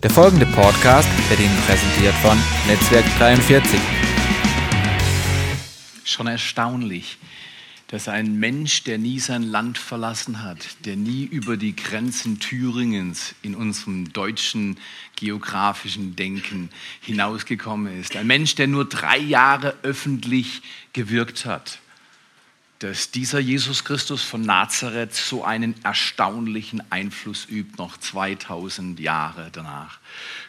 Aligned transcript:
Der 0.00 0.10
folgende 0.10 0.46
Podcast 0.46 1.08
wird 1.28 1.40
Ihnen 1.40 1.56
präsentiert 1.66 2.14
von 2.22 2.38
Netzwerk 2.68 3.04
43. 3.18 3.80
Schon 6.04 6.28
erstaunlich, 6.28 7.18
dass 7.88 8.06
ein 8.06 8.38
Mensch, 8.38 8.84
der 8.84 8.98
nie 8.98 9.18
sein 9.18 9.42
Land 9.42 9.76
verlassen 9.76 10.44
hat, 10.44 10.58
der 10.84 10.94
nie 10.94 11.24
über 11.24 11.56
die 11.56 11.74
Grenzen 11.74 12.38
Thüringens 12.38 13.34
in 13.42 13.56
unserem 13.56 14.12
deutschen 14.12 14.78
geografischen 15.16 16.14
Denken 16.14 16.70
hinausgekommen 17.00 17.98
ist, 17.98 18.14
ein 18.14 18.28
Mensch, 18.28 18.54
der 18.54 18.68
nur 18.68 18.88
drei 18.88 19.18
Jahre 19.18 19.74
öffentlich 19.82 20.62
gewirkt 20.92 21.44
hat, 21.44 21.80
dass 22.78 23.10
dieser 23.10 23.40
Jesus 23.40 23.84
Christus 23.84 24.22
von 24.22 24.42
Nazareth 24.42 25.12
so 25.12 25.42
einen 25.42 25.74
erstaunlichen 25.82 26.82
Einfluss 26.90 27.46
übt, 27.50 27.72
noch 27.76 27.96
2000 27.96 29.00
Jahre 29.00 29.48
danach. 29.52 29.98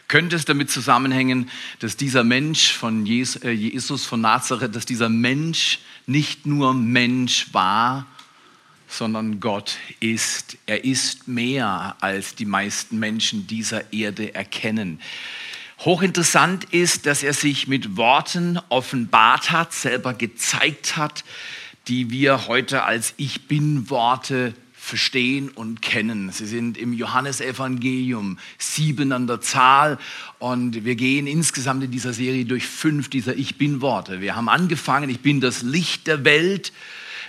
Könnte 0.06 0.36
es 0.36 0.44
damit 0.44 0.70
zusammenhängen, 0.70 1.50
dass 1.80 1.96
dieser 1.96 2.22
Mensch 2.22 2.72
von 2.72 3.04
äh, 3.06 3.50
Jesus 3.50 4.06
von 4.06 4.20
Nazareth, 4.20 4.76
dass 4.76 4.86
dieser 4.86 5.08
Mensch 5.08 5.80
nicht 6.06 6.46
nur 6.46 6.72
Mensch 6.74 7.52
war, 7.52 8.06
sondern 8.86 9.40
Gott 9.40 9.78
ist. 10.00 10.56
Er 10.66 10.84
ist 10.84 11.26
mehr, 11.28 11.96
als 12.00 12.34
die 12.34 12.44
meisten 12.44 12.98
Menschen 12.98 13.46
dieser 13.46 13.92
Erde 13.92 14.34
erkennen. 14.34 15.00
Hochinteressant 15.80 16.64
ist, 16.72 17.06
dass 17.06 17.22
er 17.22 17.32
sich 17.32 17.66
mit 17.66 17.96
Worten 17.96 18.60
offenbart 18.68 19.50
hat, 19.50 19.72
selber 19.72 20.12
gezeigt 20.12 20.96
hat, 20.96 21.24
die 21.88 22.10
wir 22.10 22.46
heute 22.46 22.84
als 22.84 23.14
Ich 23.16 23.48
bin-Worte 23.48 24.54
verstehen 24.72 25.50
und 25.50 25.82
kennen. 25.82 26.30
Sie 26.32 26.46
sind 26.46 26.78
im 26.78 26.92
Johannesevangelium 26.92 28.38
sieben 28.58 29.12
an 29.12 29.26
der 29.26 29.40
Zahl 29.40 29.98
und 30.38 30.84
wir 30.84 30.96
gehen 30.96 31.26
insgesamt 31.26 31.84
in 31.84 31.90
dieser 31.90 32.14
Serie 32.14 32.46
durch 32.46 32.66
fünf 32.66 33.10
dieser 33.10 33.36
Ich 33.36 33.58
bin-Worte. 33.58 34.20
Wir 34.20 34.36
haben 34.36 34.48
angefangen, 34.48 35.10
ich 35.10 35.20
bin 35.20 35.40
das 35.40 35.62
Licht 35.62 36.06
der 36.06 36.24
Welt. 36.24 36.72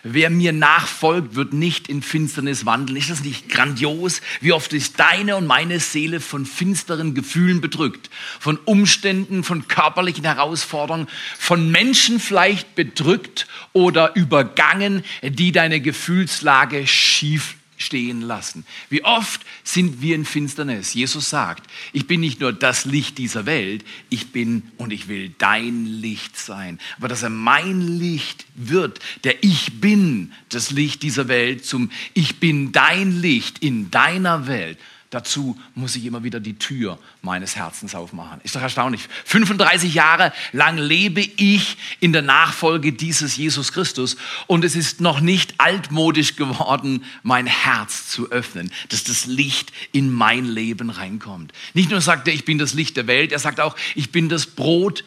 Wer 0.04 0.32
mir 0.32 0.52
nachfolgt, 0.52 1.36
wird 1.36 1.54
nicht 1.54 1.88
in 1.88 2.02
Finsternis 2.02 2.66
wandeln. 2.66 2.98
Ist 2.98 3.12
das 3.12 3.24
nicht 3.24 3.50
grandios? 3.50 4.22
Wie 4.40 4.52
oft 4.52 4.74
ist 4.74 5.00
deine 5.00 5.36
und 5.36 5.46
meine 5.46 5.80
Seele 5.80 6.20
von 6.20 6.48
finsteren 6.48 7.14
Gefühlen 7.14 7.62
bedrückt, 7.62 8.10
von 8.40 8.58
Umständen, 8.66 9.44
von 9.44 9.68
körperlichen 9.68 10.26
Herausforderungen, 10.26 11.08
von 11.38 11.70
Menschen 11.70 12.20
vielleicht 12.20 12.74
bedrückt 12.74 13.48
oder 13.74 14.16
übergangen, 14.16 15.04
die 15.22 15.52
deine 15.52 15.82
Gefühlslage 15.82 16.88
schief 16.88 17.56
stehen 17.82 18.22
lassen. 18.22 18.66
Wie 18.90 19.04
oft 19.04 19.42
sind 19.64 20.02
wir 20.02 20.16
in 20.16 20.26
Finsternis? 20.26 20.94
Jesus 20.94 21.30
sagt, 21.30 21.70
ich 21.94 22.08
bin 22.08 22.22
nicht 22.22 22.40
nur 22.40 22.54
das 22.54 22.86
Licht 22.86 23.18
dieser 23.18 23.46
Welt, 23.46 23.84
ich 24.10 24.32
bin 24.32 24.64
und 24.78 24.94
ich 24.94 25.08
will 25.08 25.34
dein 25.38 25.86
Licht 25.86 26.38
sein. 26.38 26.80
Aber 26.98 27.08
dass 27.08 27.24
er 27.24 27.30
mein 27.30 27.82
Licht 28.00 28.46
wird, 28.56 29.00
der 29.24 29.44
Ich 29.44 29.82
bin 29.82 30.32
das 30.50 30.72
Licht 30.72 31.04
dieser 31.04 31.28
Welt 31.28 31.66
zum 31.66 31.92
Ich 32.14 32.40
bin 32.40 32.72
dein 32.72 33.22
Licht 33.22 33.60
in 33.60 33.92
deiner 33.92 34.48
Welt 34.48 34.78
Dazu 35.12 35.60
muss 35.76 35.98
ich 35.98 36.06
immer 36.06 36.24
wieder 36.24 36.40
die 36.40 36.58
Tür 36.58 36.98
meines 37.22 37.58
Herzens 37.58 37.96
aufmachen. 37.96 38.40
Ist 38.46 38.56
doch 38.56 38.62
erstaunlich. 38.62 39.10
35 39.26 39.94
Jahre 39.94 40.32
lang 40.54 40.78
lebe 40.78 41.20
ich 41.20 41.76
in 42.00 42.14
der 42.14 42.22
Nachfolge 42.22 42.94
dieses 42.94 43.36
Jesus 43.36 43.74
Christus 43.74 44.16
und 44.48 44.64
es 44.64 44.74
ist 44.74 45.02
noch 45.02 45.20
nicht 45.20 45.56
altmodisch 45.58 46.38
geworden, 46.38 47.04
mein 47.24 47.46
Herz 47.46 48.08
zu 48.08 48.32
öffnen, 48.32 48.72
dass 48.88 49.04
das 49.04 49.26
Licht 49.26 49.74
in 49.92 50.10
mein 50.10 50.46
Leben 50.46 50.90
reinkommt. 50.90 51.52
Nicht 51.74 51.92
nur 51.92 52.00
sagt 52.00 52.30
er, 52.30 52.34
ich 52.34 52.46
bin 52.46 52.58
das 52.58 52.74
Licht 52.74 52.96
der 52.96 53.08
Welt, 53.08 53.34
er 53.34 53.40
sagt 53.40 53.60
auch, 53.60 53.76
ich 53.96 54.14
bin 54.14 54.30
das 54.30 54.46
Brot 54.46 55.04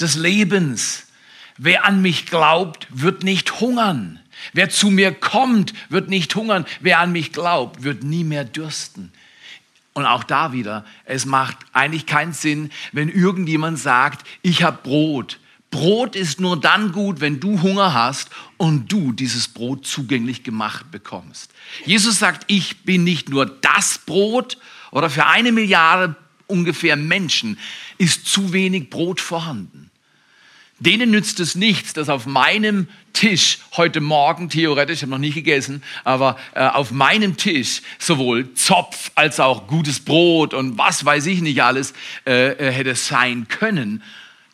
des 0.00 0.14
Lebens. 0.14 1.08
Wer 1.58 1.84
an 1.84 2.00
mich 2.00 2.24
glaubt, 2.24 2.86
wird 2.88 3.22
nicht 3.22 3.60
hungern. 3.60 4.18
Wer 4.54 4.70
zu 4.70 4.88
mir 4.88 5.12
kommt, 5.12 5.74
wird 5.90 6.08
nicht 6.08 6.34
hungern. 6.34 6.64
Wer 6.80 7.00
an 7.00 7.12
mich 7.12 7.32
glaubt, 7.34 7.82
wird 7.82 8.02
nie 8.02 8.24
mehr 8.24 8.46
dürsten. 8.46 9.12
Und 9.94 10.06
auch 10.06 10.24
da 10.24 10.52
wieder, 10.52 10.84
es 11.04 11.26
macht 11.26 11.58
eigentlich 11.72 12.06
keinen 12.06 12.32
Sinn, 12.32 12.70
wenn 12.92 13.08
irgendjemand 13.08 13.78
sagt, 13.78 14.26
ich 14.40 14.62
habe 14.62 14.78
Brot. 14.82 15.38
Brot 15.70 16.16
ist 16.16 16.40
nur 16.40 16.60
dann 16.60 16.92
gut, 16.92 17.20
wenn 17.20 17.40
du 17.40 17.62
Hunger 17.62 17.94
hast 17.94 18.30
und 18.58 18.92
du 18.92 19.12
dieses 19.12 19.48
Brot 19.48 19.86
zugänglich 19.86 20.44
gemacht 20.44 20.90
bekommst. 20.90 21.50
Jesus 21.86 22.18
sagt, 22.18 22.44
ich 22.46 22.84
bin 22.84 23.04
nicht 23.04 23.30
nur 23.30 23.46
das 23.46 23.98
Brot 23.98 24.58
oder 24.90 25.08
für 25.08 25.26
eine 25.26 25.52
Milliarde 25.52 26.14
ungefähr 26.46 26.96
Menschen 26.96 27.58
ist 27.98 28.26
zu 28.26 28.52
wenig 28.52 28.90
Brot 28.90 29.20
vorhanden. 29.20 29.90
Denen 30.82 31.12
nützt 31.12 31.38
es 31.38 31.54
nichts, 31.54 31.92
dass 31.92 32.08
auf 32.08 32.26
meinem 32.26 32.88
Tisch 33.12 33.58
heute 33.76 34.00
Morgen, 34.00 34.48
theoretisch, 34.48 34.96
ich 34.96 35.02
habe 35.02 35.12
noch 35.12 35.18
nicht 35.18 35.34
gegessen, 35.34 35.80
aber 36.02 36.36
äh, 36.56 36.66
auf 36.66 36.90
meinem 36.90 37.36
Tisch 37.36 37.82
sowohl 38.00 38.52
Zopf 38.54 39.12
als 39.14 39.38
auch 39.38 39.68
gutes 39.68 40.00
Brot 40.00 40.54
und 40.54 40.78
was 40.78 41.04
weiß 41.04 41.26
ich 41.26 41.40
nicht 41.40 41.62
alles 41.62 41.94
äh, 42.26 42.54
äh, 42.54 42.72
hätte 42.72 42.96
sein 42.96 43.46
können. 43.46 44.02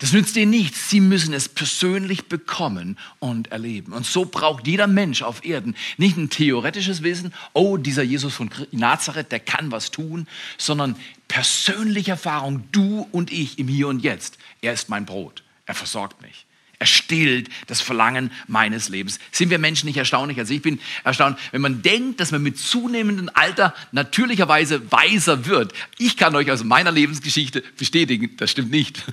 Das 0.00 0.12
nützt 0.12 0.36
ihnen 0.36 0.50
nichts. 0.50 0.90
Sie 0.90 1.00
müssen 1.00 1.32
es 1.32 1.48
persönlich 1.48 2.26
bekommen 2.26 2.98
und 3.20 3.50
erleben. 3.50 3.94
Und 3.94 4.04
so 4.04 4.26
braucht 4.26 4.66
jeder 4.66 4.86
Mensch 4.86 5.22
auf 5.22 5.46
Erden 5.46 5.74
nicht 5.96 6.18
ein 6.18 6.28
theoretisches 6.28 7.02
Wissen, 7.02 7.32
oh, 7.54 7.78
dieser 7.78 8.02
Jesus 8.02 8.34
von 8.34 8.50
Nazareth, 8.70 9.32
der 9.32 9.40
kann 9.40 9.72
was 9.72 9.90
tun, 9.90 10.28
sondern 10.58 10.94
persönliche 11.26 12.10
Erfahrung, 12.10 12.64
du 12.70 13.08
und 13.12 13.32
ich 13.32 13.58
im 13.58 13.66
Hier 13.66 13.88
und 13.88 14.00
Jetzt. 14.00 14.36
Er 14.60 14.74
ist 14.74 14.90
mein 14.90 15.06
Brot. 15.06 15.42
Er 15.68 15.74
versorgt 15.74 16.20
mich. 16.22 16.46
Er 16.80 16.86
stillt 16.86 17.50
das 17.66 17.80
Verlangen 17.80 18.30
meines 18.46 18.88
Lebens. 18.88 19.18
Sind 19.32 19.50
wir 19.50 19.58
Menschen 19.58 19.86
nicht 19.86 19.98
erstaunlich? 19.98 20.38
Also 20.38 20.54
ich 20.54 20.62
bin 20.62 20.80
erstaunt, 21.04 21.38
wenn 21.50 21.60
man 21.60 21.82
denkt, 21.82 22.20
dass 22.20 22.30
man 22.30 22.42
mit 22.42 22.56
zunehmendem 22.56 23.28
Alter 23.34 23.74
natürlicherweise 23.92 24.90
weiser 24.90 25.44
wird. 25.44 25.74
Ich 25.98 26.16
kann 26.16 26.34
euch 26.36 26.50
aus 26.50 26.64
meiner 26.64 26.90
Lebensgeschichte 26.90 27.62
bestätigen, 27.76 28.36
das 28.38 28.50
stimmt 28.50 28.70
nicht. 28.70 29.04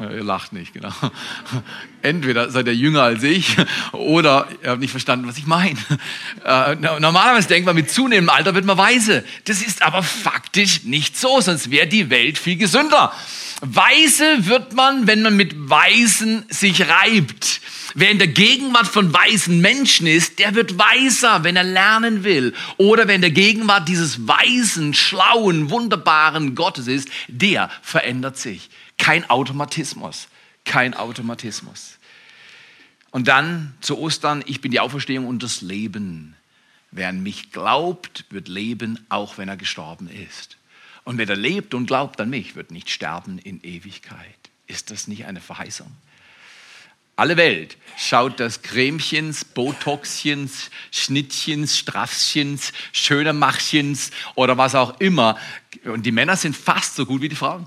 Äh, 0.00 0.18
ihr 0.18 0.22
lacht 0.22 0.52
nicht, 0.52 0.72
genau. 0.74 0.92
Entweder 2.02 2.50
seid 2.50 2.68
ihr 2.68 2.74
jünger 2.74 3.02
als 3.02 3.24
ich 3.24 3.56
oder 3.90 4.46
ihr 4.62 4.70
habt 4.70 4.80
nicht 4.80 4.92
verstanden, 4.92 5.26
was 5.26 5.38
ich 5.38 5.46
meine. 5.46 5.76
Äh, 6.44 6.76
normalerweise 6.76 7.48
denkt 7.48 7.66
man, 7.66 7.74
mit 7.74 7.90
zunehmendem 7.90 8.30
Alter 8.30 8.54
wird 8.54 8.64
man 8.64 8.78
weise. 8.78 9.24
Das 9.46 9.60
ist 9.60 9.82
aber 9.82 10.04
faktisch 10.04 10.84
nicht 10.84 11.16
so, 11.16 11.40
sonst 11.40 11.72
wäre 11.72 11.88
die 11.88 12.10
Welt 12.10 12.38
viel 12.38 12.56
gesünder. 12.56 13.12
Weise 13.60 14.46
wird 14.46 14.74
man, 14.74 15.06
wenn 15.06 15.22
man 15.22 15.36
mit 15.36 15.68
Weisen 15.68 16.44
sich 16.48 16.88
reibt. 16.88 17.60
Wer 17.94 18.10
in 18.10 18.18
der 18.18 18.28
Gegenwart 18.28 18.86
von 18.86 19.12
weisen 19.12 19.60
Menschen 19.60 20.06
ist, 20.06 20.38
der 20.38 20.54
wird 20.54 20.78
weiser, 20.78 21.42
wenn 21.42 21.56
er 21.56 21.64
lernen 21.64 22.22
will. 22.22 22.54
Oder 22.76 23.08
wer 23.08 23.16
in 23.16 23.20
der 23.20 23.30
Gegenwart 23.30 23.88
dieses 23.88 24.28
weisen, 24.28 24.94
schlauen, 24.94 25.70
wunderbaren 25.70 26.54
Gottes 26.54 26.86
ist, 26.86 27.08
der 27.26 27.70
verändert 27.82 28.38
sich. 28.38 28.70
Kein 28.98 29.28
Automatismus. 29.28 30.28
Kein 30.64 30.94
Automatismus. 30.94 31.98
Und 33.10 33.26
dann 33.26 33.74
zu 33.80 33.98
Ostern, 33.98 34.44
ich 34.46 34.60
bin 34.60 34.70
die 34.70 34.80
Auferstehung 34.80 35.26
und 35.26 35.42
das 35.42 35.62
Leben. 35.62 36.36
Wer 36.90 37.08
an 37.08 37.22
mich 37.22 37.50
glaubt, 37.52 38.26
wird 38.30 38.48
leben, 38.48 39.04
auch 39.08 39.38
wenn 39.38 39.48
er 39.48 39.56
gestorben 39.56 40.08
ist. 40.08 40.57
Und 41.08 41.16
wer 41.16 41.24
da 41.24 41.32
lebt 41.32 41.72
und 41.72 41.86
glaubt 41.86 42.20
an 42.20 42.28
mich, 42.28 42.54
wird 42.54 42.70
nicht 42.70 42.90
sterben 42.90 43.38
in 43.38 43.62
Ewigkeit. 43.62 44.36
Ist 44.66 44.90
das 44.90 45.08
nicht 45.08 45.24
eine 45.24 45.40
Verheißung? 45.40 45.90
Alle 47.16 47.38
Welt 47.38 47.78
schaut 47.96 48.38
das 48.38 48.60
Cremchens, 48.60 49.46
Botoxchens, 49.46 50.70
Schnittchens, 50.90 51.78
Straffchens, 51.78 52.74
Schönermachchens 52.92 54.10
oder 54.34 54.58
was 54.58 54.74
auch 54.74 55.00
immer. 55.00 55.38
Und 55.84 56.04
die 56.04 56.12
Männer 56.12 56.36
sind 56.36 56.54
fast 56.54 56.96
so 56.96 57.06
gut 57.06 57.22
wie 57.22 57.30
die 57.30 57.36
Frauen. 57.36 57.66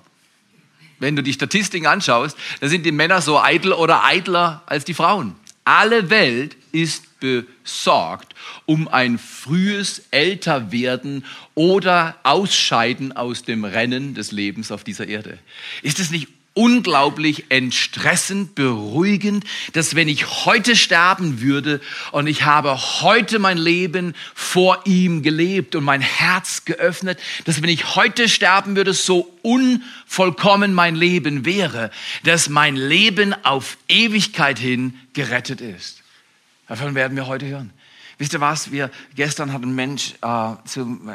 Wenn 0.99 1.15
du 1.15 1.23
die 1.23 1.33
Statistiken 1.33 1.87
anschaust, 1.87 2.37
dann 2.59 2.69
sind 2.69 2.85
die 2.85 2.91
Männer 2.91 3.23
so 3.23 3.41
eitel 3.41 3.73
oder 3.73 4.03
eitler 4.03 4.61
als 4.67 4.85
die 4.85 4.93
Frauen. 4.93 5.35
Alle 5.63 6.11
Welt 6.11 6.55
ist 6.71 7.05
besorgt 7.21 8.35
um 8.65 8.89
ein 8.89 9.17
frühes 9.17 10.03
Älterwerden 10.11 11.23
oder 11.55 12.17
Ausscheiden 12.23 13.15
aus 13.15 13.43
dem 13.43 13.63
Rennen 13.63 14.13
des 14.13 14.33
Lebens 14.33 14.71
auf 14.73 14.83
dieser 14.83 15.07
Erde. 15.07 15.39
Ist 15.81 15.99
es 15.99 16.11
nicht 16.11 16.27
unglaublich 16.53 17.45
entstressend, 17.49 18.55
beruhigend, 18.55 19.45
dass 19.71 19.95
wenn 19.95 20.09
ich 20.09 20.45
heute 20.45 20.75
sterben 20.75 21.39
würde 21.39 21.79
und 22.11 22.27
ich 22.27 22.43
habe 22.43 22.77
heute 23.01 23.39
mein 23.39 23.57
Leben 23.57 24.13
vor 24.35 24.81
ihm 24.85 25.23
gelebt 25.23 25.75
und 25.75 25.85
mein 25.85 26.01
Herz 26.01 26.65
geöffnet, 26.65 27.19
dass 27.45 27.61
wenn 27.61 27.69
ich 27.69 27.95
heute 27.95 28.27
sterben 28.27 28.75
würde, 28.75 28.93
so 28.93 29.31
unvollkommen 29.43 30.73
mein 30.73 30.95
Leben 30.95 31.45
wäre, 31.45 31.89
dass 32.23 32.49
mein 32.49 32.75
Leben 32.75 33.33
auf 33.45 33.77
Ewigkeit 33.87 34.59
hin 34.59 34.95
gerettet 35.13 35.61
ist. 35.61 36.00
Davon 36.71 36.95
werden 36.95 37.17
wir 37.17 37.27
heute 37.27 37.47
hören. 37.47 37.73
Wisst 38.17 38.31
ihr 38.31 38.39
was? 38.39 38.71
Wir, 38.71 38.91
gestern 39.13 39.51
hat 39.51 39.61
ein 39.61 39.75
Mensch, 39.75 40.13
äh, 40.21 40.53
zum, 40.63 41.09
äh, 41.09 41.11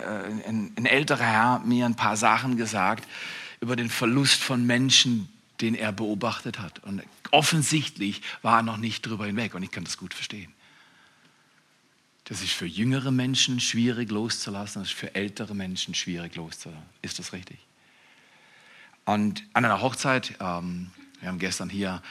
ein, 0.47 0.71
ein 0.77 0.85
älterer 0.85 1.25
Herr, 1.25 1.59
mir 1.61 1.87
ein 1.87 1.95
paar 1.95 2.19
Sachen 2.19 2.59
gesagt 2.59 3.09
über 3.63 3.75
den 3.75 3.89
Verlust 3.89 4.43
von 4.43 4.67
Menschen, 4.67 5.31
den 5.63 5.75
er 5.75 5.93
beobachtet 5.93 6.59
hat. 6.59 6.85
Und 6.85 7.03
offensichtlich 7.31 8.21
war 8.43 8.59
er 8.59 8.63
noch 8.65 8.77
nicht 8.77 9.01
drüber 9.07 9.25
hinweg 9.25 9.55
und 9.55 9.63
ich 9.63 9.71
kann 9.71 9.85
das 9.85 9.97
gut 9.97 10.13
verstehen. 10.13 10.53
Das 12.25 12.43
ist 12.43 12.53
für 12.53 12.67
jüngere 12.67 13.11
Menschen 13.11 13.59
schwierig 13.59 14.11
loszulassen, 14.11 14.83
das 14.83 14.91
ist 14.91 14.99
für 14.99 15.15
ältere 15.15 15.55
Menschen 15.55 15.95
schwierig 15.95 16.37
loszulassen. 16.37 16.85
Ist 17.01 17.19
das 17.19 17.33
richtig? 17.33 17.57
Und 19.07 19.43
an 19.55 19.65
einer 19.65 19.81
Hochzeit, 19.81 20.35
ähm, 20.39 20.91
wir 21.21 21.31
haben 21.31 21.39
gestern 21.39 21.71
hier 21.71 22.03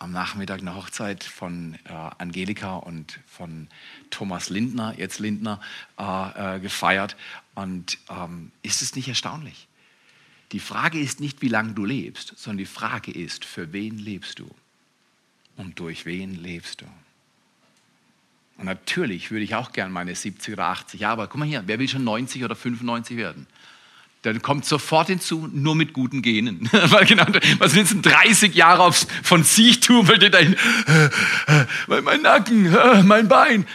am 0.00 0.12
Nachmittag 0.12 0.60
eine 0.60 0.74
Hochzeit 0.74 1.22
von 1.22 1.74
äh, 1.84 1.92
Angelika 2.18 2.76
und 2.76 3.20
von 3.26 3.68
Thomas 4.08 4.48
Lindner, 4.48 4.94
jetzt 4.98 5.18
Lindner, 5.18 5.60
äh, 5.98 6.56
äh, 6.56 6.60
gefeiert. 6.60 7.16
Und 7.54 7.98
ähm, 8.08 8.50
ist 8.62 8.80
es 8.80 8.96
nicht 8.96 9.08
erstaunlich? 9.08 9.68
Die 10.52 10.58
Frage 10.58 10.98
ist 10.98 11.20
nicht, 11.20 11.42
wie 11.42 11.48
lange 11.48 11.74
du 11.74 11.84
lebst, 11.84 12.32
sondern 12.38 12.58
die 12.58 12.66
Frage 12.66 13.12
ist, 13.12 13.44
für 13.44 13.72
wen 13.72 13.98
lebst 13.98 14.38
du 14.38 14.50
und 15.56 15.78
durch 15.78 16.06
wen 16.06 16.34
lebst 16.34 16.80
du? 16.80 16.86
Und 18.56 18.64
natürlich 18.64 19.30
würde 19.30 19.44
ich 19.44 19.54
auch 19.54 19.72
gern 19.72 19.92
meine 19.92 20.14
70 20.14 20.54
oder 20.54 20.66
80 20.66 21.00
Jahre, 21.00 21.12
aber 21.12 21.28
guck 21.28 21.38
mal 21.38 21.46
hier, 21.46 21.62
wer 21.66 21.78
will 21.78 21.88
schon 21.88 22.04
90 22.04 22.42
oder 22.42 22.56
95 22.56 23.18
werden? 23.18 23.46
Dann 24.22 24.42
kommt 24.42 24.66
sofort 24.66 25.06
hinzu, 25.06 25.48
nur 25.50 25.74
mit 25.74 25.94
guten 25.94 26.20
Genen. 26.20 26.68
Weil 26.72 27.06
genau, 27.06 27.24
was 27.58 27.72
sind 27.72 27.90
denn 27.90 28.02
30 28.02 28.54
Jahre 28.54 28.82
aufs, 28.82 29.06
von 29.22 29.44
Siechtum, 29.44 30.08
weil 30.08 30.18
der 30.18 30.30
dahin, 30.30 30.56
äh, 30.86 31.06
äh, 31.94 32.00
mein 32.02 32.20
Nacken, 32.20 32.74
äh, 32.74 33.02
mein 33.02 33.28
Bein, 33.28 33.66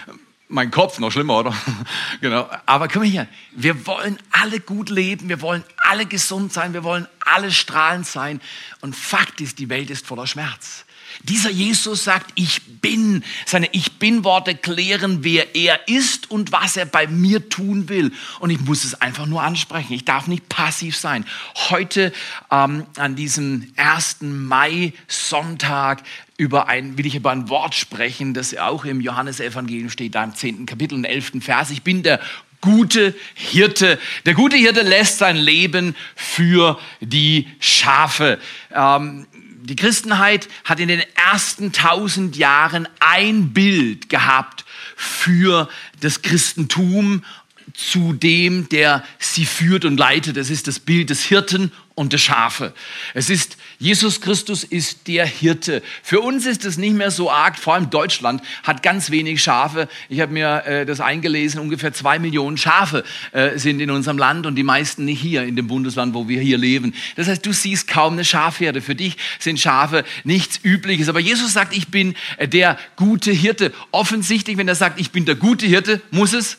mein 0.48 0.70
Kopf, 0.70 1.00
noch 1.00 1.12
schlimmer, 1.12 1.40
oder? 1.40 1.56
genau. 2.22 2.48
Aber 2.68 2.88
komm 2.88 3.02
mal 3.02 3.10
hier, 3.10 3.28
wir 3.56 3.88
wollen 3.88 4.20
alle 4.32 4.60
gut 4.60 4.90
leben, 4.90 5.30
wir 5.30 5.42
wollen 5.42 5.64
alle 5.78 6.06
gesund 6.06 6.54
sein, 6.54 6.74
wir 6.74 6.84
wollen 6.84 7.08
alle 7.26 7.52
strahlend 7.52 8.06
sein. 8.06 8.40
Und 8.82 8.96
Fakt 8.96 9.42
ist, 9.42 9.58
die 9.58 9.70
Welt 9.70 9.90
ist 9.90 10.06
voller 10.06 10.28
Schmerz. 10.28 10.85
Dieser 11.24 11.50
Jesus 11.50 12.04
sagt, 12.04 12.32
ich 12.36 12.62
bin. 12.82 13.24
Seine 13.46 13.68
Ich 13.72 13.94
bin 13.94 14.24
Worte 14.24 14.56
klären, 14.56 15.24
wer 15.24 15.56
er 15.56 15.88
ist 15.88 16.30
und 16.30 16.52
was 16.52 16.78
er 16.78 16.86
bei 16.86 17.08
mir 17.08 17.50
tun 17.50 17.90
will. 17.90 18.12
Und 18.40 18.50
ich 18.50 18.60
muss 18.62 18.84
es 18.84 19.02
einfach 19.02 19.26
nur 19.26 19.42
ansprechen. 19.42 19.94
Ich 19.94 20.06
darf 20.06 20.28
nicht 20.28 20.50
passiv 20.50 20.96
sein. 20.96 21.26
Heute 21.70 22.14
ähm, 22.52 22.86
an 22.98 23.16
diesem 23.16 23.72
1. 23.76 24.18
Mai 24.22 24.94
Sonntag 25.08 26.04
über 26.38 26.68
ein, 26.68 26.98
will 26.98 27.06
ich 27.06 27.16
über 27.16 27.32
ein 27.32 27.50
Wort 27.50 27.76
sprechen, 27.76 28.34
das 28.34 28.56
auch 28.58 28.86
im 28.86 29.02
Johannesevangelium 29.02 29.90
steht, 29.90 30.16
da 30.16 30.24
im 30.24 30.36
10. 30.36 30.66
Kapitel 30.66 30.96
und 30.96 31.06
11. 31.06 31.34
Vers. 31.42 31.72
Ich 31.72 31.82
bin 31.82 32.04
der 32.04 32.20
gute 32.62 33.16
Hirte. 33.36 34.00
Der 34.26 34.34
gute 34.34 34.58
Hirte 34.58 34.82
lässt 34.82 35.20
sein 35.20 35.38
Leben 35.38 35.96
für 36.16 36.80
die 37.00 37.48
Schafe. 37.60 38.40
Ähm, 38.74 39.28
die 39.66 39.76
Christenheit 39.76 40.48
hat 40.64 40.80
in 40.80 40.88
den 40.88 41.04
ersten 41.16 41.72
tausend 41.72 42.38
Jahren 42.38 42.88
ein 43.00 43.54
Bild 43.54 44.10
gehabt 44.10 44.66
für 44.96 45.70
das 46.02 46.22
Christentum 46.22 47.24
zu 47.74 48.14
dem, 48.14 48.70
der 48.70 49.04
sie 49.20 49.46
führt 49.46 49.86
und 49.86 49.98
leitet. 49.98 50.38
Das 50.38 50.50
ist 50.50 50.68
das 50.68 50.80
Bild 50.80 51.10
des 51.10 51.24
Hirten 51.24 51.72
und 51.96 52.12
der 52.12 52.18
Schafe. 52.18 52.74
Es 53.14 53.30
ist, 53.30 53.58
Jesus 53.80 54.20
Christus 54.20 54.66
ist 54.66 55.08
der 55.08 55.26
Hirte. 55.26 55.82
Für 56.04 56.20
uns 56.20 56.46
ist 56.46 56.66
es 56.66 56.78
nicht 56.78 56.94
mehr 56.94 57.10
so 57.10 57.32
arg, 57.32 57.58
vor 57.58 57.74
allem 57.74 57.90
Deutschland 57.90 58.42
hat 58.64 58.84
ganz 58.84 59.10
wenig 59.12 59.42
Schafe. 59.42 59.88
Ich 60.10 60.20
habe 60.20 60.34
mir 60.34 60.66
äh, 60.66 60.86
das 60.86 61.00
eingelesen, 61.00 61.62
ungefähr 61.62 61.94
zwei 61.94 62.20
Millionen 62.20 62.58
Schafe 62.58 63.06
äh, 63.32 63.58
sind 63.58 63.80
in 63.80 63.92
unserem 63.92 64.18
Land 64.18 64.46
und 64.46 64.56
die 64.56 64.64
meisten 64.64 65.06
nicht 65.06 65.22
hier, 65.22 65.44
in 65.44 65.56
dem 65.56 65.68
Bundesland, 65.68 66.14
wo 66.14 66.28
wir 66.28 66.42
hier 66.42 66.58
leben. 66.58 66.94
Das 67.16 67.30
heißt, 67.30 67.46
du 67.46 67.54
siehst 67.54 67.88
kaum 67.88 68.14
eine 68.14 68.26
Schafherde. 68.26 68.82
Für 68.82 68.96
dich 68.96 69.16
sind 69.40 69.60
Schafe 69.60 70.04
nichts 70.26 70.60
Übliches. 70.64 71.08
Aber 71.08 71.22
Jesus 71.22 71.54
sagt, 71.54 71.76
ich 71.76 71.88
bin 71.88 72.16
äh, 72.38 72.48
der 72.48 72.78
gute 72.98 73.32
Hirte. 73.32 73.72
Offensichtlich, 73.92 74.58
wenn 74.58 74.68
er 74.68 74.76
sagt, 74.76 75.00
ich 75.00 75.12
bin 75.12 75.24
der 75.24 75.36
gute 75.36 75.66
Hirte, 75.66 76.02
muss 76.12 76.34
es 76.34 76.58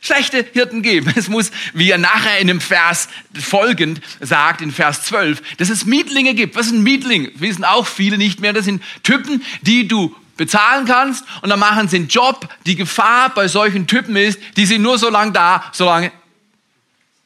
schlechte 0.00 0.46
Hirten 0.52 0.82
geben. 0.82 1.12
Es 1.16 1.28
muss, 1.28 1.50
wie 1.74 1.90
er 1.90 1.98
nachher 1.98 2.38
in 2.38 2.46
dem 2.46 2.60
Vers 2.60 3.08
folgend 3.38 4.00
sagt, 4.20 4.60
in 4.60 4.72
Vers 4.72 5.02
12, 5.04 5.56
dass 5.56 5.70
es 5.70 5.84
Mietlinge 5.84 6.34
gibt. 6.34 6.56
Was 6.56 6.68
sind 6.68 6.82
Mietlinge? 6.82 7.30
Wissen 7.34 7.64
auch 7.64 7.86
viele 7.86 8.18
nicht 8.18 8.40
mehr. 8.40 8.52
Das 8.52 8.64
sind 8.64 8.82
Typen, 9.02 9.42
die 9.62 9.88
du 9.88 10.14
bezahlen 10.36 10.86
kannst 10.86 11.24
und 11.42 11.50
dann 11.50 11.58
machen 11.58 11.88
sie 11.88 11.96
einen 11.96 12.08
Job. 12.08 12.48
Die 12.64 12.76
Gefahr 12.76 13.34
bei 13.34 13.48
solchen 13.48 13.86
Typen 13.86 14.16
ist, 14.16 14.40
die 14.56 14.66
sind 14.66 14.82
nur 14.82 14.96
so 14.96 15.10
lange 15.10 15.32
da, 15.32 15.64
solange 15.72 16.12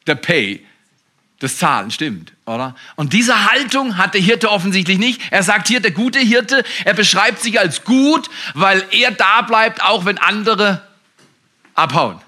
der 0.06 0.16
Pay, 0.16 0.64
das 1.38 1.58
Zahlen 1.58 1.90
stimmt, 1.90 2.32
oder? 2.46 2.74
Und 2.96 3.12
diese 3.12 3.50
Haltung 3.50 3.96
hat 3.96 4.14
der 4.14 4.20
Hirte 4.20 4.50
offensichtlich 4.50 4.98
nicht. 4.98 5.20
Er 5.30 5.42
sagt 5.42 5.68
hier, 5.68 5.80
der 5.80 5.90
gute 5.90 6.20
Hirte, 6.20 6.64
er 6.84 6.94
beschreibt 6.94 7.40
sich 7.40 7.58
als 7.58 7.84
gut, 7.84 8.30
weil 8.54 8.84
er 8.90 9.10
da 9.10 9.42
bleibt, 9.42 9.82
auch 9.82 10.04
wenn 10.04 10.18
andere 10.18 10.86
abhauen. 11.74 12.20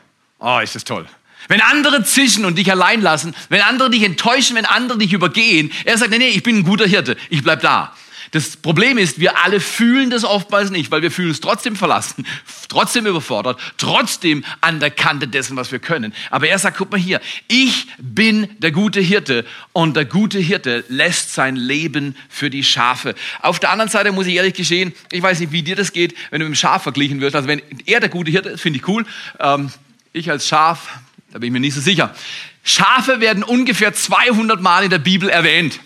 Oh, 0.46 0.58
ist 0.58 0.75
das 0.75 0.85
toll. 0.85 1.06
Wenn 1.49 1.62
andere 1.62 2.05
zischen 2.05 2.44
und 2.44 2.58
dich 2.58 2.70
allein 2.70 3.00
lassen, 3.00 3.35
wenn 3.49 3.62
andere 3.62 3.88
dich 3.88 4.02
enttäuschen, 4.02 4.56
wenn 4.56 4.67
andere 4.67 4.99
dich 4.99 5.14
übergehen, 5.14 5.73
er 5.87 5.96
sagt, 5.96 6.11
nee, 6.11 6.19
nee, 6.19 6.29
ich 6.29 6.43
bin 6.43 6.58
ein 6.58 6.64
guter 6.64 6.87
Hirte, 6.87 7.17
ich 7.31 7.43
bleib 7.43 7.62
da. 7.62 7.94
Das 8.31 8.56
Problem 8.56 8.99
ist, 8.99 9.20
wir 9.20 9.43
alle 9.43 9.61
fühlen 9.61 10.11
das 10.11 10.25
oftmals 10.25 10.70
nicht, 10.70 10.91
weil 10.91 11.00
wir 11.00 11.11
fühlen 11.11 11.29
uns 11.29 11.41
trotzdem 11.41 11.76
verlassen, 11.76 12.26
trotzdem 12.69 13.06
überfordert, 13.06 13.58
trotzdem 13.79 14.44
an 14.61 14.81
der 14.81 14.91
Kante 14.91 15.29
dessen, 15.29 15.56
was 15.56 15.73
wir 15.73 15.79
können. 15.79 16.12
Aber 16.31 16.46
er 16.46 16.58
sagt, 16.58 16.76
guck 16.76 16.91
mal 16.91 17.00
hier, 17.00 17.23
ich 17.49 17.87
bin 17.96 18.49
der 18.58 18.73
gute 18.73 19.00
Hirte 19.00 19.46
und 19.73 19.96
der 19.96 20.05
gute 20.05 20.41
Hirte 20.41 20.85
lässt 20.88 21.32
sein 21.32 21.56
Leben 21.56 22.17
für 22.29 22.50
die 22.50 22.64
Schafe. 22.64 23.14
Auf 23.41 23.61
der 23.61 23.70
anderen 23.70 23.91
Seite 23.91 24.12
muss 24.12 24.26
ich 24.26 24.35
ehrlich 24.35 24.55
gestehen, 24.55 24.93
ich 25.11 25.23
weiß 25.23 25.41
nicht, 25.41 25.52
wie 25.52 25.62
dir 25.62 25.76
das 25.76 25.93
geht, 25.93 26.14
wenn 26.31 26.41
du 26.41 26.46
mit 26.46 26.55
dem 26.55 26.58
Schaf 26.58 26.82
verglichen 26.82 27.23
wirst. 27.23 27.37
Also 27.37 27.49
wenn 27.49 27.62
er 27.87 28.00
der 28.00 28.11
gute 28.11 28.31
Hirte 28.31 28.50
ist, 28.50 28.61
finde 28.61 28.81
ich 28.81 28.88
cool. 28.88 29.06
Ähm, 29.38 29.70
ich 30.14 30.31
als 30.31 30.49
Schaf, 30.49 30.88
da 31.32 31.38
bin 31.38 31.49
ich 31.49 31.52
mir 31.52 31.61
nicht 31.61 31.75
so 31.75 31.81
sicher. 31.81 32.14
Schafe 32.62 33.20
werden 33.20 33.43
ungefähr 33.43 33.93
200 33.93 34.62
Mal 34.62 34.84
in 34.84 34.90
der 34.90 34.99
Bibel 34.99 35.28
erwähnt. 35.28 35.81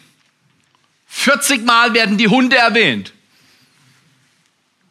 40 1.08 1.64
Mal 1.64 1.94
werden 1.94 2.19
die 2.19 2.28
Hunde 2.28 2.56
erwähnt. 2.56 3.12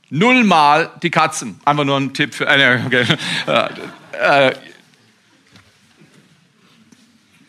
Null 0.10 0.44
Mal 0.44 0.90
die 1.04 1.12
Katzen. 1.12 1.60
Einfach 1.64 1.84
nur 1.84 1.98
ein 1.98 2.14
Tipp 2.14 2.34
für. 2.34 2.48
Äh, 2.48 2.82
okay. 2.86 3.06
Äh, 3.46 4.50
äh, 4.50 4.56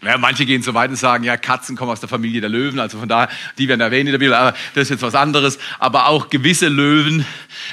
ja, 0.02 0.16
manche 0.16 0.46
gehen 0.46 0.62
so 0.62 0.74
weit 0.74 0.90
und 0.90 0.96
sagen, 0.96 1.24
ja, 1.24 1.36
Katzen 1.36 1.76
kommen 1.76 1.90
aus 1.90 2.00
der 2.00 2.08
Familie 2.08 2.40
der 2.40 2.50
Löwen, 2.50 2.78
also 2.78 2.98
von 2.98 3.08
daher, 3.08 3.28
die 3.58 3.68
werden 3.68 3.80
erwähnt 3.80 4.06
in 4.06 4.12
der 4.12 4.18
Bibel, 4.18 4.34
aber 4.34 4.56
das 4.74 4.84
ist 4.84 4.90
jetzt 4.90 5.02
was 5.02 5.14
anderes. 5.14 5.58
Aber 5.78 6.06
auch 6.06 6.30
gewisse 6.30 6.68
Löwen 6.68 7.26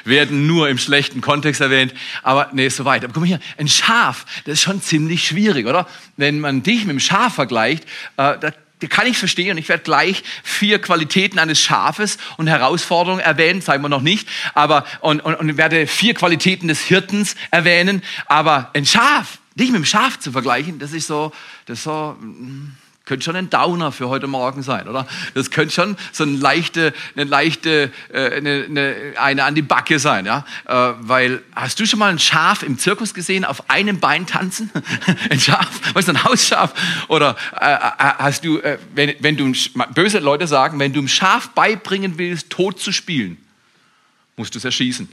werden 0.05 0.47
nur 0.47 0.69
im 0.69 0.77
schlechten 0.77 1.21
Kontext 1.21 1.61
erwähnt. 1.61 1.93
Aber 2.23 2.49
nee, 2.53 2.65
ist 2.65 2.77
so 2.77 2.85
weit. 2.85 3.03
Aber 3.03 3.13
guck 3.13 3.21
mal 3.21 3.27
hier, 3.27 3.39
ein 3.57 3.67
Schaf, 3.67 4.25
das 4.45 4.53
ist 4.53 4.61
schon 4.63 4.81
ziemlich 4.81 5.27
schwierig, 5.27 5.67
oder? 5.67 5.87
Wenn 6.17 6.39
man 6.39 6.63
dich 6.63 6.85
mit 6.85 6.93
dem 6.93 6.99
Schaf 6.99 7.35
vergleicht, 7.35 7.83
äh, 8.17 8.39
da 8.39 8.51
kann 8.89 9.07
ich 9.07 9.17
verstehen. 9.17 9.57
Ich 9.57 9.69
werde 9.69 9.83
gleich 9.83 10.23
vier 10.43 10.79
Qualitäten 10.79 11.39
eines 11.39 11.61
Schafes 11.61 12.17
und 12.37 12.47
Herausforderungen 12.47 13.21
erwähnen, 13.21 13.61
sagen 13.61 13.83
wir 13.83 13.89
noch 13.89 14.01
nicht, 14.01 14.27
aber 14.53 14.85
und, 15.01 15.21
und, 15.21 15.35
und 15.35 15.57
werde 15.57 15.87
vier 15.87 16.13
Qualitäten 16.13 16.67
des 16.67 16.81
Hirtens 16.81 17.35
erwähnen. 17.51 18.03
Aber 18.25 18.71
ein 18.73 18.85
Schaf, 18.85 19.39
Dich 19.55 19.71
mit 19.71 19.77
dem 19.77 19.85
Schaf 19.85 20.19
zu 20.19 20.33
vergleichen, 20.33 20.79
das 20.79 20.91
ist 20.91 21.07
so, 21.07 21.31
das 21.65 21.79
ist 21.79 21.85
so, 21.85 22.17
mm, 22.19 22.73
könnte 23.05 23.23
schon 23.23 23.37
ein 23.37 23.49
Downer 23.49 23.93
für 23.93 24.09
heute 24.09 24.27
Morgen 24.27 24.63
sein, 24.63 24.89
oder? 24.89 25.07
Das 25.33 25.49
könnte 25.49 25.73
schon 25.73 25.95
so 26.11 26.23
eine 26.23 26.35
leichte, 26.37 26.93
eine 27.15 27.23
leichte, 27.23 27.91
äh, 28.11 28.35
eine, 28.35 28.65
eine, 28.67 29.13
eine 29.17 29.43
an 29.45 29.55
die 29.55 29.61
Backe 29.61 29.97
sein, 29.99 30.25
ja? 30.25 30.43
Äh, 30.65 30.93
weil, 30.99 31.41
hast 31.55 31.79
du 31.79 31.85
schon 31.85 31.99
mal 31.99 32.11
ein 32.11 32.19
Schaf 32.19 32.63
im 32.63 32.77
Zirkus 32.77 33.13
gesehen, 33.13 33.45
auf 33.45 33.69
einem 33.69 34.01
Bein 34.01 34.27
tanzen? 34.27 34.71
ein 35.29 35.39
Schaf, 35.39 35.95
weißt 35.95 36.09
du, 36.09 36.13
ein 36.13 36.23
Hausschaf? 36.25 36.73
Oder 37.07 37.37
äh, 37.53 37.77
hast 38.17 38.43
du, 38.43 38.59
wenn, 38.93 39.13
wenn 39.19 39.37
du, 39.37 39.53
böse 39.93 40.19
Leute 40.19 40.47
sagen, 40.47 40.79
wenn 40.79 40.91
du 40.91 40.99
einem 40.99 41.07
Schaf 41.07 41.49
beibringen 41.51 42.17
willst, 42.17 42.49
tot 42.49 42.81
zu 42.81 42.91
spielen, 42.91 43.37
musst 44.35 44.53
du 44.53 44.57
es 44.57 44.65
erschießen 44.65 45.07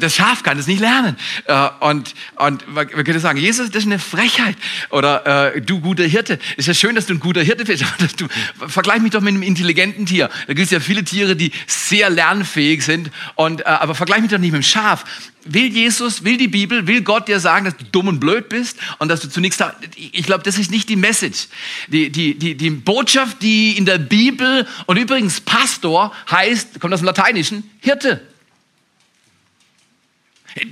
das 0.00 0.14
Schaf 0.14 0.42
kann 0.42 0.58
es 0.58 0.66
nicht 0.66 0.80
lernen. 0.80 1.16
Äh, 1.46 1.68
und, 1.80 2.14
und 2.36 2.64
wir 2.74 3.04
können 3.04 3.20
sagen, 3.20 3.38
Jesus, 3.38 3.70
das 3.70 3.82
ist 3.82 3.86
eine 3.86 3.98
Frechheit. 3.98 4.56
Oder 4.90 5.54
äh, 5.54 5.60
du 5.60 5.80
guter 5.80 6.04
Hirte. 6.04 6.38
Ist 6.56 6.68
ja 6.68 6.74
schön, 6.74 6.94
dass 6.94 7.06
du 7.06 7.14
ein 7.14 7.20
guter 7.20 7.42
Hirte 7.42 7.64
bist. 7.64 7.84
Du, 8.16 8.28
vergleich 8.68 9.00
mich 9.00 9.10
doch 9.10 9.20
mit 9.20 9.34
einem 9.34 9.42
intelligenten 9.42 10.06
Tier. 10.06 10.30
Da 10.46 10.54
gibt 10.54 10.66
es 10.66 10.70
ja 10.70 10.78
viele 10.78 11.02
Tiere, 11.04 11.34
die 11.34 11.50
sehr 11.66 12.10
lernfähig 12.10 12.84
sind. 12.84 13.10
Und, 13.34 13.62
äh, 13.62 13.64
aber 13.64 13.94
vergleich 13.94 14.20
mich 14.20 14.30
doch 14.30 14.38
nicht 14.38 14.52
mit 14.52 14.62
dem 14.62 14.64
Schaf. 14.64 15.04
Will 15.44 15.66
Jesus, 15.66 16.24
will 16.24 16.36
die 16.36 16.48
Bibel, 16.48 16.86
will 16.86 17.02
Gott 17.02 17.28
dir 17.28 17.38
sagen, 17.38 17.66
dass 17.66 17.76
du 17.76 17.84
dumm 17.84 18.08
und 18.08 18.20
blöd 18.20 18.48
bist 18.48 18.78
und 18.98 19.08
dass 19.08 19.20
du 19.20 19.28
zunächst, 19.28 19.62
ich 19.96 20.24
glaube, 20.24 20.42
das 20.42 20.58
ist 20.58 20.70
nicht 20.70 20.88
die 20.88 20.96
Message. 20.96 21.48
Die, 21.88 22.10
die, 22.10 22.38
die, 22.38 22.54
die 22.54 22.70
Botschaft, 22.70 23.42
die 23.42 23.76
in 23.76 23.84
der 23.84 23.98
Bibel 23.98 24.66
und 24.86 24.96
übrigens 24.96 25.40
Pastor 25.40 26.12
heißt, 26.30 26.80
kommt 26.80 26.94
aus 26.94 27.00
dem 27.00 27.06
Lateinischen, 27.06 27.70
Hirte. 27.80 28.33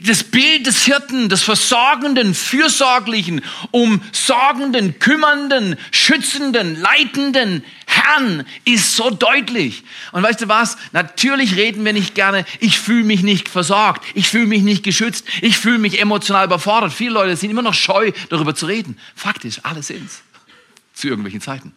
Das 0.04 0.22
Bild 0.22 0.66
des 0.66 0.84
Hirten, 0.84 1.28
des 1.28 1.42
Versorgenden, 1.42 2.34
Fürsorglichen, 2.34 3.40
Umsorgenden, 3.72 5.00
Kümmernden, 5.00 5.76
Schützenden, 5.90 6.80
Leitenden 6.80 7.64
Herrn 7.86 8.46
ist 8.64 8.94
so 8.94 9.10
deutlich. 9.10 9.82
Und 10.12 10.22
weißt 10.22 10.42
du 10.42 10.48
was? 10.48 10.76
Natürlich 10.92 11.56
reden 11.56 11.84
wir 11.84 11.92
nicht 11.92 12.14
gerne, 12.14 12.44
ich 12.60 12.78
fühle 12.78 13.02
mich 13.02 13.24
nicht 13.24 13.48
versorgt, 13.48 14.04
ich 14.14 14.28
fühle 14.28 14.46
mich 14.46 14.62
nicht 14.62 14.84
geschützt, 14.84 15.26
ich 15.40 15.58
fühle 15.58 15.78
mich 15.78 16.00
emotional 16.00 16.46
überfordert. 16.46 16.92
Viele 16.92 17.10
Leute 17.10 17.36
sind 17.36 17.50
immer 17.50 17.62
noch 17.62 17.74
scheu, 17.74 18.12
darüber 18.30 18.54
zu 18.54 18.66
reden. 18.66 18.96
Faktisch, 19.16 19.58
alle 19.64 19.82
sind's. 19.82 20.22
Zu 20.94 21.08
irgendwelchen 21.08 21.40
Zeiten. 21.40 21.74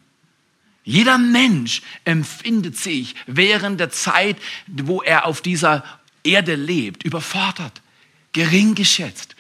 Jeder 0.84 1.18
Mensch 1.18 1.82
empfindet 2.04 2.78
sich 2.78 3.16
während 3.26 3.80
der 3.80 3.90
Zeit, 3.90 4.38
wo 4.68 5.02
er 5.02 5.26
auf 5.26 5.42
dieser 5.42 5.84
Erde 6.24 6.54
lebt, 6.54 7.04
überfordert 7.04 7.82
gering 8.36 8.76
geschätzt. 8.76 9.36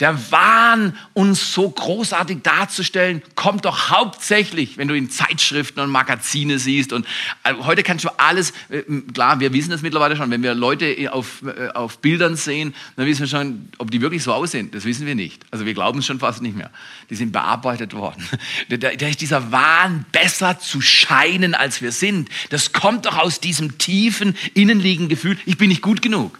Der 0.00 0.32
Wahn, 0.32 0.96
uns 1.12 1.52
so 1.52 1.70
großartig 1.70 2.38
darzustellen, 2.42 3.22
kommt 3.36 3.66
doch 3.66 3.90
hauptsächlich, 3.90 4.76
wenn 4.76 4.88
du 4.88 4.96
in 4.96 5.10
Zeitschriften 5.10 5.78
und 5.78 5.90
Magazine 5.90 6.58
siehst. 6.58 6.92
Und 6.92 7.06
äh, 7.44 7.54
heute 7.60 7.84
kannst 7.84 8.04
du 8.06 8.08
alles, 8.18 8.52
äh, 8.70 8.82
klar, 9.12 9.38
wir 9.38 9.52
wissen 9.52 9.70
das 9.70 9.82
mittlerweile 9.82 10.16
schon, 10.16 10.30
wenn 10.30 10.42
wir 10.42 10.54
Leute 10.54 11.12
auf, 11.12 11.44
äh, 11.44 11.68
auf 11.68 11.98
Bildern 11.98 12.34
sehen, 12.34 12.74
dann 12.96 13.06
wissen 13.06 13.20
wir 13.20 13.28
schon, 13.28 13.68
ob 13.78 13.92
die 13.92 14.00
wirklich 14.00 14.24
so 14.24 14.32
aussehen. 14.32 14.70
Das 14.72 14.84
wissen 14.84 15.06
wir 15.06 15.14
nicht. 15.14 15.44
Also 15.52 15.66
wir 15.66 15.74
glauben 15.74 16.00
es 16.00 16.06
schon 16.06 16.18
fast 16.18 16.42
nicht 16.42 16.56
mehr. 16.56 16.70
Die 17.10 17.14
sind 17.14 17.30
bearbeitet 17.30 17.92
worden. 17.92 18.26
Da, 18.68 18.76
da 18.76 19.06
ist 19.06 19.20
dieser 19.20 19.52
Wahn, 19.52 20.06
besser 20.12 20.58
zu 20.58 20.80
scheinen, 20.80 21.54
als 21.54 21.82
wir 21.82 21.92
sind. 21.92 22.28
Das 22.50 22.72
kommt 22.72 23.06
doch 23.06 23.18
aus 23.18 23.38
diesem 23.38 23.76
tiefen, 23.76 24.36
innenliegenden 24.54 25.08
Gefühl, 25.10 25.36
ich 25.44 25.58
bin 25.58 25.68
nicht 25.68 25.82
gut 25.82 26.00
genug. 26.00 26.38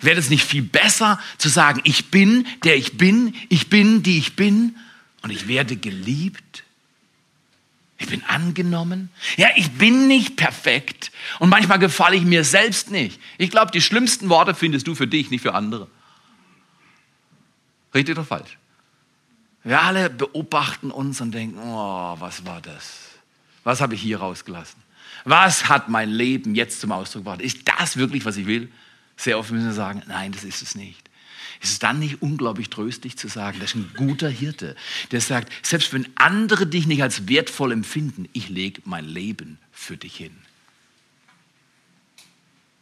Wäre 0.00 0.18
es 0.18 0.30
nicht 0.30 0.44
viel 0.44 0.62
besser 0.62 1.20
zu 1.38 1.48
sagen, 1.48 1.80
ich 1.84 2.10
bin, 2.10 2.46
der 2.64 2.76
ich 2.76 2.96
bin, 2.96 3.34
ich 3.48 3.68
bin, 3.68 4.02
die 4.02 4.18
ich 4.18 4.36
bin 4.36 4.76
und 5.22 5.30
ich 5.30 5.46
werde 5.46 5.76
geliebt? 5.76 6.64
Ich 7.98 8.06
bin 8.06 8.24
angenommen. 8.24 9.10
Ja, 9.36 9.48
ich 9.56 9.72
bin 9.72 10.08
nicht 10.08 10.36
perfekt 10.36 11.12
und 11.38 11.50
manchmal 11.50 11.78
gefalle 11.78 12.16
ich 12.16 12.22
mir 12.22 12.44
selbst 12.44 12.90
nicht. 12.90 13.20
Ich 13.36 13.50
glaube, 13.50 13.72
die 13.72 13.82
schlimmsten 13.82 14.30
Worte 14.30 14.54
findest 14.54 14.86
du 14.86 14.94
für 14.94 15.06
dich, 15.06 15.30
nicht 15.30 15.42
für 15.42 15.54
andere. 15.54 15.86
Richtig 17.92 18.16
oder 18.16 18.24
falsch? 18.24 18.56
Wir 19.62 19.82
alle 19.82 20.08
beobachten 20.08 20.90
uns 20.90 21.20
und 21.20 21.32
denken, 21.32 21.58
oh, 21.58 22.16
was 22.18 22.46
war 22.46 22.62
das? 22.62 23.10
Was 23.64 23.82
habe 23.82 23.94
ich 23.94 24.00
hier 24.00 24.20
rausgelassen? 24.20 24.80
Was 25.24 25.68
hat 25.68 25.90
mein 25.90 26.08
Leben 26.08 26.54
jetzt 26.54 26.80
zum 26.80 26.92
Ausdruck 26.92 27.24
gebracht? 27.24 27.42
Ist 27.42 27.68
das 27.68 27.98
wirklich, 27.98 28.24
was 28.24 28.38
ich 28.38 28.46
will? 28.46 28.72
Sehr 29.20 29.38
oft 29.38 29.50
müssen 29.50 29.66
wir 29.66 29.74
sagen, 29.74 30.02
nein, 30.08 30.32
das 30.32 30.44
ist 30.44 30.62
es 30.62 30.74
nicht. 30.74 31.10
Ist 31.60 31.72
es 31.72 31.78
dann 31.78 31.98
nicht 31.98 32.22
unglaublich 32.22 32.70
tröstlich 32.70 33.18
zu 33.18 33.28
sagen, 33.28 33.58
das 33.60 33.72
ist 33.72 33.76
ein 33.76 33.90
guter 33.94 34.30
Hirte, 34.30 34.74
der 35.10 35.20
sagt, 35.20 35.52
selbst 35.62 35.92
wenn 35.92 36.08
andere 36.14 36.66
dich 36.66 36.86
nicht 36.86 37.02
als 37.02 37.28
wertvoll 37.28 37.72
empfinden, 37.72 38.30
ich 38.32 38.48
lege 38.48 38.80
mein 38.86 39.04
Leben 39.04 39.58
für 39.72 39.98
dich 39.98 40.16
hin. 40.16 40.32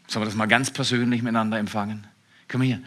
Sollen 0.06 0.22
wir 0.22 0.26
das 0.26 0.36
mal 0.36 0.46
ganz 0.46 0.70
persönlich 0.72 1.22
miteinander 1.22 1.58
empfangen? 1.58 2.06
Komm 2.46 2.62
hier. 2.62 2.80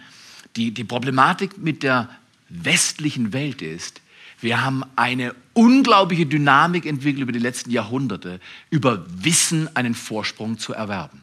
Die, 0.56 0.72
die 0.72 0.86
Problematik 0.86 1.58
mit 1.58 1.84
der 1.84 2.08
westlichen 2.48 3.34
Welt 3.34 3.62
ist, 3.62 4.00
wir 4.40 4.64
haben 4.64 4.86
eine 4.96 5.36
unglaubliche 5.52 6.26
Dynamik 6.26 6.86
entwickelt 6.86 7.24
über 7.24 7.34
die 7.34 7.40
letzten 7.40 7.70
Jahrhunderte, 7.70 8.40
über 8.70 9.06
Wissen 9.10 9.76
einen 9.76 9.94
Vorsprung 9.94 10.58
zu 10.58 10.72
erwerben. 10.72 11.21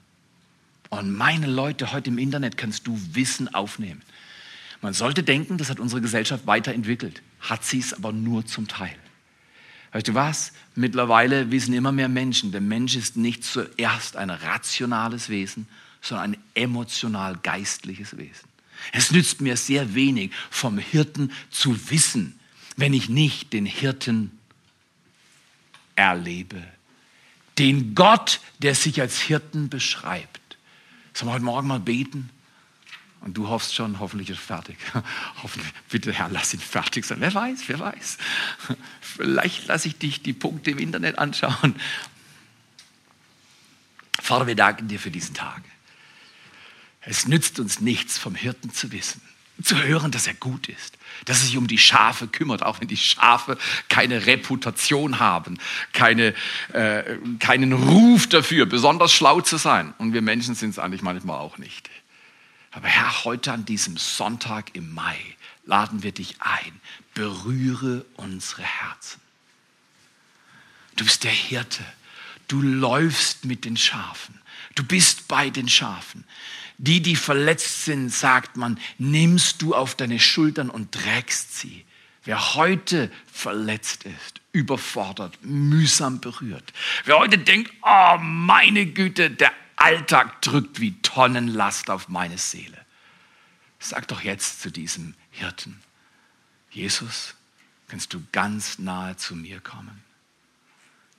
Und 0.90 1.12
meine 1.14 1.46
Leute, 1.46 1.92
heute 1.92 2.10
im 2.10 2.18
Internet 2.18 2.56
kannst 2.56 2.86
du 2.86 2.98
Wissen 3.12 3.52
aufnehmen. 3.54 4.02
Man 4.80 4.94
sollte 4.94 5.22
denken, 5.22 5.58
das 5.58 5.70
hat 5.70 5.80
unsere 5.80 6.00
Gesellschaft 6.00 6.46
weiterentwickelt, 6.46 7.22
hat 7.40 7.64
sie 7.64 7.80
es 7.80 7.92
aber 7.92 8.12
nur 8.12 8.46
zum 8.46 8.68
Teil. 8.68 8.94
Weißt 9.92 10.08
du 10.08 10.14
was? 10.14 10.52
Mittlerweile 10.74 11.50
wissen 11.50 11.74
immer 11.74 11.92
mehr 11.92 12.08
Menschen, 12.08 12.52
der 12.52 12.60
Mensch 12.60 12.94
ist 12.94 13.16
nicht 13.16 13.44
zuerst 13.44 14.16
ein 14.16 14.30
rationales 14.30 15.28
Wesen, 15.28 15.66
sondern 16.00 16.32
ein 16.32 16.38
emotional-geistliches 16.54 18.16
Wesen. 18.16 18.48
Es 18.92 19.10
nützt 19.10 19.40
mir 19.40 19.56
sehr 19.56 19.94
wenig, 19.94 20.30
vom 20.50 20.78
Hirten 20.78 21.32
zu 21.50 21.90
wissen, 21.90 22.38
wenn 22.76 22.92
ich 22.92 23.08
nicht 23.08 23.52
den 23.52 23.66
Hirten 23.66 24.38
erlebe. 25.96 26.62
Den 27.58 27.96
Gott, 27.96 28.40
der 28.60 28.76
sich 28.76 29.00
als 29.00 29.20
Hirten 29.20 29.68
beschreibt. 29.68 30.47
Sollen 31.18 31.30
wir 31.30 31.34
heute 31.34 31.44
Morgen 31.44 31.66
mal 31.66 31.80
beten? 31.80 32.30
Und 33.22 33.36
du 33.36 33.48
hoffst 33.48 33.74
schon, 33.74 33.98
hoffentlich 33.98 34.30
ist 34.30 34.38
er 34.38 34.56
fertig. 34.56 34.78
Hoffentlich, 35.42 35.72
bitte 35.88 36.12
Herr, 36.12 36.28
lass 36.28 36.54
ihn 36.54 36.60
fertig 36.60 37.04
sein. 37.04 37.16
Wer 37.18 37.34
weiß, 37.34 37.62
wer 37.66 37.80
weiß. 37.80 38.18
Vielleicht 39.00 39.66
lasse 39.66 39.88
ich 39.88 39.98
dich 39.98 40.22
die 40.22 40.32
Punkte 40.32 40.70
im 40.70 40.78
Internet 40.78 41.18
anschauen. 41.18 41.74
Vater, 44.20 44.46
wir 44.46 44.54
danken 44.54 44.86
dir 44.86 45.00
für 45.00 45.10
diesen 45.10 45.34
Tag. 45.34 45.64
Es 47.00 47.26
nützt 47.26 47.58
uns 47.58 47.80
nichts, 47.80 48.16
vom 48.16 48.36
Hirten 48.36 48.72
zu 48.72 48.92
wissen 48.92 49.20
zu 49.62 49.82
hören, 49.82 50.10
dass 50.10 50.26
er 50.26 50.34
gut 50.34 50.68
ist, 50.68 50.98
dass 51.24 51.40
er 51.40 51.46
sich 51.46 51.56
um 51.56 51.66
die 51.66 51.78
Schafe 51.78 52.28
kümmert, 52.28 52.62
auch 52.62 52.80
wenn 52.80 52.88
die 52.88 52.96
Schafe 52.96 53.58
keine 53.88 54.26
Reputation 54.26 55.18
haben, 55.18 55.58
keine, 55.92 56.34
äh, 56.72 57.16
keinen 57.38 57.72
Ruf 57.72 58.28
dafür, 58.28 58.66
besonders 58.66 59.12
schlau 59.12 59.40
zu 59.40 59.56
sein. 59.56 59.94
Und 59.98 60.12
wir 60.12 60.22
Menschen 60.22 60.54
sind 60.54 60.70
es 60.70 60.78
eigentlich 60.78 61.02
manchmal 61.02 61.38
auch 61.38 61.58
nicht. 61.58 61.90
Aber 62.70 62.86
Herr, 62.86 63.24
heute 63.24 63.52
an 63.52 63.64
diesem 63.64 63.96
Sonntag 63.96 64.74
im 64.74 64.94
Mai 64.94 65.18
laden 65.64 66.02
wir 66.02 66.12
dich 66.12 66.36
ein, 66.40 66.80
berühre 67.14 68.04
unsere 68.16 68.62
Herzen. 68.62 69.20
Du 70.96 71.04
bist 71.04 71.24
der 71.24 71.32
Hirte, 71.32 71.84
du 72.46 72.60
läufst 72.60 73.44
mit 73.44 73.64
den 73.64 73.76
Schafen, 73.76 74.40
du 74.74 74.84
bist 74.84 75.28
bei 75.28 75.50
den 75.50 75.68
Schafen. 75.68 76.24
Die, 76.78 77.02
die 77.02 77.16
verletzt 77.16 77.84
sind, 77.84 78.10
sagt 78.10 78.56
man, 78.56 78.78
nimmst 78.98 79.62
du 79.62 79.74
auf 79.74 79.96
deine 79.96 80.20
Schultern 80.20 80.70
und 80.70 80.92
trägst 80.92 81.58
sie. 81.58 81.84
Wer 82.22 82.54
heute 82.54 83.10
verletzt 83.32 84.04
ist, 84.04 84.40
überfordert, 84.52 85.38
mühsam 85.42 86.20
berührt. 86.20 86.72
Wer 87.04 87.18
heute 87.18 87.38
denkt, 87.38 87.72
oh 87.82 88.18
meine 88.20 88.86
Güte, 88.86 89.30
der 89.30 89.52
Alltag 89.76 90.40
drückt 90.42 90.80
wie 90.80 91.00
Tonnenlast 91.02 91.90
auf 91.90 92.08
meine 92.08 92.38
Seele. 92.38 92.78
Sag 93.80 94.08
doch 94.08 94.22
jetzt 94.22 94.60
zu 94.60 94.70
diesem 94.70 95.14
Hirten, 95.30 95.80
Jesus, 96.70 97.34
kannst 97.88 98.12
du 98.12 98.22
ganz 98.32 98.78
nahe 98.78 99.16
zu 99.16 99.34
mir 99.34 99.60
kommen. 99.60 100.02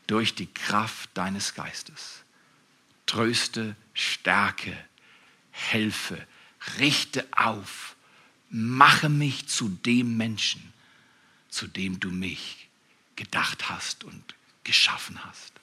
Durch 0.08 0.36
die 0.36 0.48
Kraft 0.48 1.10
deines 1.16 1.54
Geistes. 1.54 2.24
Tröste, 3.06 3.76
stärke, 3.94 4.78
helfe, 5.60 6.26
richte 6.80 7.28
auf, 7.32 7.96
mache 8.50 9.10
mich 9.10 9.48
zu 9.48 9.70
dem 9.70 10.18
Menschen, 10.18 10.74
zu 11.50 11.68
dem 11.68 12.00
du 12.00 12.10
mich 12.10 12.68
gedacht 13.16 13.70
hast 13.70 14.04
und 14.04 14.36
geschaffen 14.64 15.24
hast. 15.24 15.54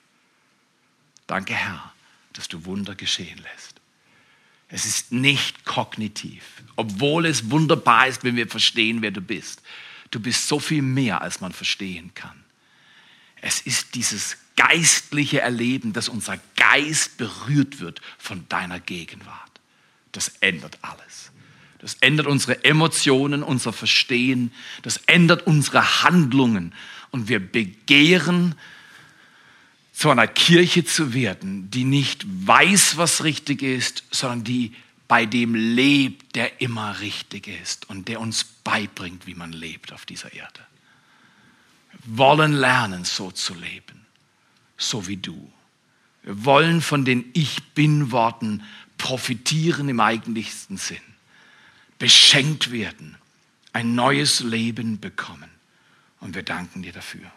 Danke, 1.27 1.55
Herr, 1.55 1.93
dass 2.33 2.49
du 2.49 2.65
Wunder 2.65 2.95
geschehen 2.95 3.39
lässt. 3.39 3.81
Es 4.69 4.85
ist 4.85 5.13
nicht 5.13 5.65
kognitiv, 5.65 6.43
obwohl 6.75 7.27
es 7.27 7.51
wunderbar 7.51 8.09
ist, 8.09 8.25
wenn 8.25 8.37
wir 8.37 8.49
verstehen, 8.49 9.01
wer 9.01 9.13
du 9.13 9.21
bist. 9.21 9.63
Du 10.11 10.21
bist 10.21 10.49
so 10.49 10.59
viel 10.59 10.83
mehr, 10.83 11.23
als 11.23 11.41
man 11.41 11.53
verstehen 11.53 12.13
kann. 12.15 12.45
Es 13.41 13.61
ist 13.61 13.95
dieses 13.95 14.39
geistliche 14.57 15.41
Erleben, 15.41 15.93
dass 15.93 16.09
unser 16.09 16.39
Geist 16.57 17.17
berührt 17.17 17.79
wird 17.79 18.01
von 18.19 18.49
deiner 18.49 18.81
Gegenwart 18.81 19.46
das 20.17 20.29
ändert 20.41 20.79
alles. 20.83 21.31
Das 21.79 21.95
ändert 22.01 22.27
unsere 22.27 22.65
Emotionen, 22.65 23.43
unser 23.43 23.73
Verstehen, 23.73 24.53
das 24.83 24.97
ändert 25.07 25.47
unsere 25.47 26.03
Handlungen. 26.03 26.73
Und 27.11 27.29
wir 27.29 27.39
begehren, 27.39 28.55
zu 29.93 30.11
einer 30.11 30.27
Kirche 30.27 30.85
zu 30.85 31.15
werden, 31.15 31.71
die 31.71 31.85
nicht 31.85 32.27
weiß, 32.47 32.97
was 32.97 33.25
richtig 33.25 33.63
ist, 33.63 34.05
sondern 34.11 34.45
die 34.45 34.75
bei 35.09 35.25
dem 35.25 35.55
lebt, 35.55 36.35
der 36.35 36.61
immer 36.61 37.01
richtig 37.01 37.49
ist 37.49 37.89
und 37.89 38.09
der 38.09 38.21
uns 38.21 38.45
beibringt, 38.45 39.27
wie 39.27 39.35
man 39.35 39.53
lebt 39.53 39.93
auf 39.93 40.05
dieser 40.05 40.33
Erde. 40.33 40.61
Wir 41.93 42.19
wollen 42.19 42.53
lernen, 42.53 43.05
so 43.05 43.31
zu 43.31 43.55
leben, 43.55 44.05
so 44.77 45.07
wie 45.07 45.17
du. 45.17 45.51
Wir 46.25 46.45
wollen 46.45 46.83
von 46.83 47.05
den 47.05 47.25
Ich 47.35 47.63
bin-Worten 47.75 48.65
profitieren 48.99 49.89
im 49.89 50.01
eigentlichsten 50.01 50.77
Sinn, 50.77 50.99
beschenkt 51.99 52.71
werden, 52.71 53.17
ein 53.73 53.95
neues 53.95 54.41
Leben 54.41 55.01
bekommen. 55.01 55.51
Und 56.21 56.35
wir 56.35 56.43
danken 56.43 56.83
dir 56.83 56.93
dafür. 56.93 57.31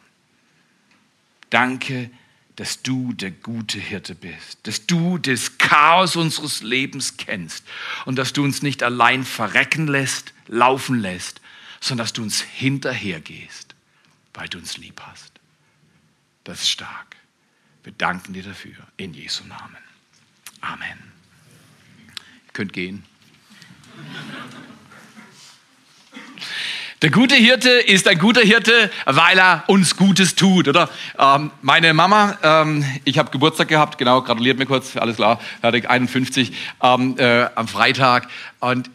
Danke, 1.50 2.10
dass 2.56 2.82
du 2.82 3.13
der 3.13 3.32
gute 3.32 3.80
Hirte 3.80 4.16
bist, 4.16 4.60
dass 4.63 4.86
du 4.86 5.18
das 5.18 5.58
Chaos 5.58 6.16
unseres 6.16 6.62
Lebens 6.62 7.18
kennst 7.18 7.66
und 8.06 8.18
dass 8.18 8.34
du 8.34 8.44
uns 8.44 8.62
nicht 8.62 8.84
allein 8.84 9.24
verrecken 9.24 9.88
lässt, 9.88 10.34
laufen 10.48 11.00
lässt, 11.00 11.39
sondern 11.80 12.04
dass 12.04 12.13
du 12.13 12.22
uns 12.22 12.42
hinterhergehst, 12.42 13.75
weil 14.34 14.50
du 14.50 14.58
uns 14.58 14.78
lieb 14.78 15.01
hast. 15.01 15.32
Das 16.44 16.62
ist 16.62 16.70
stark. 16.70 17.16
Wir 17.84 17.94
danken 17.94 18.34
dir 18.34 18.44
dafür 18.44 18.75
in 18.98 19.13
Jesu 19.13 19.46
Namen. 19.46 19.78
Amen. 20.62 21.18
Könnt 22.60 22.74
gehen. 22.74 23.04
Der 27.01 27.10
gute 27.10 27.36
Hirte 27.36 27.70
ist 27.70 28.06
ein 28.06 28.20
guter 28.20 28.42
Hirte, 28.42 28.92
weil 29.06 29.39
er 29.39 29.63
uns 29.68 29.96
Gutes 29.96 30.36
tut, 30.36 30.68
oder? 30.68 30.89
Ähm, 31.18 31.51
meine 31.62 31.94
Mama, 31.94 32.38
ähm, 32.44 32.84
ich 33.06 33.18
habe 33.18 33.32
Geburtstag 33.32 33.70
gehabt, 33.70 33.98
genau, 33.98 34.22
gratuliert 34.24 34.60
mir 34.60 34.66
kurz, 34.66 34.98
alles 34.98 35.16
klar, 35.16 35.39
fertig, 35.62 35.89
51 35.89 36.51
ähm, 36.84 37.16
äh, 37.18 37.46
am 37.56 37.70
Freitag. 37.70 38.28
Und 38.60 38.89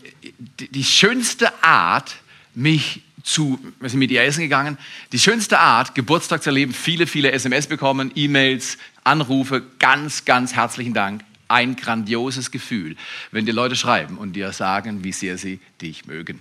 die, 0.60 0.68
die 0.70 0.84
schönste 0.84 1.50
Art, 1.64 2.16
mich 2.54 3.00
zu, 3.22 3.58
wir 3.80 3.88
sind 3.88 3.98
mit 3.98 4.10
ihr 4.10 4.24
essen 4.24 4.42
gegangen, 4.42 4.76
die 5.12 5.18
schönste 5.18 5.58
Art, 5.58 5.94
Geburtstag 5.94 6.42
zu 6.42 6.50
erleben, 6.50 6.74
viele, 6.74 7.06
viele 7.06 7.32
SMS 7.32 7.66
bekommen, 7.66 8.12
E-Mails, 8.14 8.76
Anrufe, 9.04 9.62
ganz, 9.78 10.26
ganz 10.26 10.52
herzlichen 10.52 10.92
Dank 10.92 11.24
ein 11.54 11.76
grandioses 11.76 12.50
Gefühl, 12.50 12.96
wenn 13.30 13.46
die 13.46 13.52
Leute 13.52 13.76
schreiben 13.76 14.18
und 14.18 14.34
dir 14.34 14.52
sagen, 14.52 15.04
wie 15.04 15.12
sehr 15.12 15.38
sie 15.38 15.60
dich 15.80 16.06
mögen. 16.06 16.40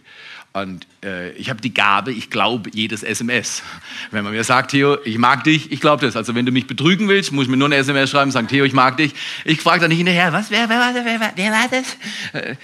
Und 0.54 0.86
äh, 1.04 1.32
ich 1.32 1.50
habe 1.50 1.62
die 1.62 1.74
Gabe, 1.74 2.12
ich 2.12 2.30
glaube 2.30 2.70
jedes 2.74 3.02
SMS. 3.02 3.64
Wenn 4.12 4.24
man 4.24 4.34
mir 4.34 4.44
sagt, 4.44 4.72
Theo, 4.72 4.98
ich 5.04 5.18
mag 5.18 5.44
dich, 5.44 5.72
ich 5.72 5.80
glaube 5.80 6.06
das. 6.06 6.16
Also 6.16 6.36
wenn 6.36 6.46
du 6.46 6.52
mich 6.52 6.68
betrügen 6.68 7.08
willst, 7.08 7.32
muss 7.32 7.46
ich 7.46 7.50
mir 7.50 7.58
nur 7.58 7.68
eine 7.68 7.78
SMS 7.78 8.12
schreiben, 8.12 8.30
sagen, 8.30 8.48
Theo, 8.48 8.64
ich 8.64 8.74
mag 8.74 8.98
dich. 8.98 9.14
Ich 9.46 9.62
frage 9.62 9.82
dann 9.82 9.90
nicht 9.90 9.98
hinterher, 9.98 10.32
was, 10.32 10.52
wer, 10.52 10.70
wer, 10.70 10.92
wer, 10.94 11.06
wer, 11.06 11.34
wer 11.36 11.52
war 11.52 11.68
das? 11.70 11.98
Äh, 12.34 12.56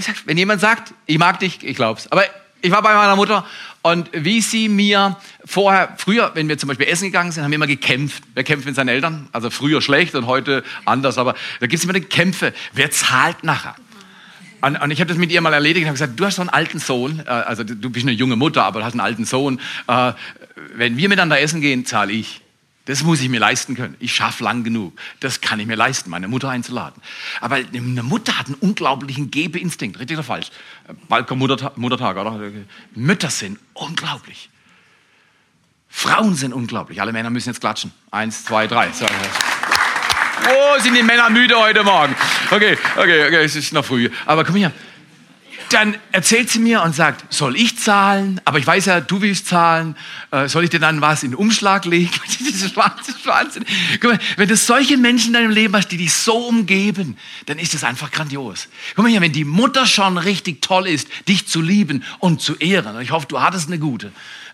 sag, 0.00 0.14
wenn 0.26 0.38
jemand 0.38 0.60
sagt, 0.60 0.94
ich 1.06 1.18
mag 1.18 1.40
dich, 1.40 1.64
ich 1.64 1.74
glaub's. 1.74 2.10
Aber 2.12 2.24
ich 2.62 2.70
war 2.70 2.82
bei 2.82 2.94
meiner 2.94 3.16
Mutter 3.16 3.44
und 3.92 4.10
wie 4.12 4.40
sie 4.40 4.68
mir 4.68 5.16
vorher, 5.44 5.94
früher, 5.96 6.32
wenn 6.34 6.48
wir 6.48 6.58
zum 6.58 6.66
Beispiel 6.66 6.88
essen 6.88 7.04
gegangen 7.04 7.30
sind, 7.30 7.44
haben 7.44 7.52
wir 7.52 7.56
immer 7.56 7.68
gekämpft. 7.68 8.24
Wer 8.34 8.42
kämpft 8.42 8.66
mit 8.66 8.74
seinen 8.74 8.88
Eltern? 8.88 9.28
Also 9.30 9.48
früher 9.48 9.80
schlecht 9.80 10.16
und 10.16 10.26
heute 10.26 10.64
anders, 10.84 11.18
aber 11.18 11.34
da 11.60 11.66
gibt 11.66 11.78
es 11.78 11.84
immer 11.84 11.92
die 11.92 12.00
Kämpfe. 12.00 12.52
Wer 12.72 12.90
zahlt 12.90 13.44
nachher? 13.44 13.76
Und, 14.60 14.76
und 14.76 14.90
ich 14.90 14.98
habe 14.98 15.08
das 15.08 15.18
mit 15.18 15.30
ihr 15.30 15.40
mal 15.40 15.52
erledigt 15.52 15.84
und 15.84 15.88
habe 15.88 15.94
gesagt, 15.94 16.18
du 16.18 16.24
hast 16.24 16.36
so 16.36 16.42
einen 16.42 16.48
alten 16.48 16.80
Sohn, 16.80 17.22
äh, 17.24 17.30
also 17.30 17.62
du 17.62 17.90
bist 17.90 18.04
eine 18.04 18.12
junge 18.12 18.34
Mutter, 18.34 18.64
aber 18.64 18.80
du 18.80 18.86
hast 18.86 18.94
einen 18.94 19.00
alten 19.00 19.24
Sohn. 19.24 19.60
Äh, 19.86 20.12
wenn 20.74 20.96
wir 20.96 21.08
miteinander 21.08 21.40
essen 21.40 21.60
gehen, 21.60 21.86
zahle 21.86 22.12
ich. 22.12 22.40
Das 22.86 23.02
muss 23.02 23.20
ich 23.20 23.28
mir 23.28 23.40
leisten 23.40 23.74
können. 23.74 23.96
Ich 23.98 24.14
schaffe 24.14 24.44
lang 24.44 24.64
genug. 24.64 24.98
Das 25.20 25.40
kann 25.40 25.60
ich 25.60 25.66
mir 25.66 25.74
leisten, 25.74 26.08
meine 26.08 26.28
Mutter 26.28 26.48
einzuladen. 26.48 27.02
Aber 27.40 27.56
eine 27.56 28.02
Mutter 28.02 28.38
hat 28.38 28.46
einen 28.46 28.54
unglaublichen 28.54 29.30
Gebeinstinkt. 29.30 29.98
Richtig 29.98 30.16
oder 30.16 30.24
falsch? 30.24 30.50
Balkon 31.08 31.38
Muttertag, 31.38 31.76
Muttertag, 31.76 32.16
oder? 32.16 32.40
Mütter 32.94 33.30
sind 33.30 33.58
unglaublich. 33.74 34.50
Frauen 35.88 36.36
sind 36.36 36.52
unglaublich. 36.52 37.00
Alle 37.00 37.12
Männer 37.12 37.30
müssen 37.30 37.48
jetzt 37.48 37.60
klatschen. 37.60 37.90
Eins, 38.10 38.44
zwei, 38.44 38.66
drei. 38.66 38.92
So. 38.92 39.06
Oh, 39.06 40.80
sind 40.80 40.94
die 40.94 41.02
Männer 41.02 41.28
müde 41.28 41.58
heute 41.58 41.82
Morgen? 41.82 42.14
Okay, 42.50 42.78
okay, 42.96 43.26
okay, 43.26 43.44
es 43.44 43.56
ist 43.56 43.72
noch 43.72 43.84
früh. 43.84 44.10
Aber 44.26 44.44
komm 44.44 44.56
her. 44.56 44.72
Dann 45.70 45.96
erzählt 46.12 46.50
sie 46.50 46.58
mir 46.58 46.82
und 46.82 46.94
sagt, 46.94 47.32
soll 47.32 47.56
ich 47.56 47.78
zahlen? 47.78 48.40
Aber 48.44 48.58
ich 48.58 48.66
weiß 48.66 48.86
ja, 48.86 49.00
du 49.00 49.20
willst 49.20 49.46
zahlen. 49.46 49.96
Äh, 50.30 50.48
soll 50.48 50.64
ich 50.64 50.70
dir 50.70 50.80
dann 50.80 51.00
was 51.00 51.22
in 51.22 51.32
den 51.32 51.36
Umschlag 51.36 51.84
legen? 51.84 52.10
das 52.26 52.62
ist 52.62 52.76
Wahnsinn. 52.76 53.64
Guck 54.00 54.12
mal, 54.12 54.20
wenn 54.36 54.48
du 54.48 54.56
solche 54.56 54.96
Menschen 54.96 55.28
in 55.28 55.32
deinem 55.34 55.50
Leben 55.50 55.74
hast, 55.74 55.88
die 55.88 55.96
dich 55.96 56.12
so 56.12 56.48
umgeben, 56.48 57.16
dann 57.46 57.58
ist 57.58 57.74
das 57.74 57.84
einfach 57.84 58.10
grandios. 58.10 58.68
Guck 58.94 59.04
mal 59.04 59.10
hier, 59.10 59.20
wenn 59.20 59.32
die 59.32 59.44
Mutter 59.44 59.86
schon 59.86 60.18
richtig 60.18 60.62
toll 60.62 60.86
ist, 60.86 61.08
dich 61.28 61.46
zu 61.48 61.60
lieben 61.60 62.04
und 62.18 62.40
zu 62.40 62.56
ehren, 62.56 63.00
ich 63.00 63.10
hoffe, 63.10 63.26
du 63.26 63.40
hattest 63.40 63.68
eine 63.68 63.78
gute, 63.78 64.12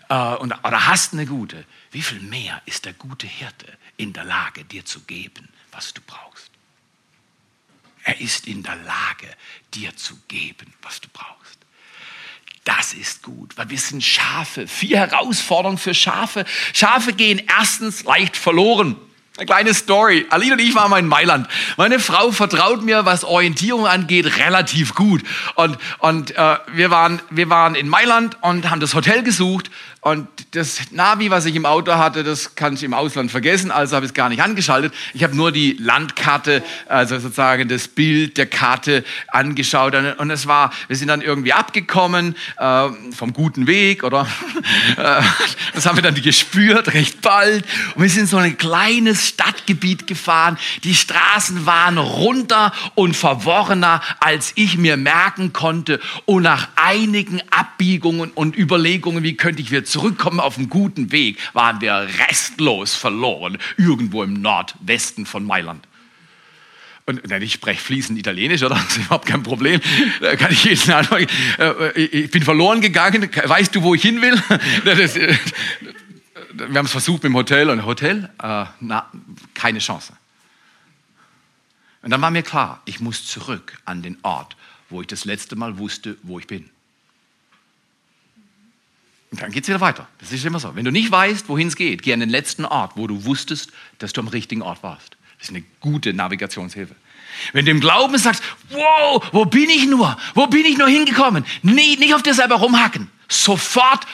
äh, 0.09 0.13
oder 0.13 0.87
hast 0.87 1.13
eine 1.13 1.25
gute, 1.25 1.63
wie 1.91 2.01
viel 2.01 2.19
mehr 2.21 2.61
ist 2.65 2.85
der 2.85 2.93
gute 2.93 3.27
Hirte 3.27 3.67
in 3.97 4.13
der 4.13 4.23
Lage, 4.23 4.63
dir 4.63 4.83
zu 4.85 5.01
geben? 5.01 5.47
was 5.73 5.93
du 5.93 6.01
brauchst. 6.05 6.22
Er 8.03 8.19
ist 8.19 8.47
in 8.47 8.63
der 8.63 8.75
Lage, 8.75 9.27
dir 9.73 9.95
zu 9.95 10.17
geben, 10.27 10.73
was 10.81 10.99
du 11.01 11.07
brauchst. 11.11 11.59
Das 12.65 12.93
ist 12.93 13.23
gut, 13.23 13.57
weil 13.57 13.69
wir 13.69 13.77
sind 13.77 14.03
Schafe. 14.03 14.67
Vier 14.67 14.99
Herausforderungen 14.99 15.77
für 15.77 15.93
Schafe. 15.93 16.45
Schafe 16.71 17.13
gehen 17.13 17.41
erstens 17.47 18.03
leicht 18.03 18.37
verloren. 18.37 18.95
Eine 19.35 19.47
kleine 19.47 19.73
Story. 19.73 20.27
Aline 20.29 20.53
und 20.53 20.59
ich 20.59 20.75
waren 20.75 20.91
mal 20.91 20.99
in 20.99 21.07
Mailand. 21.07 21.47
Meine 21.75 21.99
Frau 21.99 22.31
vertraut 22.31 22.83
mir, 22.83 23.03
was 23.05 23.23
Orientierung 23.23 23.87
angeht, 23.87 24.37
relativ 24.37 24.93
gut. 24.93 25.23
Und, 25.55 25.77
und 25.99 26.37
äh, 26.37 26.57
wir, 26.73 26.91
waren, 26.91 27.19
wir 27.31 27.49
waren 27.49 27.75
in 27.75 27.89
Mailand 27.89 28.37
und 28.41 28.69
haben 28.69 28.79
das 28.79 28.93
Hotel 28.93 29.23
gesucht 29.23 29.71
und 30.03 30.27
das 30.51 30.91
Navi, 30.91 31.29
was 31.29 31.45
ich 31.45 31.55
im 31.55 31.65
Auto 31.65 31.93
hatte, 31.93 32.25
das 32.25 32.55
kann 32.55 32.73
ich 32.73 32.83
im 32.83 32.93
Ausland 32.93 33.31
vergessen, 33.31 33.71
also 33.71 33.95
habe 33.95 34.05
ich 34.05 34.11
es 34.11 34.13
gar 34.13 34.27
nicht 34.27 34.43
angeschaltet. 34.43 34.93
Ich 35.13 35.23
habe 35.23 35.33
nur 35.33 35.53
die 35.53 35.77
Landkarte, 35.79 36.61
also 36.89 37.17
sozusagen 37.19 37.69
das 37.69 37.87
Bild 37.87 38.37
der 38.37 38.47
Karte 38.47 39.05
angeschaut. 39.29 39.95
Und 39.95 40.29
es 40.29 40.45
war, 40.45 40.73
wir 40.89 40.97
sind 40.97 41.07
dann 41.07 41.21
irgendwie 41.21 41.53
abgekommen 41.53 42.35
äh, 42.57 42.89
vom 43.15 43.31
guten 43.31 43.65
Weg, 43.65 44.03
oder? 44.03 44.27
Äh, 44.97 45.21
das 45.73 45.85
haben 45.85 45.97
wir 45.97 46.03
dann 46.03 46.13
gespürt, 46.13 46.93
recht 46.93 47.21
bald. 47.21 47.65
Und 47.95 48.03
wir 48.03 48.09
sind 48.09 48.27
so 48.27 48.37
ein 48.37 48.57
kleines 48.57 49.27
Stadtgebiet 49.27 50.07
gefahren. 50.07 50.57
Die 50.83 50.93
Straßen 50.93 51.65
waren 51.65 51.97
runter 51.97 52.73
und 52.95 53.15
verworrener, 53.15 54.01
als 54.19 54.51
ich 54.55 54.77
mir 54.77 54.97
merken 54.97 55.51
konnte. 55.51 55.99
Und 56.25 56.43
nach 56.43 56.67
einigen 56.75 57.41
Abbiegungen 57.49 58.31
und 58.31 58.57
Überlegungen, 58.57 59.23
wie 59.23 59.35
könnte 59.35 59.61
ich 59.61 59.71
wieder 59.71 59.83
zurückkommen 59.93 60.39
auf 60.39 60.57
einen 60.57 60.69
guten 60.69 61.11
Weg, 61.11 61.37
waren 61.53 61.79
wir 61.79 62.07
restlos 62.27 62.95
verloren, 62.95 63.57
irgendwo 63.77 64.23
im 64.23 64.33
Nordwesten 64.33 65.25
von 65.25 65.45
Mailand. 65.45 65.87
Und 67.05 67.31
ich 67.31 67.53
spreche 67.53 67.81
fließend 67.81 68.17
Italienisch, 68.17 68.63
oder? 68.63 68.75
Das 68.83 68.97
ist 68.97 69.05
überhaupt 69.05 69.27
kein 69.27 69.43
Problem. 69.43 69.79
Da 70.21 70.35
kann 70.35 70.51
ich 70.51 70.63
jeden 70.63 70.91
antworten. 70.91 71.27
Äh, 71.59 72.01
ich 72.01 72.31
bin 72.31 72.43
verloren 72.43 72.81
gegangen. 72.81 73.29
Weißt 73.43 73.75
du, 73.75 73.83
wo 73.83 73.93
ich 73.93 74.01
hin 74.01 74.21
will? 74.21 74.41
Äh, 76.55 76.69
wir 76.69 76.77
haben 76.77 76.85
es 76.85 76.91
versucht 76.91 77.23
mit 77.23 77.31
dem 77.31 77.35
Hotel 77.35 77.69
und 77.69 77.83
Hotel, 77.83 78.29
äh, 78.41 78.65
na, 78.79 79.09
keine 79.55 79.79
Chance. 79.79 80.13
Und 82.03 82.11
dann 82.11 82.21
war 82.21 82.29
mir 82.29 82.43
klar, 82.43 82.81
ich 82.85 82.99
muss 82.99 83.25
zurück 83.25 83.81
an 83.85 84.03
den 84.03 84.17
Ort, 84.21 84.55
wo 84.89 85.01
ich 85.01 85.07
das 85.07 85.25
letzte 85.25 85.55
Mal 85.55 85.79
wusste, 85.79 86.15
wo 86.21 86.37
ich 86.37 86.45
bin. 86.45 86.69
Und 89.33 89.41
dann 89.41 89.51
geht 89.51 89.63
es 89.63 89.67
wieder 89.67 89.81
weiter. 89.81 90.07
Das 90.19 90.31
ist 90.31 90.45
immer 90.45 90.59
so. 90.59 90.75
Wenn 90.75 90.85
du 90.85 90.91
nicht 90.91 91.09
weißt, 91.09 91.49
wohin 91.49 91.67
es 91.67 91.75
geht, 91.75 92.03
geh 92.03 92.13
an 92.13 92.19
den 92.19 92.29
letzten 92.29 92.65
Ort, 92.65 92.91
wo 92.93 93.07
du 93.07 93.25
wusstest, 93.25 93.71
dass 93.97 94.13
du 94.13 94.21
am 94.21 94.27
richtigen 94.27 94.61
Ort 94.61 94.83
warst. 94.83 95.17
Das 95.39 95.49
ist 95.49 95.55
eine 95.55 95.63
gute 95.79 96.13
Navigationshilfe. 96.13 96.93
Wenn 97.51 97.65
du 97.65 97.71
im 97.71 97.79
Glauben 97.79 98.15
sagst, 98.19 98.43
wow, 98.69 99.25
wo 99.31 99.45
bin 99.45 99.71
ich 99.71 99.87
nur? 99.87 100.15
Wo 100.35 100.45
bin 100.45 100.65
ich 100.65 100.77
nur 100.77 100.87
hingekommen? 100.87 101.45
Nee, 101.63 101.95
nicht 101.95 102.13
auf 102.13 102.21
dir 102.21 102.35
selber 102.35 102.57
rumhacken. 102.57 103.09
Sofort 103.27 104.05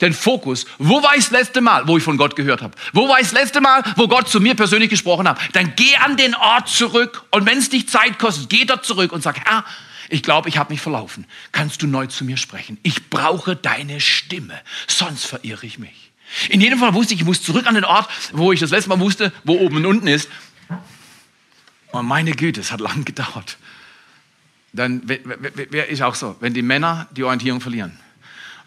den 0.00 0.12
Fokus. 0.12 0.66
Wo 0.78 1.00
war 1.04 1.14
ich 1.14 1.22
das 1.22 1.30
letzte 1.30 1.60
Mal, 1.60 1.86
wo 1.86 1.96
ich 1.96 2.02
von 2.02 2.16
Gott 2.16 2.34
gehört 2.34 2.60
habe? 2.60 2.74
Wo 2.92 3.08
war 3.08 3.20
ich 3.20 3.28
das 3.28 3.32
letzte 3.32 3.60
Mal, 3.60 3.84
wo 3.94 4.08
Gott 4.08 4.28
zu 4.28 4.40
mir 4.40 4.56
persönlich 4.56 4.90
gesprochen 4.90 5.28
hat? 5.28 5.38
Dann 5.52 5.74
geh 5.76 5.94
an 5.98 6.16
den 6.16 6.34
Ort 6.34 6.68
zurück 6.68 7.22
und 7.30 7.46
wenn 7.46 7.58
es 7.58 7.70
dich 7.70 7.88
Zeit 7.88 8.18
kostet, 8.18 8.50
geh 8.50 8.64
dort 8.64 8.84
zurück 8.84 9.12
und 9.12 9.22
sag, 9.22 9.38
Herr, 9.48 9.64
ich 10.08 10.22
glaube, 10.22 10.48
ich 10.48 10.58
habe 10.58 10.72
mich 10.72 10.80
verlaufen. 10.80 11.26
Kannst 11.52 11.82
du 11.82 11.86
neu 11.86 12.06
zu 12.06 12.24
mir 12.24 12.36
sprechen? 12.36 12.78
Ich 12.82 13.10
brauche 13.10 13.56
deine 13.56 14.00
Stimme, 14.00 14.60
sonst 14.86 15.26
verirre 15.26 15.66
ich 15.66 15.78
mich. 15.78 16.12
In 16.48 16.60
jedem 16.60 16.78
Fall 16.78 16.94
wusste 16.94 17.14
ich, 17.14 17.20
ich 17.20 17.26
muss 17.26 17.42
zurück 17.42 17.66
an 17.66 17.74
den 17.74 17.84
Ort, 17.84 18.08
wo 18.32 18.52
ich 18.52 18.60
das 18.60 18.70
letzte 18.70 18.88
Mal 18.88 19.00
wusste, 19.00 19.32
wo 19.44 19.54
oben 19.58 19.76
und 19.76 19.86
unten 19.86 20.06
ist. 20.06 20.28
Und 21.92 22.06
meine 22.06 22.32
Güte, 22.32 22.60
es 22.60 22.72
hat 22.72 22.80
lang 22.80 23.04
gedauert. 23.04 23.58
Dann 24.72 25.02
wer 25.04 25.88
ist 25.88 26.02
auch 26.02 26.16
so, 26.16 26.36
wenn 26.40 26.52
die 26.52 26.62
Männer 26.62 27.06
die 27.12 27.22
Orientierung 27.22 27.60
verlieren 27.60 27.98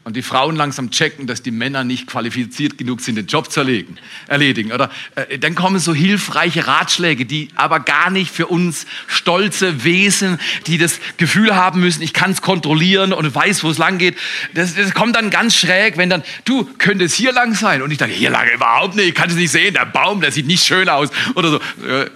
und 0.07 0.15
die 0.15 0.21
Frauen 0.21 0.55
langsam 0.55 0.89
checken, 0.89 1.27
dass 1.27 1.41
die 1.41 1.51
Männer 1.51 1.83
nicht 1.83 2.07
qualifiziert 2.07 2.77
genug 2.77 3.01
sind, 3.01 3.17
den 3.17 3.27
Job 3.27 3.51
zu 3.51 3.59
erledigen, 3.59 3.97
erledigen 4.29 4.71
oder 4.71 4.89
äh, 5.15 5.37
dann 5.37 5.53
kommen 5.53 5.79
so 5.79 5.93
hilfreiche 5.93 6.65
Ratschläge, 6.65 7.25
die 7.25 7.49
aber 7.55 7.81
gar 7.81 8.09
nicht 8.09 8.31
für 8.31 8.47
uns 8.47 8.85
stolze 9.07 9.83
Wesen, 9.83 10.39
die 10.65 10.77
das 10.77 11.01
Gefühl 11.17 11.57
haben 11.57 11.81
müssen, 11.81 12.03
ich 12.03 12.13
kann 12.13 12.31
es 12.31 12.41
kontrollieren 12.41 13.11
und 13.11 13.35
weiß, 13.35 13.65
wo 13.65 13.69
es 13.69 13.79
lang 13.79 13.97
geht. 13.97 14.15
Das, 14.53 14.75
das 14.75 14.93
kommt 14.93 15.17
dann 15.17 15.29
ganz 15.29 15.57
schräg, 15.57 15.97
wenn 15.97 16.09
dann 16.09 16.23
du 16.45 16.63
könntest 16.77 17.13
hier 17.13 17.33
lang 17.33 17.53
sein 17.53 17.81
und 17.81 17.91
ich 17.91 17.97
denke 17.97 18.15
hier 18.15 18.29
lang 18.29 18.47
überhaupt 18.55 18.95
nicht, 18.95 19.09
ich 19.09 19.13
kann 19.13 19.29
es 19.29 19.35
nicht 19.35 19.51
sehen, 19.51 19.73
der 19.73 19.87
Baum, 19.87 20.21
der 20.21 20.31
sieht 20.31 20.47
nicht 20.47 20.63
schön 20.63 20.87
aus 20.87 21.09
oder 21.35 21.49
so. 21.49 21.57
Äh, 21.85 22.09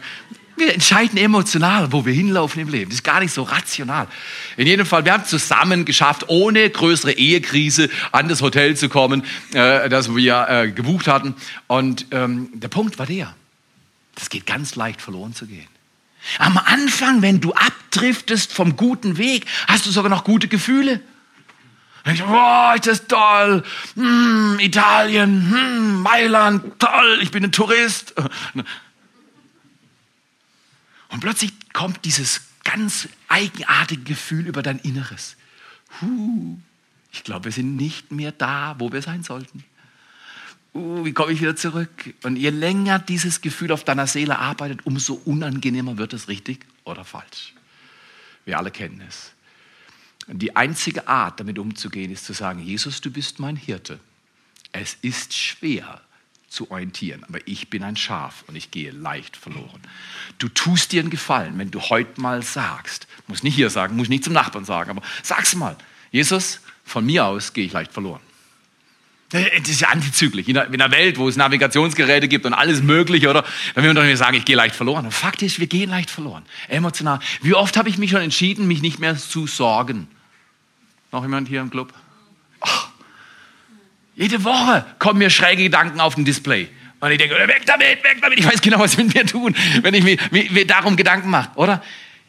wir 0.57 0.73
entscheiden 0.73 1.17
emotional, 1.17 1.91
wo 1.91 2.05
wir 2.05 2.13
hinlaufen 2.13 2.61
im 2.61 2.69
Leben. 2.69 2.89
Das 2.89 2.99
ist 2.99 3.03
gar 3.03 3.19
nicht 3.19 3.33
so 3.33 3.43
rational. 3.43 4.07
In 4.57 4.67
jedem 4.67 4.85
Fall, 4.85 5.05
wir 5.05 5.13
haben 5.13 5.25
zusammen 5.25 5.85
geschafft, 5.85 6.25
ohne 6.27 6.69
größere 6.69 7.13
Ehekrise 7.13 7.89
an 8.11 8.27
das 8.27 8.41
Hotel 8.41 8.75
zu 8.75 8.89
kommen, 8.89 9.23
äh, 9.53 9.89
das 9.89 10.13
wir 10.13 10.47
äh, 10.49 10.71
gebucht 10.71 11.07
hatten. 11.07 11.35
Und 11.67 12.07
ähm, 12.11 12.49
der 12.53 12.67
Punkt 12.67 12.99
war 12.99 13.05
der. 13.05 13.33
Das 14.15 14.29
geht 14.29 14.45
ganz 14.45 14.75
leicht 14.75 15.01
verloren 15.01 15.33
zu 15.33 15.47
gehen. 15.47 15.67
Am 16.37 16.57
Anfang, 16.57 17.21
wenn 17.21 17.41
du 17.41 17.53
abdriftest 17.53 18.53
vom 18.53 18.75
guten 18.75 19.17
Weg, 19.17 19.45
hast 19.67 19.85
du 19.85 19.91
sogar 19.91 20.09
noch 20.09 20.23
gute 20.23 20.47
Gefühle. 20.47 21.01
Ich, 22.05 22.23
boah, 22.23 22.73
ist 22.75 22.87
das 22.87 23.07
toll. 23.07 23.63
Hm, 23.95 24.57
Italien, 24.59 25.51
hm, 25.51 26.01
Mailand, 26.01 26.79
toll, 26.79 27.19
ich 27.21 27.31
bin 27.31 27.43
ein 27.43 27.51
Tourist. 27.51 28.13
Und 31.11 31.19
plötzlich 31.19 31.51
kommt 31.73 32.03
dieses 32.05 32.41
ganz 32.63 33.09
eigenartige 33.27 34.03
Gefühl 34.03 34.47
über 34.47 34.63
dein 34.63 34.79
Inneres. 34.79 35.35
Huh, 36.01 36.57
ich 37.11 37.23
glaube, 37.23 37.45
wir 37.45 37.51
sind 37.51 37.75
nicht 37.75 38.11
mehr 38.11 38.31
da, 38.31 38.75
wo 38.79 38.91
wir 38.91 39.01
sein 39.01 39.21
sollten. 39.21 39.63
Uh, 40.73 41.03
wie 41.03 41.11
komme 41.11 41.33
ich 41.33 41.41
wieder 41.41 41.57
zurück? 41.57 42.13
Und 42.23 42.37
je 42.37 42.49
länger 42.49 42.97
dieses 42.97 43.41
Gefühl 43.41 43.73
auf 43.73 43.83
deiner 43.83 44.07
Seele 44.07 44.39
arbeitet, 44.39 44.85
umso 44.85 45.15
unangenehmer 45.25 45.97
wird 45.97 46.13
es 46.13 46.29
richtig 46.29 46.65
oder 46.85 47.03
falsch. 47.03 47.53
Wir 48.45 48.57
alle 48.57 48.71
kennen 48.71 49.03
es. 49.05 49.33
Die 50.27 50.55
einzige 50.55 51.09
Art, 51.09 51.41
damit 51.41 51.59
umzugehen, 51.59 52.09
ist 52.09 52.23
zu 52.23 52.31
sagen, 52.31 52.63
Jesus, 52.63 53.01
du 53.01 53.11
bist 53.11 53.39
mein 53.39 53.57
Hirte. 53.57 53.99
Es 54.71 54.97
ist 55.01 55.33
schwer 55.33 55.99
zu 56.51 56.69
orientieren, 56.69 57.23
aber 57.23 57.39
ich 57.45 57.69
bin 57.69 57.81
ein 57.81 57.95
Schaf 57.95 58.43
und 58.47 58.55
ich 58.55 58.71
gehe 58.71 58.91
leicht 58.91 59.37
verloren. 59.37 59.81
Du 60.37 60.49
tust 60.49 60.91
dir 60.91 60.99
einen 60.99 61.09
Gefallen, 61.09 61.57
wenn 61.57 61.71
du 61.71 61.79
heute 61.79 62.19
mal 62.19 62.43
sagst, 62.43 63.07
muss 63.27 63.41
nicht 63.41 63.55
hier 63.55 63.69
sagen, 63.69 63.95
muss 63.95 64.09
nicht 64.09 64.25
zum 64.25 64.33
Nachbarn 64.33 64.65
sagen, 64.65 64.91
aber 64.91 65.01
sag's 65.23 65.55
mal, 65.55 65.77
Jesus, 66.11 66.59
von 66.83 67.05
mir 67.05 67.25
aus 67.25 67.53
gehe 67.53 67.65
ich 67.65 67.71
leicht 67.71 67.93
verloren. 67.93 68.19
Das 69.29 69.69
ist 69.69 69.79
ja 69.79 69.87
antizyklisch. 69.87 70.49
In 70.49 70.57
einer 70.57 70.91
Welt, 70.91 71.17
wo 71.17 71.29
es 71.29 71.37
Navigationsgeräte 71.37 72.27
gibt 72.27 72.45
und 72.45 72.53
alles 72.53 72.81
Mögliche, 72.81 73.29
oder? 73.29 73.45
Will 73.75 73.85
man 73.85 73.95
doch 73.95 74.03
nicht 74.03 74.17
sagen, 74.17 74.35
ich 74.35 74.43
gehe 74.43 74.57
leicht 74.57 74.75
verloren. 74.75 75.05
Und 75.05 75.13
Fakt 75.13 75.41
ist, 75.41 75.57
wir 75.57 75.67
gehen 75.67 75.89
leicht 75.89 76.11
verloren. 76.11 76.43
Emotional. 76.67 77.19
Wie 77.41 77.53
oft 77.53 77.77
habe 77.77 77.87
ich 77.87 77.97
mich 77.97 78.11
schon 78.11 78.19
entschieden, 78.19 78.67
mich 78.67 78.81
nicht 78.81 78.99
mehr 78.99 79.15
zu 79.15 79.47
sorgen? 79.47 80.09
Noch 81.13 81.21
jemand 81.21 81.47
hier 81.47 81.61
im 81.61 81.69
Club? 81.69 81.93
Jede 84.21 84.43
Woche 84.43 84.85
kommen 84.99 85.17
mir 85.17 85.31
schräge 85.31 85.63
Gedanken 85.63 85.99
auf 85.99 86.13
dem 86.13 86.25
Display. 86.25 86.69
Und 86.99 87.09
ich 87.09 87.17
denke, 87.17 87.33
weg 87.35 87.63
damit, 87.65 88.03
weg 88.03 88.19
damit. 88.21 88.37
Ich 88.37 88.45
weiß 88.45 88.61
genau, 88.61 88.77
was 88.77 88.91
sie 88.91 89.03
mit 89.03 89.15
mir 89.15 89.25
tun, 89.25 89.55
wenn 89.81 89.95
ich 89.95 90.03
mir, 90.03 90.15
mir 90.29 90.67
darum 90.67 90.95
Gedanken 90.95 91.31
mache, 91.31 91.49
oder? 91.55 91.83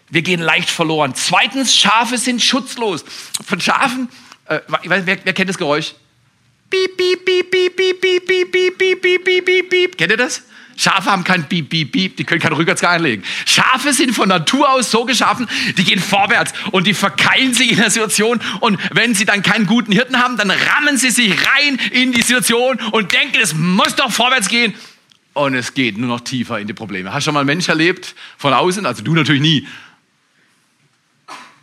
Wir 0.09 0.23
gehen 0.23 0.41
leicht 0.41 0.71
verloren. 0.71 1.15
Zweitens, 1.15 1.77
Schafe 1.77 2.17
sind 2.17 2.43
schutzlos. 2.43 3.05
Von 3.45 3.61
Schafen, 3.61 4.09
äh, 4.47 4.61
wer, 4.85 5.07
wer 5.07 5.35
kennt 5.35 5.51
das 5.51 5.59
Geräusch? 5.59 5.95
Piep, 6.71 6.97
piep, 6.97 7.27
piep, 7.27 7.51
piep, 7.51 7.77
piep, 7.77 8.01
piep, 8.01 8.27
piep, 8.27 8.53
piep, 8.53 9.03
piep, 9.03 9.25
piep, 9.25 9.45
piep, 9.45 9.71
piep. 9.71 9.99
Kennt 9.99 10.13
ihr 10.13 10.17
das? 10.17 10.45
Schafe 10.77 11.11
haben 11.11 11.25
kein 11.25 11.49
Piep, 11.49 11.69
Piep, 11.69 11.93
Piep, 11.93 12.17
die 12.17 12.25
können 12.25 12.41
keinen 12.41 12.55
Rückwärtsgang 12.55 12.93
einlegen. 12.93 13.25
Schafe 13.47 13.93
sind 13.93 14.15
von 14.15 14.29
Natur 14.29 14.71
aus 14.71 14.91
so 14.91 15.05
geschaffen, 15.05 15.49
die 15.77 15.85
gehen 15.85 16.01
vorwärts 16.01 16.53
und 16.71 16.87
die 16.87 16.95
verkeilen 16.95 17.55
sich 17.55 17.73
in 17.73 17.77
der 17.77 17.91
Situation 17.91 18.41
und 18.61 18.79
wenn 18.93 19.15
sie 19.15 19.25
dann 19.25 19.43
keinen 19.43 19.67
guten 19.67 19.93
Hirten 19.93 20.19
haben, 20.19 20.37
dann 20.37 20.51
rammen 20.51 20.97
sie 20.97 21.11
sich 21.11 21.33
rein 21.33 21.79
in 21.91 22.13
die 22.13 22.23
Situation 22.23 22.79
und 22.93 23.13
denken, 23.13 23.39
es 23.43 23.55
muss 23.55 23.95
doch 23.97 24.11
vorwärts 24.11 24.49
gehen 24.49 24.75
und 25.35 25.55
es 25.55 25.75
geht 25.75 25.97
nur 25.99 26.09
noch 26.09 26.21
tiefer 26.21 26.59
in 26.59 26.67
die 26.67 26.75
Probleme. 26.75 27.13
Hast 27.13 27.25
du 27.25 27.29
schon 27.29 27.35
mal 27.35 27.41
einen 27.41 27.47
Mensch 27.47 27.69
erlebt 27.69 28.15
von 28.37 28.53
außen? 28.53 28.87
Also 28.87 29.03
du 29.03 29.15
natürlich 29.15 29.43
nie 29.43 29.67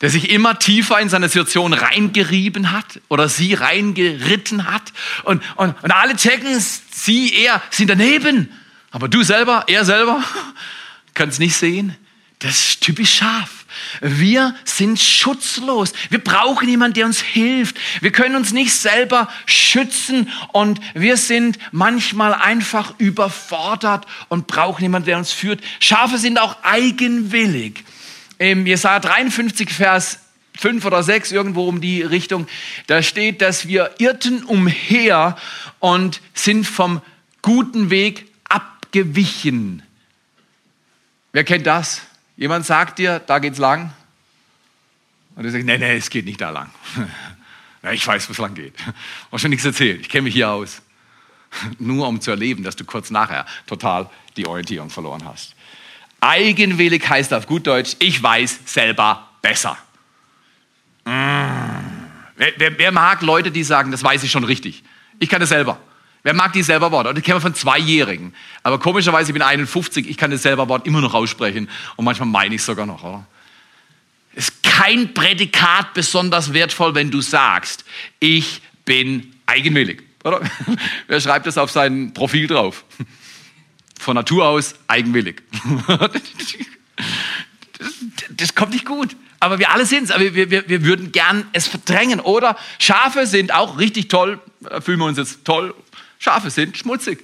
der 0.02 0.10
sich 0.10 0.30
immer 0.30 0.60
tiefer 0.60 1.00
in 1.00 1.10
seine 1.10 1.28
Situation 1.28 1.74
reingerieben 1.74 2.72
hat 2.72 3.02
oder 3.10 3.28
sie 3.28 3.54
reingeritten 3.54 4.72
hat. 4.72 4.93
Und, 5.24 5.43
und, 5.58 5.76
und 5.84 5.91
alle 5.91 6.15
checken, 6.15 6.58
sie, 6.91 7.34
er 7.34 7.62
sind 7.69 7.89
daneben. 7.89 8.50
Aber 8.91 9.08
du 9.08 9.23
selber, 9.23 9.65
er 9.67 9.86
selber, 9.86 10.23
kann 11.13 11.30
es 11.30 11.39
nicht 11.39 11.56
sehen. 11.56 11.95
Das 12.39 12.69
ist 12.69 12.82
typisch 12.82 13.15
scharf. 13.15 13.65
Wir 13.99 14.56
sind 14.63 14.97
schutzlos. 14.97 15.91
Wir 16.10 16.23
brauchen 16.23 16.69
jemanden, 16.69 16.93
der 16.93 17.06
uns 17.06 17.21
hilft. 17.21 17.78
Wir 17.99 18.12
können 18.12 18.36
uns 18.38 18.54
nicht 18.54 18.71
selber 18.71 19.28
schützen 19.45 20.30
und 20.54 20.80
wir 20.93 21.17
sind 21.17 21.60
manchmal 21.71 22.34
einfach 22.34 22.93
überfordert 22.97 24.06
und 24.30 24.47
brauchen 24.47 24.84
jemanden, 24.84 25.08
der 25.08 25.17
uns 25.17 25.34
führt. 25.34 25.60
Schafe 25.82 26.17
sind 26.17 26.39
auch 26.39 26.56
eigenwillig 26.63 27.84
im 28.38 28.65
Jesaja 28.65 28.99
53, 28.99 29.69
Vers 29.69 30.19
5 30.58 30.84
oder 30.86 31.04
6, 31.04 31.32
irgendwo 31.32 31.67
um 31.67 31.82
die 31.82 32.02
Richtung, 32.02 32.47
da 32.88 33.04
steht, 33.04 33.41
dass 33.41 33.67
wir 33.67 33.91
irrten 33.99 34.43
umher 34.43 35.38
und 35.80 36.21
sind 36.34 36.65
vom 36.65 37.02
guten 37.41 37.89
Weg 37.89 38.29
abgewichen. 38.89 39.84
Wer 41.32 41.43
kennt 41.43 41.67
das? 41.67 42.02
Jemand 42.38 42.65
sagt 42.65 42.97
dir, 42.97 43.19
da 43.19 43.39
geht's 43.39 43.60
lang. 43.60 43.93
Und 45.36 45.43
du 45.43 45.52
sagst, 45.52 45.65
nee, 45.65 45.78
nee, 45.78 45.95
es 45.95 46.10
geht 46.10 46.25
nicht 46.25 46.41
da 46.41 46.49
lang. 46.49 46.71
ja, 47.84 47.91
ich 47.91 48.06
weiß, 48.06 48.28
wo 48.28 48.32
es 48.32 48.39
lang 48.39 48.56
geht. 48.56 48.73
Hast 49.32 49.41
schon 49.41 49.52
nichts 49.52 49.65
erzählt. 49.65 50.02
Ich 50.02 50.10
kenne 50.10 50.23
mich 50.23 50.34
hier 50.34 50.49
aus. 50.49 50.82
Nur 51.80 52.08
um 52.08 52.19
zu 52.19 52.32
erleben, 52.32 52.63
dass 52.63 52.75
du 52.75 52.84
kurz 52.84 53.12
nachher 53.12 53.45
total 53.67 54.10
die 54.38 54.47
Orientierung 54.47 54.89
verloren 54.89 55.25
hast. 55.25 55.56
Eigenwillig 56.21 57.08
heißt 57.08 57.34
auf 57.34 57.47
gut 57.47 57.65
Deutsch, 57.65 57.95
ich 57.99 58.21
weiß 58.21 58.60
selber 58.65 59.30
besser. 59.41 59.78
Mmh. 61.06 61.12
Wer, 62.36 62.54
wer, 62.58 62.78
wer, 62.78 62.91
mag 62.91 63.21
Leute, 63.21 63.52
die 63.52 63.63
sagen, 63.63 63.91
das 63.91 64.04
weiß 64.04 64.23
ich 64.23 64.32
schon 64.32 64.43
richtig? 64.43 64.84
Ich 65.19 65.28
kann 65.28 65.39
das 65.39 65.49
selber. 65.49 65.80
Wer 66.23 66.34
mag 66.34 66.53
die 66.53 66.63
selber 66.63 66.91
Worte? 66.91 67.10
Und 67.10 67.17
ich 67.17 67.23
kenne 67.23 67.39
von 67.39 67.53
Zweijährigen. 67.53 68.34
Aber 68.63 68.79
komischerweise, 68.79 69.32
ich 69.32 69.34
bin 69.34 69.41
51, 69.41 70.10
ich 70.10 70.17
kann 70.17 70.32
das 70.32 70.41
selber 70.41 70.67
Wort 70.67 70.86
immer 70.86 71.01
noch 71.01 71.13
aussprechen. 71.13 71.69
Und 71.95 72.05
manchmal 72.05 72.27
meine 72.27 72.55
ich 72.55 72.62
es 72.62 72.65
sogar 72.65 72.86
noch, 72.86 73.03
oder? 73.03 73.25
Ist 74.34 74.63
kein 74.63 75.13
Prädikat 75.13 75.93
besonders 75.93 76.53
wertvoll, 76.53 76.95
wenn 76.95 77.10
du 77.12 77.21
sagst, 77.21 77.86
ich 78.19 78.62
bin 78.86 79.34
eigenwillig. 79.45 80.03
Oder? 80.23 80.41
Wer 81.08 81.21
schreibt 81.21 81.47
das 81.47 81.58
auf 81.58 81.71
sein 81.71 82.13
Profil 82.13 82.47
drauf? 82.47 82.84
von 83.99 84.15
Natur 84.15 84.47
aus 84.47 84.75
eigenwillig. 84.88 85.43
Das, 87.77 87.93
das, 88.32 88.55
kommt 88.55 88.73
nicht 88.73 88.84
gut. 88.84 89.15
Aber 89.39 89.58
wir 89.58 89.71
alle 89.71 89.86
sind 89.86 90.10
es. 90.10 90.19
Wir, 90.19 90.36
wir, 90.36 90.67
wir 90.67 90.84
würden 90.84 91.13
gern 91.13 91.47
es 91.53 91.65
verdrängen. 91.65 92.19
Oder 92.19 92.58
Schafe 92.77 93.25
sind 93.25 93.53
auch 93.53 93.77
richtig 93.77 94.10
toll. 94.10 94.41
Da 94.60 94.82
fühlen 94.82 94.99
wir 94.99 95.05
uns 95.05 95.17
jetzt 95.17 95.45
toll. 95.45 95.73
Schafe 96.19 96.49
sind 96.51 96.77
schmutzig. 96.77 97.23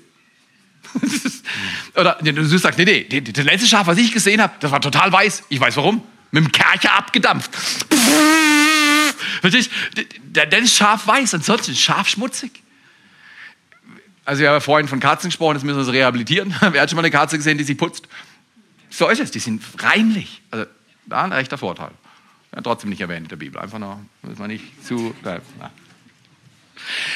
Oder 1.95 2.17
du 2.21 2.57
sagst, 2.57 2.79
nee, 2.79 3.05
nee, 3.09 3.21
das 3.21 3.45
letzte 3.45 3.67
Schaf, 3.67 3.87
was 3.87 3.97
ich 3.97 4.11
gesehen 4.11 4.41
habe, 4.41 4.53
das 4.59 4.71
war 4.71 4.81
total 4.81 5.11
weiß. 5.11 5.43
Ich 5.49 5.59
weiß 5.59 5.75
warum. 5.77 6.01
Mit 6.31 6.45
dem 6.45 6.51
Kercher 6.51 6.93
abgedampft. 6.93 7.51
Verstehst 9.41 9.69
ist 10.33 10.75
Schaf 10.75 11.07
weiß, 11.07 11.33
ansonsten 11.35 11.71
ist 11.71 11.81
Schaf 11.81 12.07
schmutzig. 12.07 12.63
Also 14.25 14.41
wir 14.41 14.49
haben 14.49 14.61
vorhin 14.61 14.87
von 14.87 14.99
Katzen 14.99 15.29
gesprochen, 15.29 15.53
das 15.53 15.63
müssen 15.63 15.77
wir 15.77 15.85
uns 15.85 15.93
rehabilitieren. 15.93 16.53
Wer 16.71 16.81
hat 16.81 16.89
schon 16.89 16.97
mal 16.97 17.03
eine 17.03 17.11
Katze 17.11 17.37
gesehen, 17.37 17.57
die 17.57 17.63
sich 17.63 17.77
putzt? 17.77 18.07
So 18.89 19.07
ist 19.07 19.19
es, 19.19 19.31
die 19.31 19.39
sind 19.39 19.61
reinlich. 19.79 20.41
Also 20.51 20.65
da 21.05 21.23
ein 21.23 21.31
rechter 21.31 21.57
Vorteil. 21.57 21.91
Ja, 22.53 22.61
trotzdem 22.61 22.89
nicht 22.89 23.01
erwähnt 23.01 23.23
in 23.23 23.29
der 23.29 23.35
Bibel. 23.35 23.61
Einfach 23.61 23.79
nur, 23.79 23.99
muss 24.23 24.39
man 24.39 24.49
nicht 24.49 24.85
zu... 24.85 25.13
Na. 25.23 25.39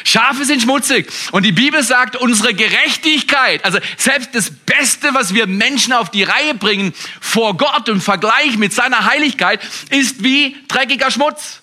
Schafe 0.03 0.45
sind 0.45 0.61
schmutzig. 0.61 1.07
Und 1.31 1.43
die 1.43 1.51
Bibel 1.51 1.83
sagt, 1.83 2.15
unsere 2.15 2.53
Gerechtigkeit, 2.53 3.63
also 3.65 3.79
selbst 3.97 4.33
das 4.33 4.51
Beste, 4.51 5.13
was 5.13 5.33
wir 5.33 5.47
Menschen 5.47 5.93
auf 5.93 6.09
die 6.09 6.23
Reihe 6.23 6.53
bringen, 6.53 6.93
vor 7.19 7.57
Gott 7.57 7.87
im 7.89 8.01
Vergleich 8.01 8.57
mit 8.57 8.73
seiner 8.73 9.05
Heiligkeit, 9.05 9.61
ist 9.89 10.23
wie 10.23 10.55
dreckiger 10.67 11.11
Schmutz. 11.11 11.61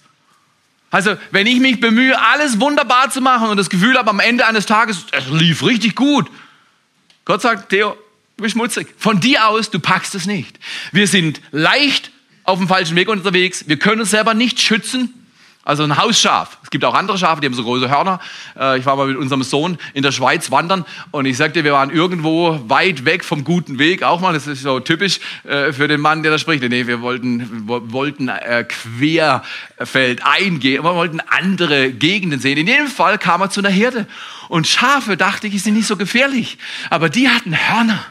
Also, 0.91 1.17
wenn 1.31 1.47
ich 1.47 1.59
mich 1.59 1.81
bemühe, 1.81 2.19
alles 2.19 2.61
wunderbar 2.61 3.11
zu 3.11 3.21
machen 3.21 3.49
und 3.49 3.57
das 3.57 3.71
Gefühl 3.71 3.99
habe, 3.99 4.09
am 4.11 4.21
Ende 4.21 4.47
eines 4.47 4.67
Tages, 4.67 5.05
es 5.13 5.27
lief 5.29 5.63
richtig 5.65 5.95
gut. 5.97 6.31
Gott 7.25 7.43
sagt, 7.43 7.71
Theo, 7.71 7.97
du 8.37 8.43
bist 8.43 8.53
schmutzig. 8.53 8.89
Von 8.97 9.21
dir 9.21 9.49
aus, 9.49 9.71
du 9.71 9.81
packst 9.81 10.15
es 10.15 10.27
nicht. 10.27 10.59
Wir 10.93 11.09
sind 11.09 11.41
leicht 11.51 12.13
auf 12.45 12.59
dem 12.59 12.69
falschen 12.69 12.97
Weg 12.97 13.09
unterwegs. 13.09 13.65
Wir 13.67 13.79
können 13.79 14.01
uns 14.01 14.11
selber 14.11 14.33
nicht 14.33 14.61
schützen. 14.61 15.26
Also 15.67 15.83
ein 15.83 15.97
Hausschaf. 15.97 16.59
Es 16.63 16.71
gibt 16.71 16.85
auch 16.85 16.95
andere 16.95 17.19
Schafe, 17.19 17.41
die 17.41 17.49
haben 17.49 17.55
so 17.55 17.65
große 17.65 17.91
Hörner. 17.91 18.21
Äh, 18.57 18.79
ich 18.79 18.87
war 18.87 18.95
mal 18.95 19.09
mit 19.09 19.17
unserem 19.17 19.43
Sohn 19.43 19.79
in 19.95 20.05
der 20.05 20.13
Schweiz 20.13 20.53
wandern 20.53 20.85
und 21.11 21.27
ich 21.27 21.37
sagte, 21.37 21.65
wir 21.65 21.73
waren 21.73 21.91
irgendwo 21.91 22.61
weit 22.69 23.05
weg 23.05 23.25
vom 23.25 23.43
guten 23.43 23.81
Weg. 23.81 24.05
Auch 24.05 24.21
mal, 24.21 24.33
das 24.33 24.47
ist 24.47 24.63
so 24.63 24.79
typisch 24.79 25.19
äh, 25.43 25.73
für 25.73 25.89
den 25.89 26.01
Mann, 26.01 26.23
der 26.23 26.31
da 26.31 26.39
spricht. 26.39 26.63
Nee, 26.63 26.87
wir 26.87 27.01
wollten, 27.01 27.67
wollten 27.67 28.29
äh, 28.29 28.63
querfeld 28.63 30.25
eingehen, 30.25 30.85
wir 30.85 30.95
wollten 30.95 31.19
andere 31.19 31.91
Gegenden 31.91 32.39
sehen. 32.39 32.59
In 32.59 32.69
jedem 32.69 32.87
Fall 32.87 33.19
kam 33.19 33.41
er 33.41 33.51
zu 33.51 33.59
einer 33.59 33.69
Herde. 33.69 34.07
Und 34.49 34.69
Schafe, 34.69 35.17
dachte 35.17 35.49
ich, 35.49 35.61
sind 35.65 35.75
nicht 35.75 35.89
so 35.89 35.97
gefährlich. 35.97 36.59
Aber 36.91 37.09
die 37.09 37.29
hatten 37.29 37.57
Hörner. 37.57 38.05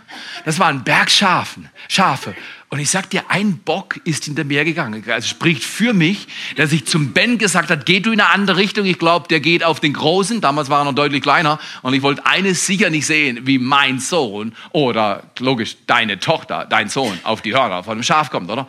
Das 0.43 0.59
waren 0.59 0.83
Bergschafen, 0.83 1.69
Schafe. 1.87 2.35
Und 2.69 2.79
ich 2.79 2.89
sag 2.89 3.09
dir, 3.11 3.23
ein 3.29 3.59
Bock 3.59 3.99
ist 4.05 4.25
hinter 4.25 4.43
mir 4.43 4.65
gegangen. 4.65 5.03
Also 5.07 5.27
spricht 5.27 5.63
für 5.63 5.93
mich, 5.93 6.27
dass 6.55 6.71
ich 6.71 6.85
zum 6.85 7.13
Ben 7.13 7.37
gesagt 7.37 7.69
hat, 7.69 7.85
geh 7.85 7.99
du 7.99 8.11
in 8.11 8.19
eine 8.19 8.31
andere 8.31 8.57
Richtung. 8.57 8.85
Ich 8.85 8.97
glaube, 8.97 9.27
der 9.27 9.39
geht 9.39 9.63
auf 9.63 9.79
den 9.79 9.93
Großen. 9.93 10.41
Damals 10.41 10.69
war 10.69 10.81
er 10.81 10.85
noch 10.85 10.95
deutlich 10.95 11.21
kleiner. 11.21 11.59
Und 11.83 11.93
ich 11.93 12.01
wollte 12.01 12.25
eines 12.25 12.65
sicher 12.65 12.89
nicht 12.89 13.05
sehen, 13.05 13.45
wie 13.45 13.59
mein 13.59 13.99
Sohn 13.99 14.53
oder 14.71 15.23
logisch 15.39 15.77
deine 15.85 16.19
Tochter, 16.19 16.65
dein 16.67 16.89
Sohn 16.89 17.17
auf 17.23 17.41
die 17.41 17.53
Hörner 17.53 17.83
von 17.83 17.97
dem 17.97 18.03
Schaf 18.03 18.31
kommt, 18.31 18.49
oder? 18.49 18.67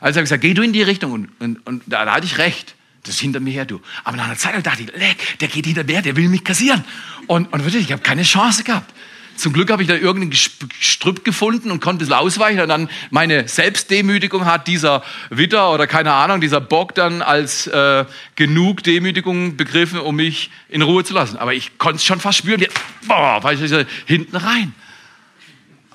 Also 0.00 0.18
habe 0.18 0.24
ich 0.24 0.30
gesagt, 0.30 0.42
geh 0.42 0.54
du 0.54 0.62
in 0.62 0.72
die 0.72 0.82
Richtung. 0.82 1.12
Und, 1.12 1.28
und, 1.40 1.66
und 1.66 1.82
da, 1.86 2.04
da 2.04 2.14
hatte 2.14 2.26
ich 2.26 2.38
recht. 2.38 2.74
Das 3.02 3.14
ist 3.14 3.20
hinter 3.20 3.40
mir 3.40 3.52
her, 3.52 3.64
du. 3.64 3.80
Aber 4.04 4.16
nach 4.18 4.26
einer 4.26 4.36
Zeit 4.36 4.64
dachte 4.66 4.82
ich, 4.82 4.92
leck, 4.94 5.38
der 5.40 5.48
geht 5.48 5.64
hinter 5.64 5.84
mir, 5.84 6.02
der 6.02 6.14
will 6.16 6.28
mich 6.28 6.44
kassieren. 6.44 6.84
Und, 7.26 7.50
und 7.52 7.64
wirklich, 7.64 7.84
ich 7.84 7.92
habe 7.92 8.02
keine 8.02 8.22
Chance 8.22 8.62
gehabt. 8.62 8.92
Zum 9.38 9.52
Glück 9.52 9.70
habe 9.70 9.82
ich 9.82 9.88
da 9.88 9.94
irgendein 9.94 10.30
Gestrüpp 10.30 11.24
gefunden 11.24 11.70
und 11.70 11.80
konnte 11.80 12.04
es 12.04 12.10
ausweichen. 12.10 12.60
Und 12.60 12.68
dann 12.68 12.90
meine 13.10 13.46
Selbstdemütigung 13.46 14.44
hat 14.44 14.66
dieser 14.66 15.02
Witter 15.30 15.72
oder 15.72 15.86
keine 15.86 16.12
Ahnung, 16.12 16.40
dieser 16.40 16.60
Bock 16.60 16.94
dann 16.94 17.22
als 17.22 17.66
äh, 17.68 18.04
genug 18.34 18.82
Demütigung 18.82 19.56
begriffen, 19.56 20.00
um 20.00 20.16
mich 20.16 20.50
in 20.68 20.82
Ruhe 20.82 21.04
zu 21.04 21.14
lassen. 21.14 21.36
Aber 21.36 21.54
ich 21.54 21.78
konnte 21.78 21.96
es 21.96 22.04
schon 22.04 22.20
fast 22.20 22.38
spüren. 22.38 22.64
Boah, 23.06 23.42
war 23.42 23.52
ich 23.52 23.60
hinten 24.06 24.36
rein. 24.36 24.74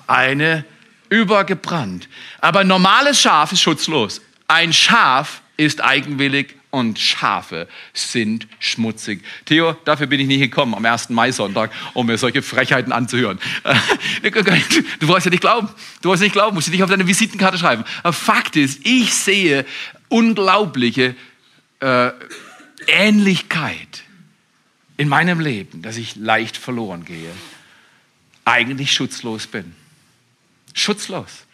Eine 0.06 0.64
übergebrannt. 1.08 2.08
Aber 2.40 2.60
ein 2.60 2.66
normales 2.66 3.20
Schaf 3.20 3.52
ist 3.52 3.60
schutzlos. 3.60 4.22
Ein 4.48 4.72
Schaf 4.72 5.42
ist 5.56 5.82
eigenwillig 5.82 6.56
und 6.74 6.98
Schafe 6.98 7.68
sind 7.92 8.48
schmutzig. 8.58 9.22
Theo, 9.44 9.74
dafür 9.84 10.08
bin 10.08 10.18
ich 10.18 10.26
nicht 10.26 10.40
gekommen 10.40 10.74
am 10.74 10.84
1. 10.84 11.10
Mai-Sonntag, 11.10 11.70
um 11.94 12.06
mir 12.06 12.18
solche 12.18 12.42
Frechheiten 12.42 12.92
anzuhören. 12.92 13.38
Du 15.00 15.06
brauchst 15.06 15.26
ja 15.26 15.30
nicht 15.30 15.40
glauben. 15.40 15.68
Du 16.02 16.08
brauchst 16.08 16.22
nicht 16.22 16.32
glauben, 16.32 16.54
musst 16.54 16.66
du 16.66 16.72
nicht 16.72 16.82
auf 16.82 16.90
deine 16.90 17.06
Visitenkarte 17.06 17.58
schreiben. 17.58 17.84
Aber 18.02 18.12
Fakt 18.12 18.56
ist, 18.56 18.84
ich 18.84 19.14
sehe 19.14 19.64
unglaubliche 20.08 21.14
äh, 21.80 22.10
Ähnlichkeit 22.88 24.02
in 24.96 25.08
meinem 25.08 25.38
Leben, 25.38 25.82
dass 25.82 25.96
ich 25.96 26.16
leicht 26.16 26.56
verloren 26.56 27.04
gehe. 27.04 27.30
Eigentlich 28.44 28.92
schutzlos 28.92 29.46
bin. 29.46 29.74
Schutzlos. 30.72 31.44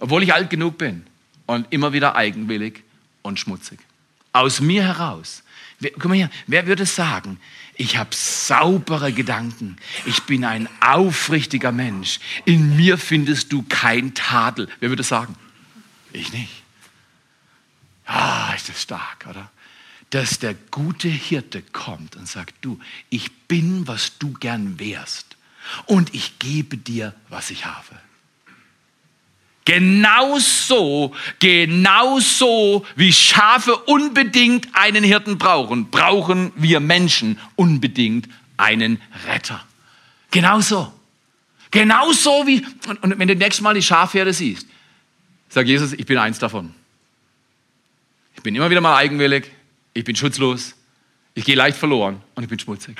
Obwohl 0.00 0.24
ich 0.24 0.34
alt 0.34 0.50
genug 0.50 0.78
bin 0.78 1.06
und 1.46 1.66
immer 1.70 1.92
wieder 1.92 2.16
eigenwillig 2.16 2.82
und 3.28 3.38
schmutzig. 3.38 3.78
Aus 4.32 4.60
mir 4.60 4.82
heraus. 4.82 5.42
Wer, 5.80 5.92
guck 5.92 6.06
mal 6.06 6.14
hier, 6.14 6.30
wer 6.46 6.66
würde 6.66 6.86
sagen, 6.86 7.38
ich 7.76 7.96
habe 7.96 8.10
saubere 8.12 9.12
Gedanken, 9.12 9.76
ich 10.04 10.24
bin 10.24 10.44
ein 10.44 10.68
aufrichtiger 10.80 11.70
Mensch, 11.70 12.18
in 12.44 12.76
mir 12.76 12.98
findest 12.98 13.52
du 13.52 13.64
kein 13.68 14.14
Tadel. 14.14 14.68
Wer 14.80 14.88
würde 14.88 15.04
sagen? 15.04 15.36
Ich 16.12 16.32
nicht. 16.32 16.62
Ah, 18.04 18.52
ist 18.54 18.68
das 18.68 18.82
stark, 18.82 19.26
oder? 19.28 19.50
Dass 20.10 20.38
der 20.38 20.54
gute 20.54 21.08
Hirte 21.08 21.62
kommt 21.62 22.16
und 22.16 22.26
sagt, 22.26 22.54
du, 22.62 22.80
ich 23.10 23.30
bin, 23.46 23.86
was 23.86 24.18
du 24.18 24.32
gern 24.32 24.80
wärst 24.80 25.36
und 25.86 26.14
ich 26.14 26.38
gebe 26.38 26.78
dir, 26.78 27.14
was 27.28 27.50
ich 27.50 27.66
habe. 27.66 28.00
Genauso, 29.68 31.14
genauso 31.40 32.86
wie 32.96 33.12
Schafe 33.12 33.76
unbedingt 33.76 34.66
einen 34.72 35.04
Hirten 35.04 35.36
brauchen, 35.36 35.90
brauchen 35.90 36.52
wir 36.56 36.80
Menschen 36.80 37.38
unbedingt 37.54 38.30
einen 38.56 38.98
Retter. 39.26 39.62
Genauso. 40.30 40.90
Genauso 41.70 42.46
wie, 42.46 42.64
und, 42.88 43.02
und 43.02 43.18
wenn 43.18 43.28
du 43.28 43.36
nächstes 43.36 43.60
Mal 43.60 43.74
die 43.74 43.82
Schafherde 43.82 44.32
siehst, 44.32 44.66
sag 45.50 45.66
Jesus, 45.66 45.92
ich 45.92 46.06
bin 46.06 46.16
eins 46.16 46.38
davon. 46.38 46.72
Ich 48.36 48.42
bin 48.42 48.54
immer 48.54 48.70
wieder 48.70 48.80
mal 48.80 48.96
eigenwillig, 48.96 49.50
ich 49.92 50.04
bin 50.04 50.16
schutzlos, 50.16 50.76
ich 51.34 51.44
gehe 51.44 51.56
leicht 51.56 51.76
verloren 51.76 52.22
und 52.34 52.42
ich 52.42 52.48
bin 52.48 52.58
schmutzig 52.58 52.96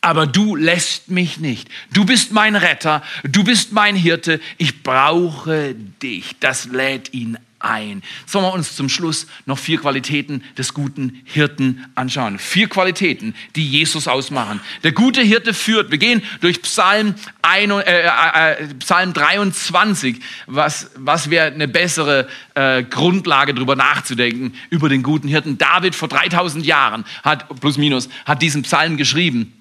aber 0.00 0.26
du 0.26 0.56
lässt 0.56 1.10
mich 1.10 1.38
nicht. 1.38 1.68
Du 1.92 2.04
bist 2.04 2.32
mein 2.32 2.56
Retter, 2.56 3.02
du 3.24 3.44
bist 3.44 3.72
mein 3.72 3.96
Hirte, 3.96 4.40
ich 4.56 4.82
brauche 4.82 5.74
dich. 5.74 6.36
Das 6.40 6.66
lädt 6.66 7.12
ihn 7.14 7.38
ein. 7.60 8.02
Sollen 8.26 8.44
wir 8.44 8.52
uns 8.52 8.76
zum 8.76 8.88
Schluss 8.88 9.26
noch 9.46 9.58
vier 9.58 9.78
Qualitäten 9.78 10.44
des 10.56 10.74
guten 10.74 11.20
Hirten 11.24 11.84
anschauen. 11.94 12.38
Vier 12.38 12.68
Qualitäten, 12.68 13.34
die 13.56 13.66
Jesus 13.66 14.06
ausmachen. 14.06 14.60
Der 14.84 14.92
gute 14.92 15.22
Hirte 15.22 15.54
führt. 15.54 15.90
Wir 15.90 15.98
gehen 15.98 16.22
durch 16.40 16.62
Psalm, 16.62 17.14
ein, 17.42 17.70
äh, 17.70 17.82
äh, 17.82 18.62
äh 18.62 18.74
Psalm 18.78 19.12
23. 19.12 20.20
Was, 20.46 20.90
was 20.94 21.30
wäre 21.30 21.52
eine 21.52 21.68
bessere 21.68 22.28
äh, 22.54 22.84
Grundlage, 22.84 23.54
darüber 23.54 23.76
nachzudenken, 23.76 24.54
über 24.70 24.88
den 24.88 25.02
guten 25.02 25.28
Hirten. 25.28 25.58
David 25.58 25.94
vor 25.94 26.08
3000 26.08 26.64
Jahren 26.64 27.04
hat, 27.24 27.48
plus 27.60 27.76
minus, 27.76 28.08
hat 28.24 28.42
diesen 28.42 28.62
Psalm 28.62 28.96
geschrieben. 28.96 29.57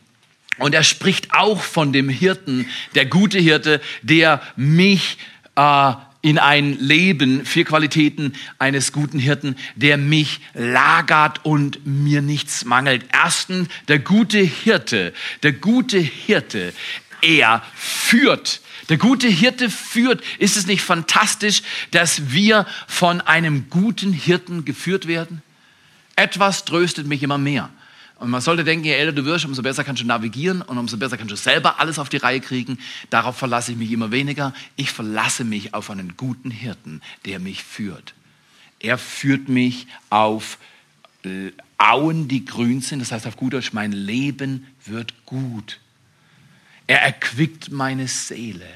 Und 0.58 0.74
er 0.74 0.84
spricht 0.84 1.34
auch 1.34 1.62
von 1.62 1.94
dem 1.94 2.10
Hirten, 2.10 2.68
der 2.96 3.06
gute 3.06 3.40
Hirte, 3.40 3.82
der 4.02 4.42
mich 4.56 5.18
äh, 5.56 5.94
in 6.22 6.40
ein 6.40 6.78
Leben, 6.80 7.46
vier 7.46 7.64
Qualitäten 7.64 8.34
eines 8.60 8.92
guten 8.92 9.20
Hirten, 9.20 9.56
der 9.76 9.98
mich 9.98 10.42
lagert 10.54 11.46
und 11.46 11.86
mir 11.86 12.22
nichts 12.22 12.66
mangelt. 12.66 13.06
Erstens, 13.14 13.70
der 13.88 14.00
gute 14.00 14.40
Hirte, 14.40 15.14
der 15.44 15.54
gute 15.54 16.00
Hirte, 16.00 16.74
er 17.22 17.64
führt. 17.76 18.62
Der 18.90 18.98
gute 18.98 19.28
Hirte 19.28 19.70
führt. 19.70 20.24
Ist 20.40 20.58
es 20.58 20.68
nicht 20.68 20.82
fantastisch, 20.82 21.62
dass 21.92 22.32
wir 22.32 22.66
von 22.88 23.22
einem 23.22 23.70
guten 23.70 24.14
Hirten 24.14 24.66
geführt 24.66 25.08
werden? 25.08 25.42
Etwas 26.16 26.66
tröstet 26.66 27.08
mich 27.08 27.22
immer 27.22 27.38
mehr. 27.38 27.70
Und 28.20 28.30
man 28.32 28.42
sollte 28.42 28.64
denken, 28.64 28.86
je 28.86 28.94
älter 28.94 29.12
du 29.12 29.26
wirst, 29.26 29.46
umso 29.46 29.62
besser 29.62 29.84
kannst 29.84 30.02
du 30.02 30.08
navigieren 30.08 30.62
und 30.62 30.78
umso 30.78 30.98
besser 30.98 31.18
kannst 31.18 31.32
du 31.32 31.36
selber 31.36 31.80
alles 31.80 32.00
auf 32.00 32.10
die 32.10 32.18
Reihe 32.18 32.42
kriegen. 32.42 32.80
Darauf 33.10 33.38
verlasse 33.38 33.72
ich 33.72 33.78
mich 33.78 33.92
immer 33.92 34.12
weniger. 34.12 34.54
Ich 34.76 34.92
verlasse 34.92 35.44
mich 35.44 35.74
auf 35.74 35.92
einen 35.92 36.18
guten 36.18 36.50
Hirten, 36.50 37.02
der 37.26 37.40
mich 37.40 37.64
führt. 37.64 38.16
Er 38.80 38.98
führt 38.98 39.50
mich 39.50 39.88
auf 40.10 40.58
äh, 41.24 41.52
Auen, 41.78 42.28
die 42.28 42.44
grün 42.46 42.82
sind. 42.82 43.00
Das 43.00 43.12
heißt 43.12 43.28
auf 43.28 43.38
gut 43.38 43.54
Deutsch, 43.54 43.74
mein 43.74 43.92
Leben 43.92 44.66
wird 44.86 45.14
gut. 45.26 45.80
Er 46.88 47.02
erquickt 47.02 47.72
meine 47.72 48.08
Seele. 48.08 48.68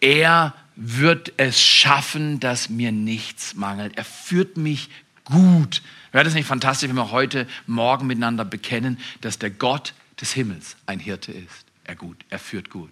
Er 0.00 0.54
wird 0.76 1.32
es 1.36 1.60
schaffen, 1.60 2.40
dass 2.40 2.68
mir 2.70 2.92
nichts 2.92 3.54
mangelt. 3.54 3.96
Er 3.96 4.04
führt 4.04 4.56
mich 4.56 4.88
gut. 5.24 5.82
Wäre 6.16 6.24
das 6.24 6.32
nicht 6.32 6.46
fantastisch, 6.46 6.88
wenn 6.88 6.96
wir 6.96 7.10
heute 7.10 7.46
Morgen 7.66 8.06
miteinander 8.06 8.46
bekennen, 8.46 8.98
dass 9.20 9.38
der 9.38 9.50
Gott 9.50 9.92
des 10.18 10.32
Himmels 10.32 10.78
ein 10.86 10.98
Hirte 10.98 11.30
ist? 11.30 11.66
Er 11.84 11.94
gut, 11.94 12.16
er 12.30 12.38
führt 12.38 12.70
gut. 12.70 12.90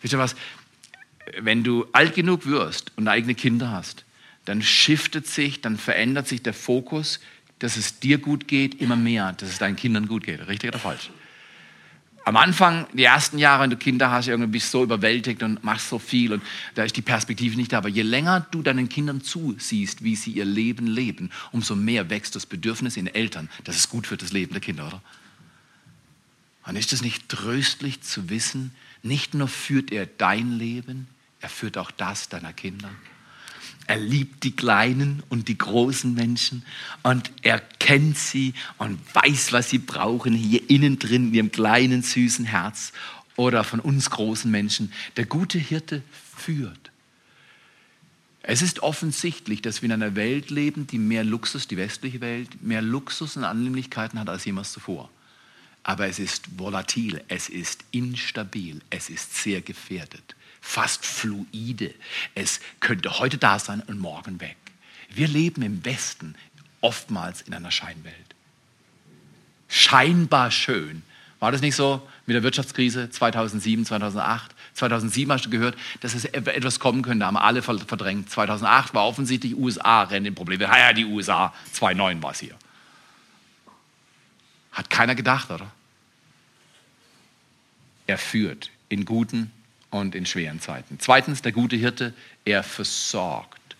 Wisst 0.00 0.14
ihr 0.14 0.18
was? 0.18 0.34
Wenn 1.38 1.64
du 1.64 1.84
alt 1.92 2.14
genug 2.14 2.46
wirst 2.46 2.92
und 2.96 3.08
eigene 3.08 3.34
Kinder 3.34 3.72
hast, 3.72 4.06
dann 4.46 4.62
shiftet 4.62 5.26
sich, 5.26 5.60
dann 5.60 5.76
verändert 5.76 6.26
sich 6.26 6.42
der 6.42 6.54
Fokus, 6.54 7.20
dass 7.58 7.76
es 7.76 8.00
dir 8.00 8.16
gut 8.16 8.48
geht, 8.48 8.80
immer 8.80 8.96
mehr, 8.96 9.34
dass 9.34 9.50
es 9.50 9.58
deinen 9.58 9.76
Kindern 9.76 10.08
gut 10.08 10.24
geht. 10.24 10.48
Richtig 10.48 10.70
oder 10.70 10.78
falsch? 10.78 11.10
Am 12.24 12.36
Anfang, 12.36 12.86
die 12.92 13.04
ersten 13.04 13.38
Jahre, 13.38 13.62
wenn 13.62 13.70
du 13.70 13.76
Kinder 13.76 14.10
hast, 14.10 14.28
irgendwie 14.28 14.52
bist 14.52 14.72
du 14.72 14.78
so 14.78 14.84
überwältigt 14.84 15.42
und 15.42 15.62
machst 15.62 15.90
so 15.90 15.98
viel 15.98 16.32
und 16.32 16.42
da 16.74 16.84
ist 16.84 16.96
die 16.96 17.02
Perspektive 17.02 17.56
nicht 17.56 17.72
da. 17.72 17.78
Aber 17.78 17.88
je 17.88 18.02
länger 18.02 18.46
du 18.50 18.62
deinen 18.62 18.88
Kindern 18.88 19.20
zusiehst, 19.20 20.02
wie 20.02 20.16
sie 20.16 20.32
ihr 20.32 20.46
Leben 20.46 20.86
leben, 20.86 21.30
umso 21.52 21.76
mehr 21.76 22.08
wächst 22.08 22.34
das 22.34 22.46
Bedürfnis 22.46 22.96
in 22.96 23.06
Eltern, 23.06 23.50
dass 23.64 23.76
es 23.76 23.90
gut 23.90 24.10
wird, 24.10 24.22
das 24.22 24.32
Leben 24.32 24.52
der 24.52 24.62
Kinder, 24.62 24.86
oder? 24.86 25.02
Und 26.66 26.76
ist 26.76 26.94
es 26.94 27.02
nicht 27.02 27.28
tröstlich 27.28 28.00
zu 28.00 28.30
wissen, 28.30 28.74
nicht 29.02 29.34
nur 29.34 29.48
führt 29.48 29.92
er 29.92 30.06
dein 30.06 30.52
Leben, 30.52 31.08
er 31.40 31.50
führt 31.50 31.76
auch 31.76 31.90
das 31.90 32.30
deiner 32.30 32.54
Kinder? 32.54 32.88
Er 33.86 33.98
liebt 33.98 34.44
die 34.44 34.56
kleinen 34.56 35.22
und 35.28 35.48
die 35.48 35.58
großen 35.58 36.14
Menschen 36.14 36.64
und 37.02 37.30
er 37.42 37.60
kennt 37.60 38.16
sie 38.16 38.54
und 38.78 38.98
weiß, 39.14 39.52
was 39.52 39.68
sie 39.68 39.78
brauchen 39.78 40.32
hier 40.32 40.70
innen 40.70 40.98
drin 40.98 41.28
in 41.28 41.34
ihrem 41.34 41.52
kleinen, 41.52 42.02
süßen 42.02 42.46
Herz 42.46 42.92
oder 43.36 43.62
von 43.62 43.80
uns 43.80 44.10
großen 44.10 44.50
Menschen. 44.50 44.92
Der 45.16 45.26
gute 45.26 45.58
Hirte 45.58 46.02
führt. 46.36 46.90
Es 48.42 48.62
ist 48.62 48.80
offensichtlich, 48.80 49.62
dass 49.62 49.82
wir 49.82 49.86
in 49.86 49.92
einer 49.92 50.16
Welt 50.16 50.50
leben, 50.50 50.86
die 50.86 50.98
mehr 50.98 51.24
Luxus, 51.24 51.66
die 51.66 51.76
westliche 51.76 52.20
Welt, 52.20 52.62
mehr 52.62 52.82
Luxus 52.82 53.36
und 53.36 53.44
Annehmlichkeiten 53.44 54.18
hat 54.18 54.28
als 54.28 54.44
jemals 54.44 54.72
zuvor. 54.72 55.10
Aber 55.82 56.06
es 56.06 56.18
ist 56.18 56.58
volatil, 56.58 57.22
es 57.28 57.48
ist 57.48 57.84
instabil, 57.90 58.80
es 58.90 59.10
ist 59.10 59.36
sehr 59.36 59.60
gefährdet 59.60 60.34
fast 60.64 61.04
fluide. 61.04 61.94
Es 62.34 62.60
könnte 62.80 63.18
heute 63.18 63.36
da 63.36 63.58
sein 63.58 63.82
und 63.86 63.98
morgen 63.98 64.40
weg. 64.40 64.56
Wir 65.10 65.28
leben 65.28 65.62
im 65.62 65.84
Westen 65.84 66.34
oftmals 66.80 67.42
in 67.42 67.52
einer 67.52 67.70
Scheinwelt. 67.70 68.34
Scheinbar 69.68 70.50
schön, 70.50 71.02
War 71.38 71.52
das 71.52 71.60
nicht 71.60 71.76
so 71.76 72.00
mit 72.24 72.34
der 72.34 72.42
Wirtschaftskrise 72.42 73.10
2007, 73.10 73.84
2008? 73.84 74.54
2007 74.72 75.30
hast 75.30 75.44
du 75.44 75.50
gehört, 75.50 75.76
dass 76.00 76.14
es 76.14 76.24
etwas 76.24 76.80
kommen 76.80 77.02
könnte, 77.02 77.26
haben 77.26 77.36
alle 77.36 77.60
verdrängt. 77.60 78.30
2008 78.30 78.94
war 78.94 79.04
offensichtlich 79.04 79.54
USA 79.54 80.04
rennen 80.04 80.26
in 80.26 80.34
Probleme. 80.34 80.64
Ja, 80.64 80.78
ja, 80.78 80.92
die 80.94 81.04
USA, 81.04 81.52
2009 81.72 82.22
war 82.22 82.30
es 82.30 82.40
hier. 82.40 82.56
Hat 84.72 84.88
keiner 84.88 85.14
gedacht, 85.14 85.50
oder? 85.50 85.70
Er 88.06 88.16
führt 88.16 88.70
in 88.88 89.04
guten 89.04 89.50
und 89.94 90.16
in 90.16 90.26
schweren 90.26 90.60
Zeiten. 90.60 90.98
Zweitens, 90.98 91.40
der 91.40 91.52
gute 91.52 91.76
Hirte, 91.76 92.12
er 92.44 92.64
versorgt. 92.64 93.76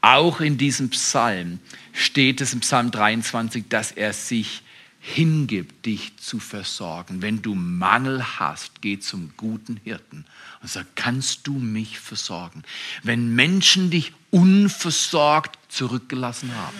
Auch 0.00 0.40
in 0.40 0.56
diesem 0.56 0.88
Psalm 0.88 1.58
steht 1.92 2.40
es 2.40 2.54
im 2.54 2.60
Psalm 2.60 2.90
23, 2.90 3.64
dass 3.68 3.92
er 3.92 4.14
sich 4.14 4.62
hingibt, 5.00 5.84
dich 5.84 6.16
zu 6.16 6.38
versorgen. 6.38 7.20
Wenn 7.20 7.42
du 7.42 7.54
Mangel 7.54 8.38
hast, 8.38 8.80
geh 8.80 8.98
zum 8.98 9.32
guten 9.36 9.78
Hirten 9.84 10.24
und 10.62 10.70
sag, 10.70 10.86
kannst 10.96 11.46
du 11.46 11.52
mich 11.52 11.98
versorgen? 11.98 12.62
Wenn 13.02 13.34
Menschen 13.34 13.90
dich 13.90 14.12
unversorgt 14.30 15.58
zurückgelassen 15.70 16.54
haben. 16.56 16.78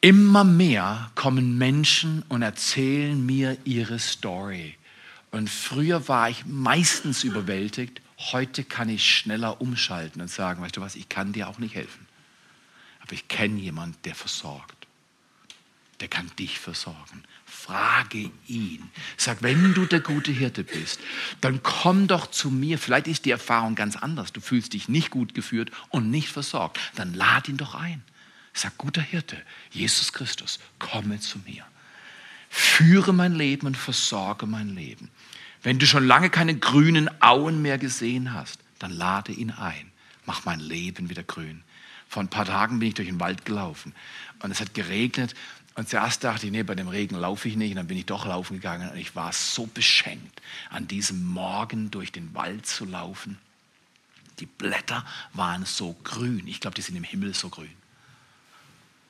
Immer 0.00 0.44
mehr 0.44 1.10
kommen 1.14 1.58
Menschen 1.58 2.24
und 2.30 2.40
erzählen 2.40 3.24
mir 3.24 3.58
ihre 3.64 3.98
Story. 3.98 4.76
Und 5.32 5.50
früher 5.50 6.06
war 6.08 6.30
ich 6.30 6.46
meistens 6.46 7.24
überwältigt, 7.24 8.00
heute 8.18 8.62
kann 8.62 8.88
ich 8.88 9.04
schneller 9.04 9.60
umschalten 9.60 10.22
und 10.22 10.28
sagen, 10.28 10.62
weißt 10.62 10.76
du 10.76 10.80
was, 10.80 10.94
ich 10.94 11.08
kann 11.08 11.32
dir 11.32 11.48
auch 11.48 11.58
nicht 11.58 11.74
helfen. 11.74 12.06
Aber 13.00 13.12
ich 13.14 13.26
kenne 13.26 13.58
jemanden, 13.58 13.96
der 14.04 14.14
versorgt 14.14 14.82
der 16.02 16.08
kann 16.08 16.28
dich 16.36 16.58
versorgen. 16.58 17.22
Frage 17.46 18.32
ihn. 18.48 18.90
Sag, 19.16 19.40
wenn 19.42 19.72
du 19.72 19.86
der 19.86 20.00
gute 20.00 20.32
Hirte 20.32 20.64
bist, 20.64 20.98
dann 21.40 21.62
komm 21.62 22.08
doch 22.08 22.28
zu 22.28 22.50
mir. 22.50 22.76
Vielleicht 22.78 23.06
ist 23.06 23.24
die 23.24 23.30
Erfahrung 23.30 23.76
ganz 23.76 23.94
anders. 23.94 24.32
Du 24.32 24.40
fühlst 24.40 24.72
dich 24.72 24.88
nicht 24.88 25.10
gut 25.10 25.32
geführt 25.32 25.70
und 25.90 26.10
nicht 26.10 26.28
versorgt. 26.28 26.80
Dann 26.96 27.14
lad 27.14 27.48
ihn 27.48 27.56
doch 27.56 27.76
ein. 27.76 28.02
Sag, 28.52 28.76
guter 28.78 29.00
Hirte, 29.00 29.40
Jesus 29.70 30.12
Christus, 30.12 30.58
komme 30.80 31.20
zu 31.20 31.38
mir. 31.46 31.64
Führe 32.50 33.12
mein 33.12 33.36
Leben 33.36 33.68
und 33.68 33.76
versorge 33.76 34.46
mein 34.46 34.74
Leben. 34.74 35.08
Wenn 35.62 35.78
du 35.78 35.86
schon 35.86 36.06
lange 36.06 36.30
keine 36.30 36.56
grünen 36.56 37.08
Auen 37.22 37.62
mehr 37.62 37.78
gesehen 37.78 38.32
hast, 38.34 38.58
dann 38.78 38.90
lade 38.90 39.32
ihn 39.32 39.50
ein. 39.50 39.90
Mach 40.26 40.44
mein 40.44 40.60
Leben 40.60 41.08
wieder 41.08 41.22
grün. 41.22 41.62
Vor 42.08 42.22
ein 42.22 42.28
paar 42.28 42.44
Tagen 42.44 42.78
bin 42.78 42.88
ich 42.88 42.94
durch 42.94 43.08
den 43.08 43.20
Wald 43.20 43.44
gelaufen 43.44 43.94
und 44.40 44.50
es 44.50 44.60
hat 44.60 44.74
geregnet 44.74 45.34
und 45.74 45.88
zuerst 45.88 46.22
dachte 46.22 46.46
ich, 46.46 46.52
nee, 46.52 46.62
bei 46.62 46.74
dem 46.74 46.88
Regen 46.88 47.16
laufe 47.16 47.48
ich 47.48 47.56
nicht. 47.56 47.70
Und 47.70 47.76
dann 47.76 47.86
bin 47.86 47.96
ich 47.96 48.06
doch 48.06 48.26
laufen 48.26 48.54
gegangen. 48.54 48.90
Und 48.90 48.98
ich 48.98 49.16
war 49.16 49.32
so 49.32 49.66
beschenkt, 49.66 50.42
an 50.70 50.86
diesem 50.86 51.24
Morgen 51.24 51.90
durch 51.90 52.12
den 52.12 52.34
Wald 52.34 52.66
zu 52.66 52.84
laufen. 52.84 53.38
Die 54.38 54.46
Blätter 54.46 55.04
waren 55.32 55.64
so 55.64 55.96
grün. 56.04 56.46
Ich 56.46 56.60
glaube, 56.60 56.74
die 56.74 56.82
sind 56.82 56.96
im 56.96 57.04
Himmel 57.04 57.34
so 57.34 57.48
grün. 57.48 57.72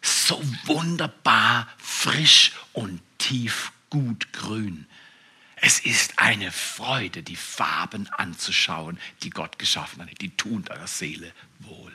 So 0.03 0.41
wunderbar 0.67 1.69
frisch 1.79 2.53
und 2.73 3.01
tief 3.19 3.73
gut 3.91 4.33
grün. 4.33 4.87
Es 5.65 5.79
ist 5.79 6.15
eine 6.17 6.51
Freude, 6.51 7.23
die 7.23 7.37
Farben 7.37 8.09
anzuschauen, 8.11 8.99
die 9.23 9.31
Gott 9.31 9.61
geschaffen 9.61 10.03
hat. 10.03 10.21
Die 10.21 10.31
tun 10.31 10.65
deiner 10.65 10.89
Seele 10.89 11.31
wohl. 11.61 11.93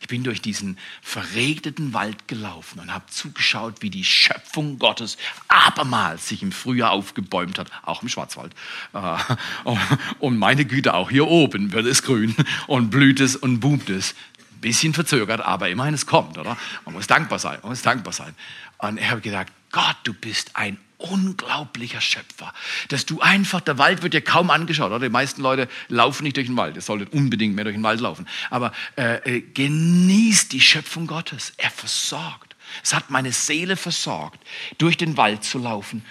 Ich 0.00 0.08
bin 0.08 0.24
durch 0.24 0.42
diesen 0.42 0.76
verregneten 1.00 1.92
Wald 1.92 2.26
gelaufen 2.26 2.80
und 2.80 2.92
habe 2.92 3.06
zugeschaut, 3.06 3.76
wie 3.80 3.90
die 3.90 4.02
Schöpfung 4.02 4.80
Gottes 4.80 5.18
abermals 5.46 6.26
sich 6.26 6.42
im 6.42 6.50
Frühjahr 6.50 6.90
aufgebäumt 6.90 7.60
hat, 7.60 7.70
auch 7.84 8.02
im 8.02 8.08
Schwarzwald. 8.08 8.52
Äh, 8.92 9.16
und 10.18 10.38
meine 10.38 10.64
Güte, 10.64 10.94
auch 10.94 11.10
hier 11.10 11.28
oben 11.28 11.70
wird 11.70 11.86
es 11.86 12.02
grün 12.02 12.34
und 12.66 12.90
blüht 12.90 13.20
es 13.20 13.36
und 13.36 13.60
boomt 13.60 13.88
es. 13.88 14.16
Bisschen 14.60 14.94
verzögert, 14.94 15.40
aber 15.40 15.68
immerhin 15.68 15.94
es 15.94 16.06
kommt, 16.06 16.38
oder? 16.38 16.58
Man 16.84 16.94
muss 16.94 17.06
dankbar 17.06 17.38
sein, 17.38 17.60
man 17.62 17.70
muss 17.70 17.82
dankbar 17.82 18.12
sein. 18.12 18.34
Und 18.82 18.98
ich 18.98 19.10
habe 19.10 19.20
gedacht, 19.20 19.48
Gott, 19.72 19.96
du 20.04 20.12
bist 20.12 20.50
ein 20.54 20.78
unglaublicher 21.00 22.00
Schöpfer, 22.00 22.52
dass 22.88 23.06
du 23.06 23.20
einfach, 23.20 23.60
der 23.60 23.78
Wald 23.78 24.02
wird 24.02 24.12
dir 24.12 24.20
kaum 24.20 24.50
angeschaut, 24.50 24.90
oder? 24.90 25.00
Die 25.00 25.08
meisten 25.08 25.40
Leute 25.40 25.68
laufen 25.88 26.24
nicht 26.24 26.36
durch 26.36 26.46
den 26.46 26.56
Wald, 26.56 26.76
ihr 26.76 26.82
solltet 26.82 27.12
unbedingt 27.12 27.54
mehr 27.54 27.64
durch 27.64 27.76
den 27.76 27.82
Wald 27.82 28.00
laufen, 28.00 28.26
aber 28.50 28.72
äh, 28.96 29.36
äh, 29.36 29.40
genießt 29.40 30.52
die 30.52 30.60
Schöpfung 30.60 31.06
Gottes, 31.06 31.54
er 31.56 31.70
versorgt. 31.70 32.54
Es 32.84 32.94
hat 32.94 33.10
meine 33.10 33.32
Seele 33.32 33.76
versorgt, 33.76 34.40
durch 34.78 34.96
den 34.96 35.16
Wald 35.16 35.42
zu 35.42 35.58
laufen 35.58 36.04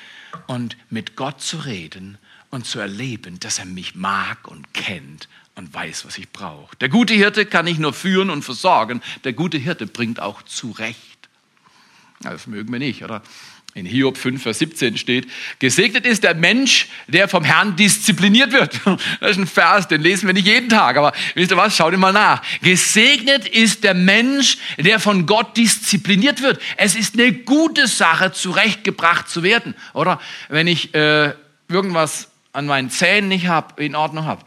und 0.48 0.76
mit 0.90 1.16
Gott 1.16 1.42
zu 1.42 1.58
reden 1.58 2.18
und 2.50 2.66
zu 2.66 2.80
erleben, 2.80 3.40
dass 3.40 3.60
er 3.60 3.66
mich 3.66 3.96
mag 3.96 4.48
und 4.48 4.74
kennt 4.74 5.30
und 5.56 5.74
weiß, 5.74 6.06
was 6.06 6.18
ich 6.18 6.30
brauche. 6.30 6.76
Der 6.78 6.90
gute 6.90 7.14
Hirte 7.14 7.46
kann 7.46 7.66
nicht 7.66 7.80
nur 7.80 7.94
führen 7.94 8.30
und 8.30 8.44
versorgen, 8.44 9.02
der 9.24 9.34
gute 9.34 9.58
Hirte 9.58 9.86
bringt 9.88 10.20
auch 10.20 10.42
zurecht. 10.42 11.09
Das 12.22 12.48
mögen 12.48 12.72
wir 12.72 12.80
nicht, 12.80 13.04
oder? 13.04 13.22
In 13.76 13.86
Hiob 13.86 14.18
5, 14.18 14.42
Vers 14.42 14.60
17 14.60 14.98
steht, 14.98 15.28
gesegnet 15.60 16.06
ist 16.06 16.24
der 16.24 16.34
Mensch, 16.34 16.88
der 17.08 17.28
vom 17.28 17.44
Herrn 17.44 17.76
diszipliniert 17.76 18.52
wird. 18.52 18.80
Das 19.20 19.32
ist 19.32 19.38
ein 19.38 19.48
Vers, 19.48 19.88
den 19.88 20.02
lesen 20.02 20.26
wir 20.26 20.34
nicht 20.34 20.48
jeden 20.48 20.70
Tag, 20.70 20.98
aber 20.98 21.14
wisst 21.36 21.52
ihr 21.52 21.58
was, 21.58 21.76
schaut 21.76 21.94
ihn 21.94 22.00
mal 22.00 22.12
nach. 22.12 22.42
Gesegnet 22.62 23.48
ist 23.48 23.84
der 23.84 23.94
Mensch, 23.94 24.58
der 24.78 25.00
von 25.00 25.28
Gott 25.28 25.56
diszipliniert 25.56 26.42
wird. 26.42 26.60
Es 26.78 26.96
ist 26.96 27.14
eine 27.14 27.32
gute 27.32 27.88
Sache, 27.88 28.32
zurechtgebracht 28.32 29.30
zu 29.30 29.44
werden, 29.44 29.76
oder? 29.94 30.20
Wenn 30.50 30.66
ich 30.66 30.96
äh, 30.96 31.34
irgendwas 31.68 32.30
an 32.54 32.66
meinen 32.66 32.90
Zähnen 32.90 33.30
nicht 33.30 33.48
habe, 33.48 33.82
in 33.84 33.96
Ordnung 33.96 34.26
habe. 34.26 34.44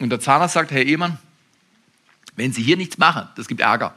Und 0.00 0.10
der 0.10 0.20
Zahnarzt 0.20 0.54
sagt, 0.54 0.72
Herr 0.72 0.82
Ehemann, 0.82 1.18
wenn 2.34 2.52
Sie 2.52 2.62
hier 2.62 2.76
nichts 2.76 2.98
machen, 2.98 3.28
das 3.36 3.46
gibt 3.46 3.60
Ärger. 3.60 3.94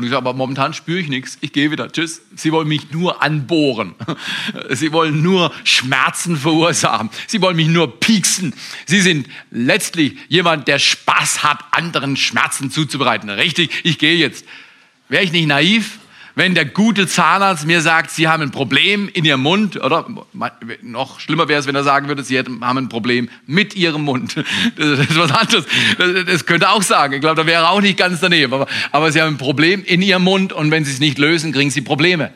Und 0.00 0.06
ich 0.06 0.12
sage, 0.12 0.26
aber 0.26 0.32
momentan 0.32 0.72
spüre 0.72 0.98
ich 0.98 1.08
nichts, 1.10 1.36
ich 1.42 1.52
gehe 1.52 1.70
wieder, 1.70 1.92
tschüss. 1.92 2.22
Sie 2.34 2.52
wollen 2.52 2.68
mich 2.68 2.90
nur 2.90 3.22
anbohren. 3.22 3.94
Sie 4.70 4.94
wollen 4.94 5.20
nur 5.22 5.52
Schmerzen 5.64 6.38
verursachen. 6.38 7.10
Sie 7.26 7.42
wollen 7.42 7.56
mich 7.56 7.68
nur 7.68 8.00
pieksen. 8.00 8.54
Sie 8.86 9.02
sind 9.02 9.28
letztlich 9.50 10.16
jemand, 10.28 10.68
der 10.68 10.78
Spaß 10.78 11.42
hat, 11.42 11.62
anderen 11.72 12.16
Schmerzen 12.16 12.70
zuzubereiten. 12.70 13.28
Richtig, 13.28 13.70
ich 13.82 13.98
gehe 13.98 14.16
jetzt. 14.16 14.46
Wäre 15.10 15.22
ich 15.22 15.32
nicht 15.32 15.48
naiv? 15.48 15.98
Wenn 16.34 16.54
der 16.54 16.64
gute 16.64 17.06
Zahnarzt 17.06 17.66
mir 17.66 17.80
sagt, 17.80 18.10
Sie 18.10 18.28
haben 18.28 18.42
ein 18.42 18.50
Problem 18.50 19.08
in 19.12 19.24
Ihrem 19.24 19.42
Mund, 19.42 19.82
oder 19.82 20.06
noch 20.82 21.20
schlimmer 21.20 21.48
wäre 21.48 21.60
es, 21.60 21.66
wenn 21.66 21.74
er 21.74 21.84
sagen 21.84 22.08
würde, 22.08 22.22
Sie 22.22 22.38
haben 22.38 22.62
ein 22.62 22.88
Problem 22.88 23.28
mit 23.46 23.74
Ihrem 23.74 24.02
Mund. 24.02 24.36
Das 24.76 24.98
ist 24.98 25.18
was 25.18 25.32
anderes. 25.32 25.64
Das 26.26 26.46
könnte 26.46 26.70
auch 26.70 26.82
sagen. 26.82 27.14
Ich 27.14 27.20
glaube, 27.20 27.36
da 27.36 27.46
wäre 27.46 27.68
auch 27.68 27.80
nicht 27.80 27.98
ganz 27.98 28.20
daneben. 28.20 28.52
Aber, 28.52 28.66
aber 28.92 29.12
Sie 29.12 29.20
haben 29.20 29.34
ein 29.34 29.38
Problem 29.38 29.84
in 29.84 30.02
Ihrem 30.02 30.22
Mund 30.22 30.52
und 30.52 30.70
wenn 30.70 30.84
Sie 30.84 30.92
es 30.92 31.00
nicht 31.00 31.18
lösen, 31.18 31.52
kriegen 31.52 31.70
Sie 31.70 31.80
Probleme. 31.80 32.32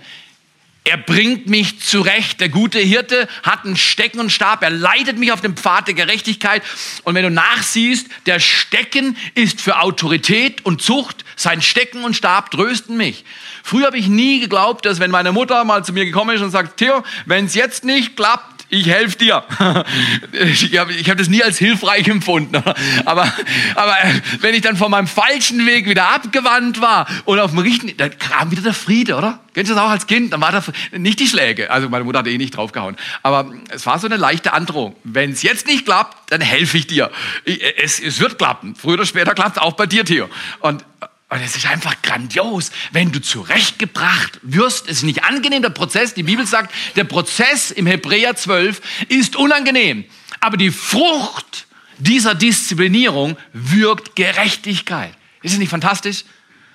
Er 0.87 0.99
bringt 0.99 1.47
mich 1.47 1.81
zurecht. 1.81 2.41
Der 2.41 2.51
gute 2.51 2.79
Hirte 2.79 3.27
hat 3.43 3.65
einen 3.65 3.77
Stecken 3.77 4.21
und 4.21 4.31
Stab. 4.31 4.63
Er 4.63 4.69
leitet 4.69 5.19
mich 5.19 5.33
auf 5.33 5.41
den 5.41 5.57
Pfad 5.57 5.87
der 5.87 5.95
Gerechtigkeit. 5.95 6.63
Und 7.05 7.15
wenn 7.15 7.23
du 7.23 7.31
nachsiehst, 7.31 8.07
der 8.27 8.39
Stecken 8.39 9.17
ist 9.35 9.63
für 9.63 9.81
Autorität 9.81 10.67
und 10.67 10.83
Zucht. 10.83 11.25
Sein 11.37 11.63
Stecken 11.63 12.05
und 12.05 12.15
Stab 12.15 12.51
trösten 12.51 12.99
mich. 12.99 13.25
Früher 13.63 13.87
habe 13.87 13.97
ich 13.97 14.09
nie 14.09 14.41
geglaubt, 14.41 14.85
dass 14.85 15.01
wenn 15.01 15.11
meine 15.11 15.33
Mutter 15.33 15.65
mal 15.65 15.83
zu 15.83 15.95
mir 15.95 16.05
gekommen 16.05 16.37
ist 16.37 16.43
und 16.43 16.51
sagt, 16.51 16.77
Theo, 16.77 17.03
wenn 17.25 17.47
es 17.47 17.55
jetzt 17.55 17.85
nicht 17.85 18.15
klappt, 18.15 18.54
ich 18.75 18.89
helfe 18.89 19.19
dir. 19.19 19.45
Ich 20.33 20.79
habe 20.79 20.93
hab 20.93 21.17
das 21.17 21.29
nie 21.29 21.43
als 21.43 21.59
hilfreich 21.59 22.09
empfunden. 22.09 22.57
Aber, 23.05 23.33
aber 23.75 23.97
wenn 24.41 24.55
ich 24.55 24.63
dann 24.63 24.77
von 24.77 24.91
meinem 24.91 25.07
falschen 25.07 25.65
Weg 25.67 25.89
wieder 25.89 26.09
abgewandt 26.09 26.81
war 26.81 27.07
und 27.25 27.39
auf 27.39 27.51
dem 27.51 27.61
richtigen, 27.61 27.97
dann 27.97 28.19
kam 28.19 28.51
wieder 28.51 28.63
der 28.63 28.75
Friede, 28.75 29.17
oder? 29.17 29.41
Kennst 29.55 29.71
du 29.71 29.75
das 29.75 29.85
auch 29.85 29.91
als 29.91 30.07
Kind? 30.07 30.33
Dann 30.33 30.41
war 30.41 30.53
da 30.53 30.63
nicht 30.97 31.21
die 31.21 31.27
Schläge. 31.27 31.71
Also 31.71 31.89
meine 31.89 32.05
Mutter 32.05 32.21
hat 32.21 32.27
eh 32.27 32.37
nicht 32.39 32.57
draufgehauen. 32.57 32.97
Aber 33.23 33.53
es 33.69 33.87
war 33.87 33.99
so 33.99 34.07
eine 34.07 34.17
leichte 34.17 34.53
Androhung. 34.53 34.97
Wenn 35.05 35.31
es 35.31 35.43
jetzt 35.43 35.67
nicht 35.67 35.85
klappt, 35.85 36.33
dann 36.33 36.41
helfe 36.41 36.79
ich 36.79 36.87
dir. 36.87 37.11
Es, 37.45 38.01
es 38.01 38.19
wird 38.21 38.39
klappen. 38.39 38.75
Früher 38.75 38.95
oder 38.95 39.07
später 39.07 39.35
klappt 39.35 39.57
es 39.57 39.63
auch 39.63 39.75
bei 39.75 39.87
dir, 39.87 40.05
Theo. 40.05 40.29
Und 40.61 40.85
und 41.31 41.41
es 41.41 41.57
ist 41.57 41.67
einfach 41.67 42.01
grandios, 42.03 42.71
wenn 42.93 43.11
du 43.11 43.21
zurechtgebracht 43.21 44.39
wirst. 44.43 44.89
Es 44.89 44.99
ist 44.99 45.03
nicht 45.03 45.25
angenehm, 45.25 45.63
der 45.63 45.71
Prozess. 45.71 46.15
Die 46.15 46.23
Bibel 46.23 46.47
sagt, 46.47 46.73
der 46.97 47.05
Prozess 47.05 47.71
im 47.71 47.87
Hebräer 47.87 48.37
12 48.37 48.81
ist 49.09 49.35
unangenehm. 49.35 50.05
Aber 50.41 50.57
die 50.57 50.71
Frucht 50.71 51.67
dieser 51.99 52.35
Disziplinierung 52.35 53.37
wirkt 53.53 54.17
Gerechtigkeit. 54.17 55.15
Ist 55.43 55.53
es 55.53 55.59
nicht 55.59 55.71
fantastisch? 55.71 56.25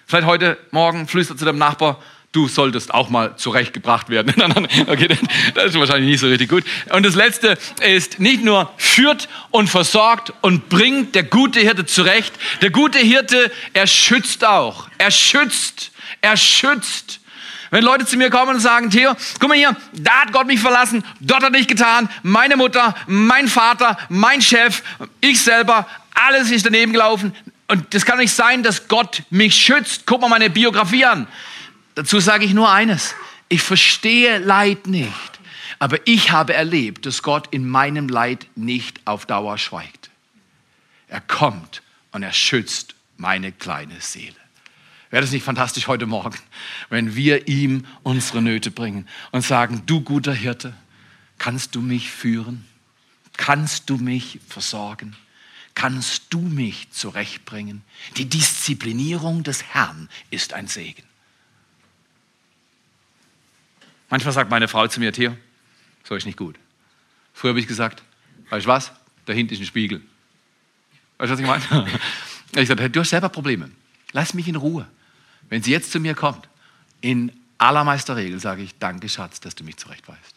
Vielleicht 0.05 0.27
heute 0.27 0.57
Morgen 0.71 1.07
flüstert 1.07 1.37
zu 1.37 1.45
deinem 1.45 1.59
Nachbar, 1.59 2.01
du 2.31 2.47
solltest 2.47 2.93
auch 2.93 3.09
mal 3.09 3.35
zurechtgebracht 3.37 4.09
werden. 4.09 4.33
okay, 4.87 5.07
das 5.55 5.65
ist 5.65 5.79
wahrscheinlich 5.79 6.11
nicht 6.11 6.19
so 6.19 6.27
richtig 6.27 6.49
gut. 6.49 6.63
Und 6.91 7.05
das 7.05 7.15
Letzte 7.15 7.57
ist, 7.81 8.19
nicht 8.19 8.43
nur 8.43 8.71
führt 8.77 9.29
und 9.51 9.67
versorgt 9.69 10.33
und 10.41 10.69
bringt 10.69 11.15
der 11.15 11.23
gute 11.23 11.59
Hirte 11.59 11.85
zurecht. 11.85 12.33
Der 12.61 12.69
gute 12.69 12.99
Hirte, 12.99 13.51
er 13.73 13.87
schützt 13.87 14.45
auch. 14.45 14.87
Er 14.97 15.11
schützt. 15.11 15.91
Er 16.21 16.37
schützt. 16.37 17.19
Wenn 17.71 17.83
Leute 17.83 18.05
zu 18.05 18.17
mir 18.17 18.29
kommen 18.29 18.55
und 18.55 18.61
sagen, 18.61 18.89
Theo, 18.89 19.15
guck 19.39 19.49
mal 19.49 19.57
hier, 19.57 19.75
da 19.93 20.21
hat 20.21 20.33
Gott 20.33 20.47
mich 20.47 20.59
verlassen, 20.59 21.03
dort 21.19 21.43
hat 21.43 21.53
er 21.53 21.59
nicht 21.59 21.69
getan, 21.69 22.09
meine 22.23 22.57
Mutter, 22.57 22.95
mein 23.05 23.47
Vater, 23.47 23.95
mein 24.09 24.41
Chef, 24.41 24.81
ich 25.21 25.39
selber, 25.39 25.87
alles 26.15 26.49
ist 26.49 26.65
daneben 26.65 26.93
gelaufen. 26.93 27.35
Und 27.67 27.93
das 27.93 28.05
kann 28.05 28.17
nicht 28.17 28.33
sein, 28.33 28.63
dass 28.63 28.87
Gott 28.87 29.21
mich 29.29 29.55
schützt. 29.55 30.07
Guck 30.07 30.21
mal 30.21 30.29
meine 30.29 30.49
Biografie 30.49 31.05
an. 31.05 31.27
Dazu 31.99 32.21
sage 32.21 32.45
ich 32.45 32.53
nur 32.53 32.71
eines. 32.71 33.13
Ich 33.49 33.61
verstehe 33.61 34.37
Leid 34.37 34.87
nicht. 34.87 35.41
Aber 35.79 35.97
ich 36.07 36.31
habe 36.31 36.53
erlebt, 36.53 37.05
dass 37.05 37.23
Gott 37.23 37.49
in 37.51 37.67
meinem 37.67 38.07
Leid 38.07 38.47
nicht 38.55 39.01
auf 39.03 39.25
Dauer 39.25 39.57
schweigt. 39.57 40.09
Er 41.09 41.19
kommt 41.19 41.81
und 42.13 42.23
er 42.23 42.31
schützt 42.31 42.95
meine 43.17 43.51
kleine 43.51 43.99
Seele. 43.99 44.37
Wäre 45.09 45.19
das 45.19 45.33
nicht 45.33 45.43
fantastisch 45.43 45.87
heute 45.87 46.05
Morgen, 46.05 46.37
wenn 46.87 47.17
wir 47.17 47.49
ihm 47.49 47.85
unsere 48.01 48.41
Nöte 48.41 48.71
bringen 48.71 49.05
und 49.31 49.41
sagen, 49.41 49.83
du 49.85 49.99
guter 49.99 50.33
Hirte, 50.33 50.73
kannst 51.37 51.75
du 51.75 51.81
mich 51.81 52.09
führen? 52.09 52.65
Kannst 53.35 53.89
du 53.89 53.97
mich 53.97 54.39
versorgen? 54.47 55.17
Kannst 55.75 56.27
du 56.29 56.39
mich 56.39 56.91
zurechtbringen? 56.91 57.81
Die 58.15 58.29
Disziplinierung 58.29 59.43
des 59.43 59.65
Herrn 59.73 60.07
ist 60.31 60.53
ein 60.53 60.69
Segen. 60.69 61.08
Manchmal 64.09 64.33
sagt 64.33 64.49
meine 64.49 64.67
Frau 64.67 64.87
zu 64.87 64.99
mir, 64.99 65.13
Theo, 65.13 65.35
so 66.03 66.15
ist 66.15 66.25
nicht 66.25 66.37
gut. 66.37 66.57
Früher 67.33 67.49
habe 67.49 67.59
ich 67.59 67.67
gesagt, 67.67 68.03
weißt 68.49 68.65
du 68.65 68.69
was? 68.69 68.91
Da 69.25 69.33
hinten 69.33 69.53
ist 69.53 69.59
ein 69.59 69.65
Spiegel. 69.65 70.01
Weißt 71.17 71.29
du, 71.29 71.33
was 71.33 71.39
ich 71.39 71.45
meine? 71.69 71.87
Ich 72.55 72.67
sagte, 72.67 72.89
du 72.89 73.01
hast 73.01 73.11
selber 73.11 73.29
Probleme. 73.29 73.69
Lass 74.11 74.33
mich 74.33 74.47
in 74.47 74.55
Ruhe. 74.55 74.87
Wenn 75.49 75.61
sie 75.61 75.69
jetzt 75.69 75.91
zu 75.91 75.99
mir 75.99 76.15
kommt, 76.15 76.49
in 76.99 77.31
allermeister 77.59 78.15
Regel 78.15 78.39
sage 78.39 78.63
ich, 78.63 78.79
danke 78.79 79.07
Schatz, 79.07 79.39
dass 79.39 79.53
du 79.53 79.63
mich 79.63 79.77
zurechtweist. 79.77 80.35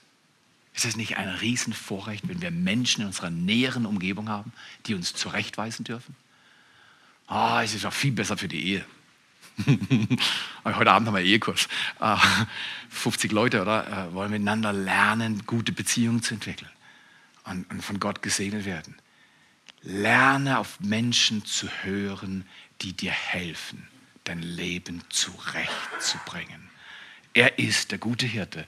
Ist 0.75 0.85
es 0.85 0.97
nicht 0.97 1.17
ein 1.17 1.29
Riesenvorrecht, 1.29 2.29
wenn 2.29 2.43
wir 2.43 2.51
Menschen 2.51 3.01
in 3.01 3.07
unserer 3.07 3.31
näheren 3.31 3.87
Umgebung 3.87 4.29
haben, 4.29 4.53
die 4.87 4.95
uns 4.95 5.15
zurechtweisen 5.15 5.85
dürfen? 5.85 6.15
Ah, 7.27 7.59
oh, 7.59 7.63
es 7.63 7.75
ist 7.75 7.87
auch 7.87 7.93
viel 7.93 8.13
besser 8.13 8.37
für 8.37 8.49
die 8.49 8.63
Ehe. 8.63 8.85
Heute 10.65 10.93
Abend 10.93 11.09
haben 11.09 11.15
wir 11.15 11.23
Ehekurs. 11.23 11.69
50 12.91 13.31
ah, 13.31 13.35
Leute, 13.35 13.63
oder? 13.63 14.09
Äh, 14.11 14.15
wollen 14.15 14.31
miteinander 14.31 14.73
lernen, 14.73 15.43
gute 15.45 15.73
Beziehungen 15.73 16.23
zu 16.23 16.35
entwickeln 16.35 16.71
und 17.45 17.83
von 17.83 17.99
Gott 17.99 18.23
gesegnet 18.23 18.65
werden. 18.65 18.95
Lerne 19.83 20.59
auf 20.59 20.79
Menschen 20.79 21.45
zu 21.45 21.69
hören, 21.83 22.47
die 22.81 22.93
dir 22.93 23.11
helfen 23.11 23.89
dein 24.25 24.41
Leben 24.41 25.03
zurechtzubringen. 25.09 26.71
Er 27.35 27.59
ist 27.59 27.91
der 27.91 27.99
gute 27.99 28.27
Hirte. 28.27 28.67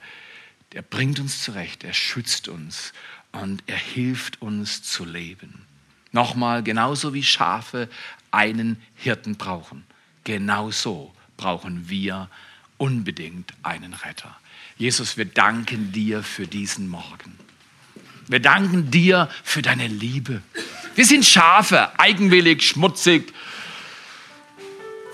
Der 0.73 0.81
bringt 0.81 1.19
uns 1.19 1.43
zurecht, 1.43 1.85
er 1.85 1.93
schützt 1.93 2.49
uns 2.49 2.91
und 3.31 3.63
er 3.67 3.77
hilft 3.77 4.41
uns 4.41 4.83
zu 4.83 5.05
leben. 5.05 5.65
Nochmal, 6.11 6.61
genauso 6.63 7.13
wie 7.13 7.23
Schafe 7.23 7.87
einen 8.31 8.81
Hirten 8.95 9.35
brauchen, 9.37 9.85
genauso 10.25 11.13
brauchen 11.37 11.89
wir 11.89 12.29
unbedingt 12.77 13.53
einen 13.63 13.93
Retter. 13.93 14.35
Jesus, 14.77 15.17
wir 15.17 15.25
danken 15.25 15.91
dir 15.91 16.23
für 16.23 16.47
diesen 16.47 16.89
Morgen. 16.89 17.37
Wir 18.27 18.39
danken 18.39 18.91
dir 18.91 19.29
für 19.43 19.61
deine 19.61 19.87
Liebe. 19.87 20.41
Wir 20.95 21.05
sind 21.05 21.25
Schafe, 21.25 21.97
eigenwillig, 21.99 22.63
schmutzig, 22.67 23.33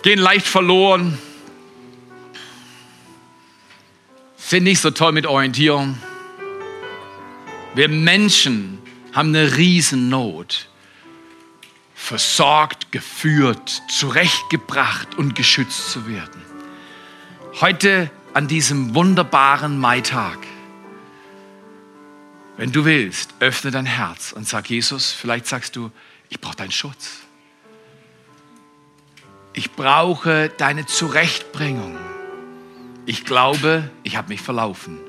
gehen 0.03 0.19
leicht 0.19 0.47
verloren, 0.47 1.17
sind 4.37 4.63
nicht 4.63 4.79
so 4.79 4.91
toll 4.91 5.11
mit 5.11 5.25
Orientierung. 5.25 5.97
Wir 7.75 7.87
Menschen 7.87 8.79
haben 9.13 9.29
eine 9.29 9.57
Riesennot. 9.57 10.67
Versorgt, 12.01 12.91
geführt, 12.91 13.83
zurechtgebracht 13.89 15.15
und 15.17 15.35
geschützt 15.35 15.91
zu 15.91 16.07
werden. 16.07 16.41
Heute 17.61 18.09
an 18.33 18.47
diesem 18.47 18.95
wunderbaren 18.95 19.77
Maitag, 19.77 20.37
wenn 22.57 22.71
du 22.71 22.85
willst, 22.85 23.33
öffne 23.39 23.71
dein 23.71 23.85
Herz 23.85 24.31
und 24.33 24.47
sag 24.47 24.69
Jesus, 24.69 25.11
vielleicht 25.11 25.47
sagst 25.47 25.75
du, 25.75 25.91
ich 26.29 26.39
brauche 26.39 26.55
deinen 26.55 26.71
Schutz 26.71 27.21
ich 29.53 29.71
brauche 29.71 30.49
deine 30.49 30.85
Zurechtbringung. 30.85 31.97
Ich 33.05 33.25
glaube, 33.25 33.89
ich 34.03 34.15
habe 34.15 34.29
mich 34.29 34.41
verlaufen. 34.41 34.99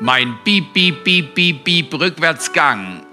Mein 0.00 0.38
Piep, 0.44 0.72
Piep, 0.74 1.02
Piep, 1.02 1.34
Piep, 1.34 1.64
Piep 1.64 1.94
Rückwärtsgang 1.94 3.06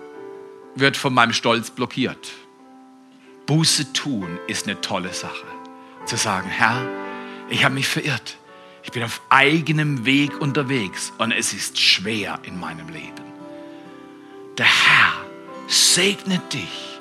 wird 0.75 0.97
von 0.97 1.13
meinem 1.13 1.31
Stolz 1.33 1.71
blockiert. 1.71 2.33
Buße 3.45 3.93
tun 3.93 4.39
ist 4.47 4.67
eine 4.67 4.81
tolle 4.81 5.13
Sache. 5.13 5.45
Zu 6.05 6.17
sagen, 6.17 6.49
Herr, 6.49 6.87
ich 7.49 7.63
habe 7.63 7.75
mich 7.75 7.87
verirrt. 7.87 8.37
Ich 8.83 8.91
bin 8.91 9.03
auf 9.03 9.21
eigenem 9.29 10.05
Weg 10.05 10.39
unterwegs 10.39 11.11
und 11.17 11.31
es 11.31 11.53
ist 11.53 11.79
schwer 11.79 12.39
in 12.43 12.59
meinem 12.59 12.89
Leben. 12.89 13.23
Der 14.57 14.65
Herr 14.65 15.13
segnet 15.67 16.53
dich, 16.53 16.99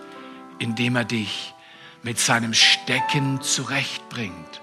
indem 0.58 0.96
er 0.96 1.04
dich 1.04 1.54
mit 2.02 2.18
seinem 2.18 2.54
Stecken 2.54 3.40
zurechtbringt. 3.42 4.62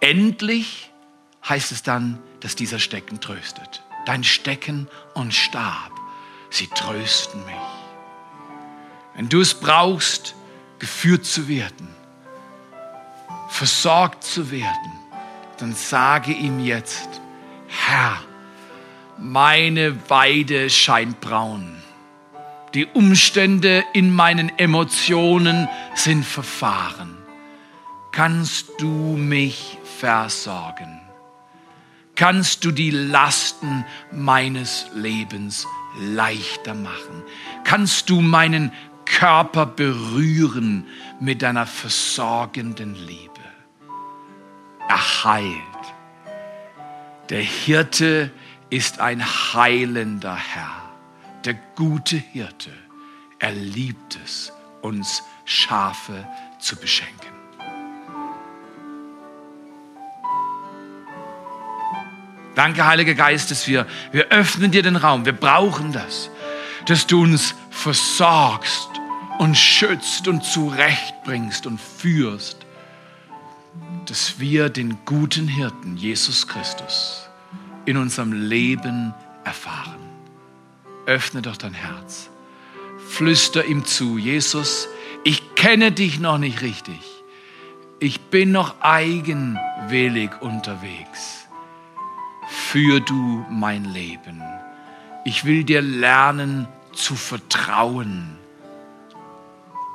Endlich 0.00 0.90
heißt 1.48 1.72
es 1.72 1.82
dann, 1.82 2.18
dass 2.40 2.56
dieser 2.56 2.78
Stecken 2.78 3.20
tröstet. 3.20 3.82
Dein 4.06 4.24
Stecken 4.24 4.88
und 5.14 5.34
Stab, 5.34 5.92
sie 6.50 6.68
trösten 6.68 7.44
mich. 7.44 7.79
Wenn 9.14 9.28
du 9.28 9.40
es 9.40 9.54
brauchst, 9.54 10.34
geführt 10.78 11.24
zu 11.24 11.48
werden, 11.48 11.88
versorgt 13.48 14.24
zu 14.24 14.50
werden, 14.50 14.92
dann 15.58 15.74
sage 15.74 16.32
ihm 16.32 16.60
jetzt, 16.60 17.08
Herr, 17.66 18.18
meine 19.18 20.08
Weide 20.08 20.70
scheint 20.70 21.20
braun 21.20 21.80
die 22.74 22.86
Umstände 22.86 23.84
in 23.92 24.14
meinen 24.14 24.56
Emotionen 24.58 25.68
sind 25.94 26.24
verfahren. 26.24 27.16
Kannst 28.12 28.68
du 28.78 29.16
mich 29.16 29.78
versorgen? 29.98 31.00
Kannst 32.14 32.64
du 32.64 32.70
die 32.70 32.90
Lasten 32.90 33.84
meines 34.12 34.86
Lebens 34.94 35.66
leichter 35.98 36.74
machen? 36.74 37.22
Kannst 37.64 38.10
du 38.10 38.20
meinen 38.20 38.72
Körper 39.18 39.66
berühren 39.66 40.86
mit 41.20 41.42
deiner 41.42 41.66
versorgenden 41.66 42.94
Liebe? 42.94 43.30
Er 44.88 45.24
heilt. 45.24 45.54
Der 47.28 47.42
Hirte 47.42 48.30
ist 48.70 49.00
ein 49.00 49.24
heilender 49.24 50.34
Herr 50.34 50.90
der 51.44 51.54
gute 51.74 52.16
Hirte, 52.16 52.70
er 53.38 53.52
liebt 53.52 54.18
es, 54.24 54.52
uns 54.82 55.22
Schafe 55.44 56.26
zu 56.58 56.76
beschenken. 56.76 57.30
Danke, 62.54 62.84
Heiliger 62.84 63.14
Geist, 63.14 63.50
dass 63.50 63.66
wir, 63.68 63.86
wir 64.12 64.26
öffnen 64.28 64.70
dir 64.70 64.82
den 64.82 64.96
Raum. 64.96 65.24
Wir 65.24 65.32
brauchen 65.32 65.92
das, 65.92 66.28
dass 66.84 67.06
du 67.06 67.22
uns 67.22 67.54
versorgst 67.70 68.89
und 69.40 69.56
schützt 69.56 70.28
und 70.28 70.44
zurechtbringst 70.44 71.66
und 71.66 71.80
führst, 71.80 72.58
dass 74.04 74.38
wir 74.38 74.68
den 74.68 74.98
guten 75.06 75.48
Hirten, 75.48 75.96
Jesus 75.96 76.46
Christus, 76.46 77.26
in 77.86 77.96
unserem 77.96 78.34
Leben 78.34 79.14
erfahren 79.44 79.96
öffne 81.06 81.40
doch 81.40 81.56
dein 81.56 81.72
Herz. 81.72 82.28
Flüster 83.08 83.64
ihm 83.64 83.86
zu, 83.86 84.18
Jesus, 84.18 84.88
ich 85.24 85.54
kenne 85.54 85.90
dich 85.90 86.20
noch 86.20 86.36
nicht 86.36 86.60
richtig. 86.60 87.00
Ich 87.98 88.20
bin 88.20 88.52
noch 88.52 88.82
eigenwillig 88.82 90.42
unterwegs. 90.42 91.48
Führ 92.46 93.00
du 93.00 93.46
mein 93.48 93.86
Leben. 93.86 94.42
Ich 95.24 95.46
will 95.46 95.64
dir 95.64 95.80
lernen 95.80 96.68
zu 96.92 97.16
vertrauen 97.16 98.39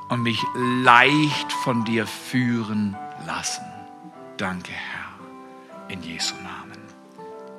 und 0.10 0.24
mich 0.24 0.42
leicht 0.56 1.52
von 1.52 1.86
dir 1.86 2.06
führen 2.06 2.96
lassen. 3.26 3.66
Danke, 4.38 4.72
Herr, 4.72 5.90
in 5.90 6.02
Jesu 6.04 6.36
Namen. 6.44 6.82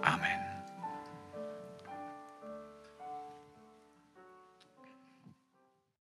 Amen. 0.02 0.35